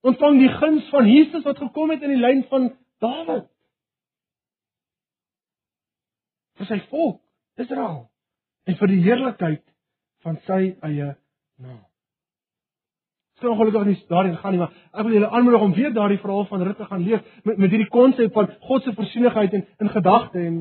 ontvang 0.00 0.38
die 0.38 0.54
guns 0.60 0.88
van 0.88 1.06
Jesus 1.08 1.44
wat 1.44 1.58
gekom 1.58 1.90
het 1.90 2.02
in 2.02 2.10
die 2.10 2.26
lyn 2.26 2.44
van 2.48 2.76
Dawid. 2.98 3.54
vir 6.58 6.66
sy 6.70 6.78
volk 6.90 7.20
Israel 7.60 8.04
en 8.68 8.78
vir 8.80 8.92
die 8.92 9.02
heerlikheid 9.04 9.64
van 10.24 10.38
sy 10.46 10.60
eie 10.86 11.10
naam. 11.60 11.82
Sou 13.40 13.50
ongelukkig 13.50 13.84
nie 13.84 13.96
daarin 14.08 14.36
gaan 14.36 14.52
nie, 14.54 14.60
maar 14.62 14.74
ek 14.92 15.02
wil 15.06 15.16
julle 15.16 15.28
aanmoedig 15.30 15.60
om 15.66 15.72
weer 15.74 15.92
daardie 15.92 16.20
verhaal 16.22 16.46
van 16.46 16.62
Rut 16.62 16.76
te 16.76 16.86
gaan 16.90 17.02
lees 17.02 17.20
met 17.42 17.56
met 17.58 17.70
hierdie 17.70 17.90
konsep 17.90 18.32
van 18.32 18.50
God 18.60 18.82
se 18.82 18.94
voorsienigheid 18.94 19.52
en 19.52 19.66
in 19.78 19.90
gedagte 19.90 20.38
en 20.38 20.58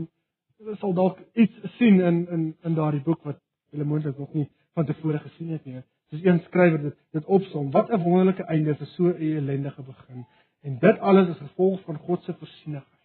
julle 0.57 0.77
sal 0.81 0.93
dalk 0.93 1.19
iets 1.33 1.75
sien 1.77 2.01
in 2.01 2.27
in 2.37 2.45
in 2.63 2.77
daardie 2.79 3.03
boek 3.05 3.23
wat 3.29 3.37
julle 3.71 3.85
moontlik 3.85 4.17
nog 4.17 4.33
nie 4.33 4.49
van 4.73 4.85
tevore 4.85 5.19
gesien 5.19 5.51
het 5.53 5.65
nie. 5.65 5.83
Soos 6.09 6.23
een 6.23 6.39
skrywer 6.47 6.81
dit 6.81 6.97
dit 7.11 7.25
opsom, 7.25 7.71
wat 7.71 7.89
'n 7.89 8.01
wonderlike 8.01 8.43
einde 8.43 8.75
vir 8.75 8.87
so 8.87 9.07
'n 9.07 9.37
ellendige 9.37 9.81
begin. 9.81 10.25
En 10.61 10.79
dit 10.79 10.99
alles 10.99 11.29
is 11.29 11.37
gevolg 11.37 11.81
van 11.81 11.97
God 11.97 12.23
se 12.23 12.33
voorsienigheid. 12.33 13.01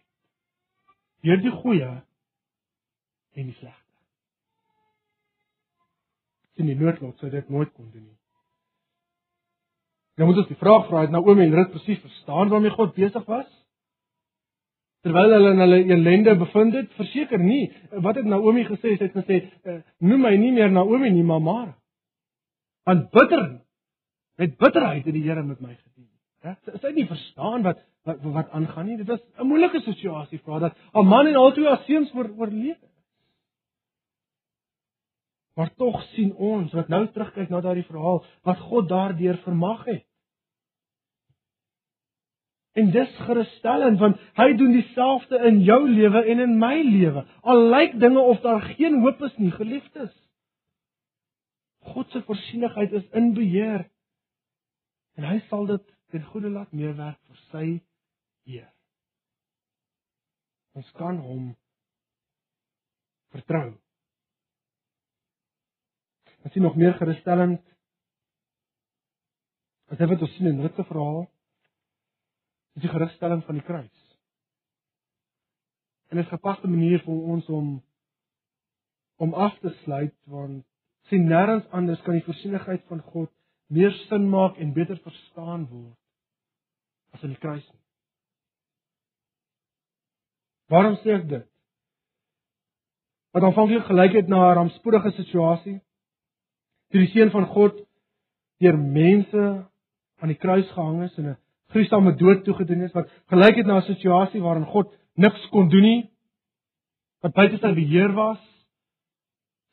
Deur 1.21 1.41
die 1.41 1.51
goeie 1.51 1.89
en 3.33 3.45
die 3.45 3.53
slegte. 3.53 3.93
Sien 6.55 6.65
die 6.65 6.75
noodlot 6.75 7.17
sou 7.17 7.31
dit 7.31 7.49
nooit 7.49 7.73
kon 7.73 7.91
doen 7.91 8.03
nie. 8.03 8.18
Nou 10.19 10.27
moet 10.27 10.41
ons 10.41 10.49
die 10.51 10.59
vraag 10.59 10.89
vra 10.89 11.05
het 11.05 11.13
Naomi 11.15 11.45
en 11.45 11.53
Rut 11.55 11.69
presies 11.71 12.01
verstaan 12.03 12.49
waarmee 12.51 12.75
God 12.75 12.91
besig 12.97 13.23
was? 13.25 13.47
Terwyl 15.07 15.31
hulle 15.31 15.51
in 15.55 15.61
hulle 15.63 15.77
ellende 15.95 16.33
bevind 16.41 16.75
het, 16.75 16.89
verseker 16.97 17.39
nie. 17.39 17.69
Wat 18.03 18.19
het 18.19 18.27
Naomi 18.27 18.65
gesê? 18.67 18.97
Sy 18.97 19.07
het 19.07 19.15
gesê, 19.15 19.37
eh, 19.63 19.77
"Noem 19.99 20.21
my 20.21 20.35
nie 20.35 20.51
meer 20.51 20.71
Naomi 20.71 21.09
nie, 21.09 21.23
maar 21.23 21.41
Mara." 21.41 21.77
Want 22.83 23.09
bitter 23.11 23.61
met 24.35 24.57
bitterheid 24.57 25.05
het 25.05 25.13
die 25.13 25.23
Here 25.23 25.43
met 25.43 25.61
my 25.61 25.75
gedien. 25.75 26.09
Hè? 26.41 26.53
Sy 26.65 26.87
het 26.87 26.95
nie 26.95 27.07
verstaan 27.07 27.63
wat 27.63 27.79
wat 28.03 28.21
wat 28.23 28.49
aangaan 28.49 28.85
nie. 28.85 28.97
Dit 28.97 29.07
was 29.07 29.21
'n 29.37 29.47
moeilike 29.47 29.81
situasie 29.81 30.39
vir 30.39 30.51
haar 30.51 30.59
dat 30.59 30.77
'n 30.93 31.07
man 31.07 31.27
en 31.27 31.35
al 31.35 31.51
twee 31.51 31.67
haar 31.67 31.83
seuns 31.87 32.13
oor 32.13 32.29
oorleef 32.37 32.79
het. 32.81 32.89
Maar 35.55 35.73
tog 35.75 36.03
sien 36.03 36.35
ons 36.35 36.73
wat 36.73 36.87
nou 36.87 37.07
terugkyk 37.07 37.49
na 37.49 37.61
daardie 37.61 37.83
verhaal 37.83 38.23
wat 38.43 38.59
God 38.59 38.89
daardeur 38.89 39.37
vermag 39.37 39.85
het. 39.85 40.08
En 42.77 42.91
dis 42.93 43.15
gerusstellend 43.25 43.99
want 43.99 44.19
hy 44.37 44.53
doen 44.57 44.71
dieselfde 44.75 45.39
in 45.49 45.61
jou 45.65 45.79
lewe 45.89 46.23
en 46.31 46.39
in 46.45 46.57
my 46.61 46.75
lewe. 46.85 47.25
Al 47.41 47.63
lyk 47.73 47.99
dinge 47.99 48.21
of 48.21 48.41
daar 48.45 48.61
geen 48.61 48.99
hoop 49.01 49.21
is 49.25 49.37
nie, 49.37 49.51
geliefdes. 49.51 50.13
God 51.93 52.11
se 52.11 52.21
voorsienigheid 52.27 52.91
is 52.91 53.07
in 53.17 53.33
beheer. 53.33 53.87
En 55.17 55.25
hy 55.25 55.39
sal 55.47 55.65
dit 55.65 55.85
ten 56.13 56.23
goeie 56.31 56.49
laat 56.49 56.71
meewerk 56.71 57.19
vir 57.29 57.41
sy 57.49 57.65
eer. 58.49 58.69
Ons 60.77 60.89
kan 60.97 61.17
hom 61.17 61.49
vertrou. 63.33 63.73
As 66.45 66.55
jy 66.55 66.63
nog 66.63 66.77
meer 66.79 66.95
gerusstellend 66.97 67.65
as 69.89 69.97
jy 69.97 70.05
wat 70.05 70.21
ons 70.21 70.33
sien 70.37 70.47
in 70.51 70.61
Rutte 70.61 70.85
verhaal 70.85 71.23
is 72.79 72.85
die 72.87 72.91
gerigstelling 72.93 73.43
van 73.43 73.57
die 73.59 73.65
kruis. 73.65 74.05
En 76.09 76.17
dit 76.17 76.25
is 76.25 76.31
'n 76.31 76.37
gepaste 76.37 76.67
manier 76.67 76.99
vir 77.03 77.13
ons 77.13 77.45
om 77.47 77.83
om 79.17 79.33
af 79.33 79.59
te 79.59 79.69
sluit 79.83 80.15
want 80.25 80.65
sien 81.09 81.27
nêrens 81.27 81.67
anders 81.71 82.01
kan 82.01 82.13
die 82.13 82.23
voorsienigheid 82.23 82.83
van 82.87 83.01
God 83.01 83.31
meer 83.67 83.91
sin 83.91 84.29
maak 84.29 84.57
en 84.57 84.73
beter 84.73 84.97
verstaan 84.97 85.67
word 85.67 85.97
as 87.11 87.23
in 87.23 87.29
die 87.29 87.39
kruis. 87.39 87.67
Waarom 90.69 90.95
sê 90.95 91.09
ek 91.17 91.27
dit? 91.29 91.47
Wat 93.31 93.43
aanvanklik 93.43 93.85
gelyk 93.85 94.13
het 94.13 94.27
na 94.27 94.51
'n 94.51 94.55
rampspoedige 94.55 95.11
situasie, 95.11 95.81
toe 96.89 96.99
die 96.99 97.11
seun 97.11 97.31
van 97.31 97.45
God 97.45 97.85
deur 98.57 98.77
mense 98.77 99.69
aan 100.19 100.27
die 100.27 100.37
kruis 100.37 100.71
gehang 100.71 101.03
is 101.03 101.17
en 101.17 101.25
'n 101.25 101.37
gruisame 101.69 102.15
dood 102.17 102.43
toegedoen 102.43 102.81
is 102.87 102.93
wat 102.93 103.09
gelyk 103.29 103.61
het 103.61 103.65
na 103.65 103.77
'n 103.77 103.89
situasie 103.91 104.41
waarin 104.41 104.65
God 104.65 104.93
niks 105.15 105.49
kon 105.49 105.69
doen 105.69 105.81
nie 105.81 106.09
wat 107.21 107.33
buite 107.33 107.57
sy 107.57 107.73
beheer 107.73 108.13
was. 108.13 108.39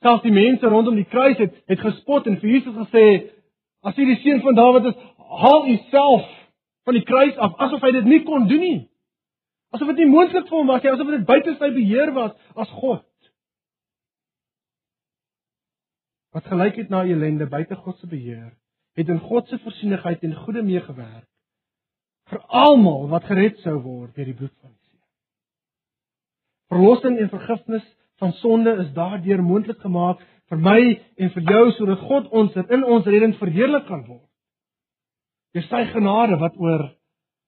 Selfs 0.02 0.22
die 0.22 0.32
mense 0.32 0.66
rondom 0.66 0.94
die 0.98 1.08
kruis 1.08 1.38
het 1.38 1.54
het 1.66 1.80
gespot 1.80 2.26
en 2.26 2.40
vir 2.40 2.50
Jesus 2.50 2.74
gesê 2.74 3.30
as 3.86 3.96
hy 3.96 4.04
die 4.04 4.20
seun 4.22 4.42
van 4.42 4.54
Dawid 4.54 4.84
is, 4.90 4.96
haal 5.42 5.68
u 5.68 5.76
self 5.90 6.26
van 6.84 6.94
die 6.94 7.04
kruis 7.04 7.36
af 7.36 7.54
asof 7.58 7.82
hy 7.82 7.92
dit 7.92 8.04
nie 8.04 8.22
kon 8.24 8.48
doen 8.48 8.60
nie. 8.60 8.88
Asof 9.70 9.88
dit 9.88 9.96
nie 9.96 10.10
moontlik 10.10 10.48
vir 10.48 10.58
hom 10.58 10.66
was 10.66 10.82
nie, 10.82 10.90
asof 10.90 11.06
dit 11.06 11.26
buite 11.26 11.54
sy 11.58 11.70
beheer 11.70 12.12
was 12.12 12.34
as 12.56 12.70
God. 12.70 13.06
Wat 16.34 16.44
gelyk 16.44 16.76
het 16.76 16.90
na 16.90 17.04
ellende 17.04 17.46
buite 17.46 17.74
God 17.76 17.98
se 17.98 18.06
beheer, 18.06 18.52
het 18.96 19.08
in 19.08 19.20
God 19.20 19.48
se 19.48 19.58
voorsienigheid 19.58 20.22
en 20.22 20.34
goeie 20.34 20.62
meegewerk 20.62 21.28
vir 22.30 22.42
almal 22.48 23.06
wat 23.12 23.26
gered 23.28 23.58
sou 23.62 23.76
word 23.82 24.14
deur 24.16 24.28
die 24.28 24.36
bloed 24.38 24.54
van 24.62 24.72
die 24.72 24.82
seun. 24.82 25.02
Verlossing 26.74 27.20
en 27.22 27.30
vergifnis 27.30 27.86
van 28.22 28.32
sonde 28.40 28.72
is 28.82 28.92
daardeur 28.96 29.42
moontlik 29.44 29.78
gemaak 29.84 30.22
vir 30.50 30.62
my 30.62 30.80
en 31.18 31.32
vir 31.34 31.52
jou 31.52 31.64
sodat 31.76 32.02
God 32.08 32.28
ons 32.40 32.56
in 32.64 32.84
ons 32.84 33.06
redding 33.06 33.36
verheerlik 33.38 33.86
kan 33.88 34.04
word. 34.06 34.26
Deur 35.54 35.66
sy 35.70 35.84
genade 35.92 36.38
wat 36.42 36.58
oor 36.60 36.88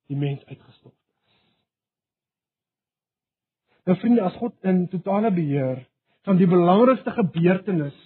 die 0.08 0.16
mens 0.16 0.44
uitgestort 0.48 0.94
is. 0.94 1.36
Nou 3.88 3.96
vriende, 4.00 4.24
as 4.24 4.38
God 4.40 4.54
in 4.68 4.86
totale 4.92 5.32
beheer 5.34 5.84
van 6.28 6.40
die 6.40 6.48
belangrikste 6.48 7.12
gebeurtenis 7.16 7.98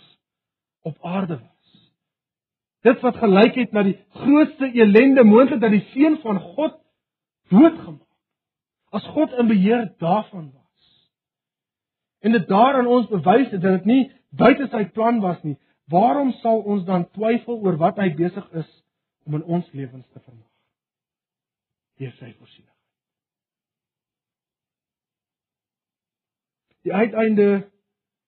op 0.87 0.99
aarde 1.07 1.39
was, 1.41 1.52
Dit 2.83 3.01
wat 3.01 3.19
gelyk 3.23 3.55
het 3.55 3.73
na 3.73 3.85
die 3.87 3.99
grootste 4.11 4.71
elende 4.75 5.25
moontlik 5.25 5.61
dat 5.63 5.71
die 5.71 5.85
seun 5.93 6.19
van 6.23 6.41
God 6.41 6.79
doodgemaak. 7.53 8.09
As 8.91 9.07
God 9.15 9.33
in 9.39 9.49
beheer 9.49 9.87
daarvan 9.99 10.51
was. 10.53 10.89
En 12.21 12.33
dit 12.33 12.49
daaraan 12.49 12.87
ons 12.87 13.09
bewys 13.09 13.51
het 13.51 13.63
dat 13.63 13.79
dit 13.79 13.85
nie 13.85 14.03
buite 14.31 14.67
sy 14.71 14.85
plan 14.91 15.21
was 15.21 15.39
nie. 15.43 15.57
Waarom 15.91 16.33
sal 16.41 16.63
ons 16.63 16.85
dan 16.85 17.09
twyfel 17.15 17.61
oor 17.63 17.79
wat 17.79 18.01
hy 18.03 18.11
besig 18.19 18.51
is 18.59 18.69
om 19.27 19.39
in 19.39 19.45
ons 19.45 19.71
lewens 19.73 20.09
te 20.11 20.21
vermaak? 20.21 20.51
Deur 22.03 22.15
sy 22.19 22.33
voorsiening. 22.39 22.69
Die 26.83 26.95
uiteinde 26.95 27.49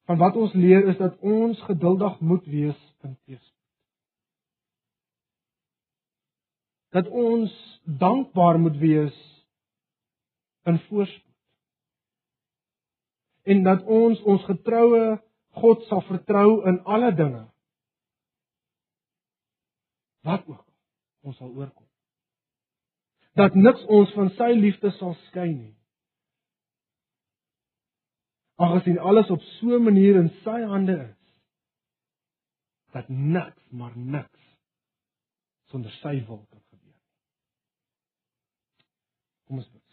van 0.07 0.19
wat 0.19 0.37
ons 0.39 0.53
leer 0.55 0.87
is 0.89 0.99
dat 1.01 1.19
ons 1.19 1.61
geduldig 1.67 2.21
moet 2.21 2.47
wees 2.47 2.81
in 3.03 3.17
teëspoed. 3.27 3.54
Dat 6.95 7.09
ons 7.11 7.53
dankbaar 7.85 8.59
moet 8.63 8.77
wees 8.79 9.17
in 10.71 10.79
voorspoed. 10.89 11.33
En 13.45 13.63
dat 13.67 13.83
ons 13.85 14.23
ons 14.23 14.45
getroue 14.49 15.19
God 15.61 15.83
sal 15.91 16.01
vertrou 16.09 16.63
in 16.71 16.81
alle 16.85 17.13
dinge. 17.15 17.45
Wat 20.25 20.47
ook 20.49 20.65
ons 21.27 21.37
sal 21.37 21.51
oorkom. 21.51 21.87
Dat 23.35 23.55
niks 23.55 23.85
ons 23.91 24.13
van 24.15 24.31
sy 24.39 24.53
liefde 24.57 24.95
sal 24.97 25.17
skei 25.29 25.51
nie 25.53 25.75
aangesien 28.55 28.99
alles 28.99 29.31
op 29.31 29.41
so 29.41 29.77
'n 29.77 29.83
manier 29.83 30.17
in 30.17 30.31
sy 30.43 30.61
hande 30.63 30.97
is 31.11 31.23
dat 32.93 33.09
niks 33.09 33.71
maar 33.71 33.97
niks 33.99 34.43
sonder 35.71 35.91
sy 35.91 36.27
wil 36.27 36.47
kan. 36.51 36.64
Kom 39.47 39.59
ons 39.59 39.71
bid. 39.71 39.85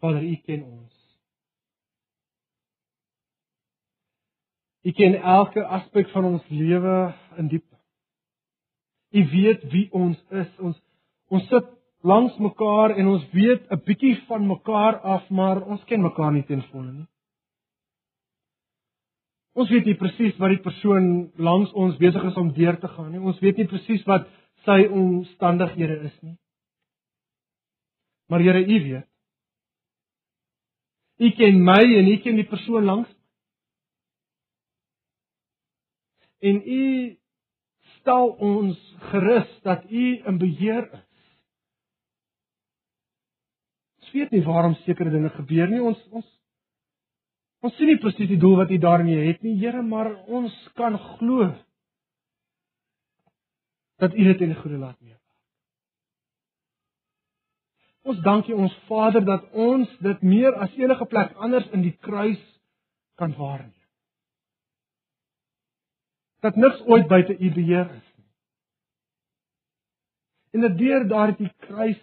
Vader, 0.00 0.22
U 0.22 0.36
ken 0.46 0.62
ons. 0.64 1.00
U 4.80 4.92
ken 4.96 5.18
elke 5.20 5.64
aspek 5.66 6.08
van 6.14 6.24
ons 6.24 6.46
lewe 6.48 6.94
in 7.36 7.50
diepte. 7.52 7.76
U 9.10 9.24
weet 9.28 9.66
wie 9.74 9.88
ons 9.92 10.22
is. 10.30 10.48
Ons 10.58 10.78
ons 11.28 11.44
sit 11.52 11.68
langs 12.02 12.36
mekaar 12.38 12.96
en 12.96 13.06
ons 13.06 13.24
weet 13.32 13.70
'n 13.70 13.82
bietjie 13.84 14.16
van 14.26 14.46
mekaar 14.46 15.00
af, 15.00 15.28
maar 15.30 15.62
ons 15.62 15.84
ken 15.84 16.02
mekaar 16.02 16.32
nie 16.32 16.42
ten 16.42 16.62
volle 16.62 16.92
nie. 16.92 17.08
Ons 19.54 19.70
weet 19.70 19.84
nie 19.84 19.94
presies 19.94 20.38
wat 20.38 20.48
die 20.48 20.62
persoon 20.62 21.32
langs 21.36 21.72
ons 21.72 21.96
besig 21.96 22.24
is 22.24 22.36
om 22.36 22.52
deur 22.52 22.78
te 22.78 22.88
gaan 22.88 23.10
nie. 23.10 23.20
Ons 23.20 23.40
weet 23.40 23.56
nie 23.56 23.66
presies 23.66 24.04
wat 24.06 24.28
sy 24.64 24.86
omstandighede 24.86 26.00
is 26.04 26.22
nie. 26.22 26.36
Maar 28.28 28.40
Here, 28.40 28.60
U 28.60 28.82
weet. 28.84 29.06
U 31.18 31.30
ken 31.30 31.64
my 31.64 31.82
en 31.98 32.06
U 32.06 32.16
ken 32.16 32.36
die 32.36 32.48
persoon 32.48 32.84
langs 32.84 33.20
en 36.40 36.62
u 36.66 37.16
stel 38.00 38.28
ons 38.28 38.96
gerus 38.98 39.60
dat 39.62 39.84
u 39.90 40.22
in 40.26 40.38
beheer 40.38 40.92
is. 40.92 41.09
Ons 44.10 44.18
weet 44.18 44.32
nie 44.34 44.42
waarom 44.42 44.72
sekere 44.82 45.10
dinge 45.12 45.30
gebeur 45.30 45.68
nie. 45.70 45.78
Ons 45.86 46.00
ons 46.10 46.26
ons 47.62 47.74
sien 47.76 47.86
nie 47.86 48.00
presies 48.02 48.26
die 48.26 48.40
doel 48.40 48.56
wat 48.58 48.72
u 48.74 48.78
daarmee 48.82 49.28
het 49.28 49.42
nie, 49.44 49.52
Here, 49.60 49.82
maar 49.86 50.08
ons 50.26 50.54
kan 50.74 50.96
glo 50.98 51.50
dat 54.00 54.16
u 54.16 54.24
dit 54.24 54.40
in 54.40 54.54
goeie 54.56 54.78
laat 54.80 54.96
meewerk. 54.98 55.20
Ons 58.02 58.22
dankie 58.24 58.56
ons 58.56 58.74
Vader 58.88 59.22
dat 59.22 59.44
ons 59.52 59.92
dit 60.02 60.22
meer 60.26 60.56
as 60.58 60.74
enige 60.74 61.06
plek 61.06 61.36
anders 61.36 61.68
in 61.70 61.84
die 61.86 61.94
kruis 62.02 62.42
kan 63.20 63.36
waarneem 63.38 63.76
dat 66.40 66.56
niks 66.56 66.80
ooit 66.88 67.04
buite 67.04 67.36
u 67.36 67.52
beheer 67.52 67.90
is 67.92 68.06
nie. 68.16 68.28
En 70.56 70.64
dat 70.64 70.78
deur 70.78 71.04
daardie 71.08 71.50
kruis 71.68 72.00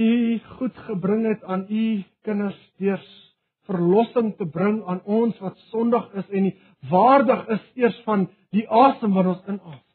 u 0.00 0.38
goed 0.56 0.76
gebring 0.86 1.26
het 1.28 1.44
aan 1.44 1.66
u 1.68 1.84
kinders 2.26 2.58
deur 2.80 3.02
verlossing 3.68 4.32
te 4.36 4.46
bring 4.48 4.80
aan 4.88 5.02
ons 5.04 5.38
wat 5.44 5.58
sondig 5.70 6.08
is 6.22 6.28
en 6.28 6.48
nie 6.48 6.56
waardig 6.90 7.46
is 7.56 7.64
eers 7.84 8.00
van 8.08 8.26
die 8.56 8.66
asem 8.66 9.14
wat 9.14 9.28
ons 9.34 9.46
inasem. 9.46 9.86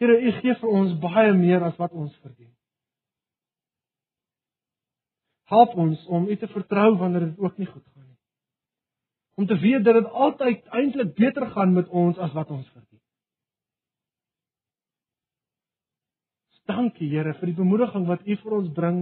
Here, 0.00 0.16
u 0.16 0.30
gee 0.40 0.56
vir 0.62 0.70
ons 0.80 0.96
baie 1.00 1.32
meer 1.36 1.62
as 1.64 1.76
wat 1.80 1.92
ons 1.92 2.14
verdien. 2.24 2.52
Help 5.52 5.74
ons 5.76 6.06
om 6.08 6.28
u 6.28 6.36
te 6.36 6.48
vertrou 6.48 6.94
wanneer 6.98 7.30
dit 7.30 7.38
ook 7.38 7.58
nie 7.58 7.68
goed 7.68 7.84
gaan 7.84 8.00
om 9.40 9.46
te 9.46 9.58
weet 9.58 9.84
dat 9.84 9.94
dit 9.94 10.06
altyd 10.12 10.66
eintlik 10.66 11.14
beter 11.14 11.46
gaan 11.50 11.72
met 11.72 11.88
ons 11.88 12.18
as 12.18 12.32
wat 12.32 12.50
ons 12.50 12.68
verdien. 12.68 12.89
Dankie 16.70 17.10
Here 17.10 17.34
vir 17.38 17.50
die 17.50 17.56
bemoediging 17.58 18.06
wat 18.08 18.22
U 18.26 18.36
vir 18.42 18.56
ons 18.58 18.70
bring 18.76 19.00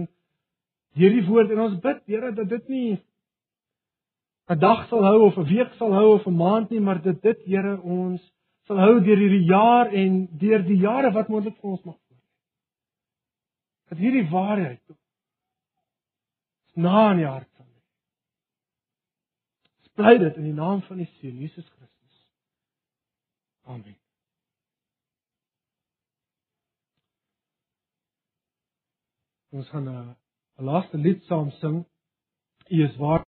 deur 0.97 1.15
die 1.15 1.25
woord 1.27 1.53
en 1.53 1.63
ons 1.67 1.77
bid 1.83 2.01
Here 2.09 2.31
dat 2.35 2.49
dit 2.49 2.69
nie 2.69 2.99
'n 4.49 4.59
dag 4.59 4.87
sal 4.89 5.03
hou 5.05 5.27
of 5.27 5.37
'n 5.37 5.45
week 5.45 5.73
sal 5.77 5.93
hou 5.93 6.15
of 6.15 6.25
'n 6.27 6.35
maand 6.35 6.71
nie, 6.71 6.79
maar 6.79 7.01
dit 7.01 7.21
dit 7.21 7.39
Here 7.45 7.81
ons 7.81 8.21
sal 8.65 8.77
hou 8.77 8.99
deur 8.99 9.17
hierdie 9.17 9.45
jaar 9.45 9.93
en 9.93 10.27
deur 10.37 10.63
die 10.63 10.79
jare 10.81 11.11
wat 11.11 11.29
moontlik 11.29 11.57
vir 11.61 11.69
ons 11.69 11.83
mag 11.83 11.97
voor. 12.07 12.21
Dat 13.89 13.97
hierdie 13.97 14.29
waarheid 14.29 14.81
na 16.75 17.11
in 17.11 17.17
die 17.17 17.25
hart 17.25 17.49
bly 19.99 20.17
dit 20.17 20.37
in 20.39 20.47
die 20.47 20.55
naam 20.55 20.83
van 20.87 21.01
die 21.03 21.09
Seun 21.19 21.39
Jesus 21.43 21.67
Christus. 21.67 22.19
Amen. 23.67 23.98
Ons 29.51 29.69
gaan 29.69 29.87
'n 29.89 30.15
laaste 30.67 30.97
lied 30.97 31.23
saam 31.23 31.49
sing. 31.61 31.77
U 32.75 32.83
is 32.83 32.95
waar 33.01 33.23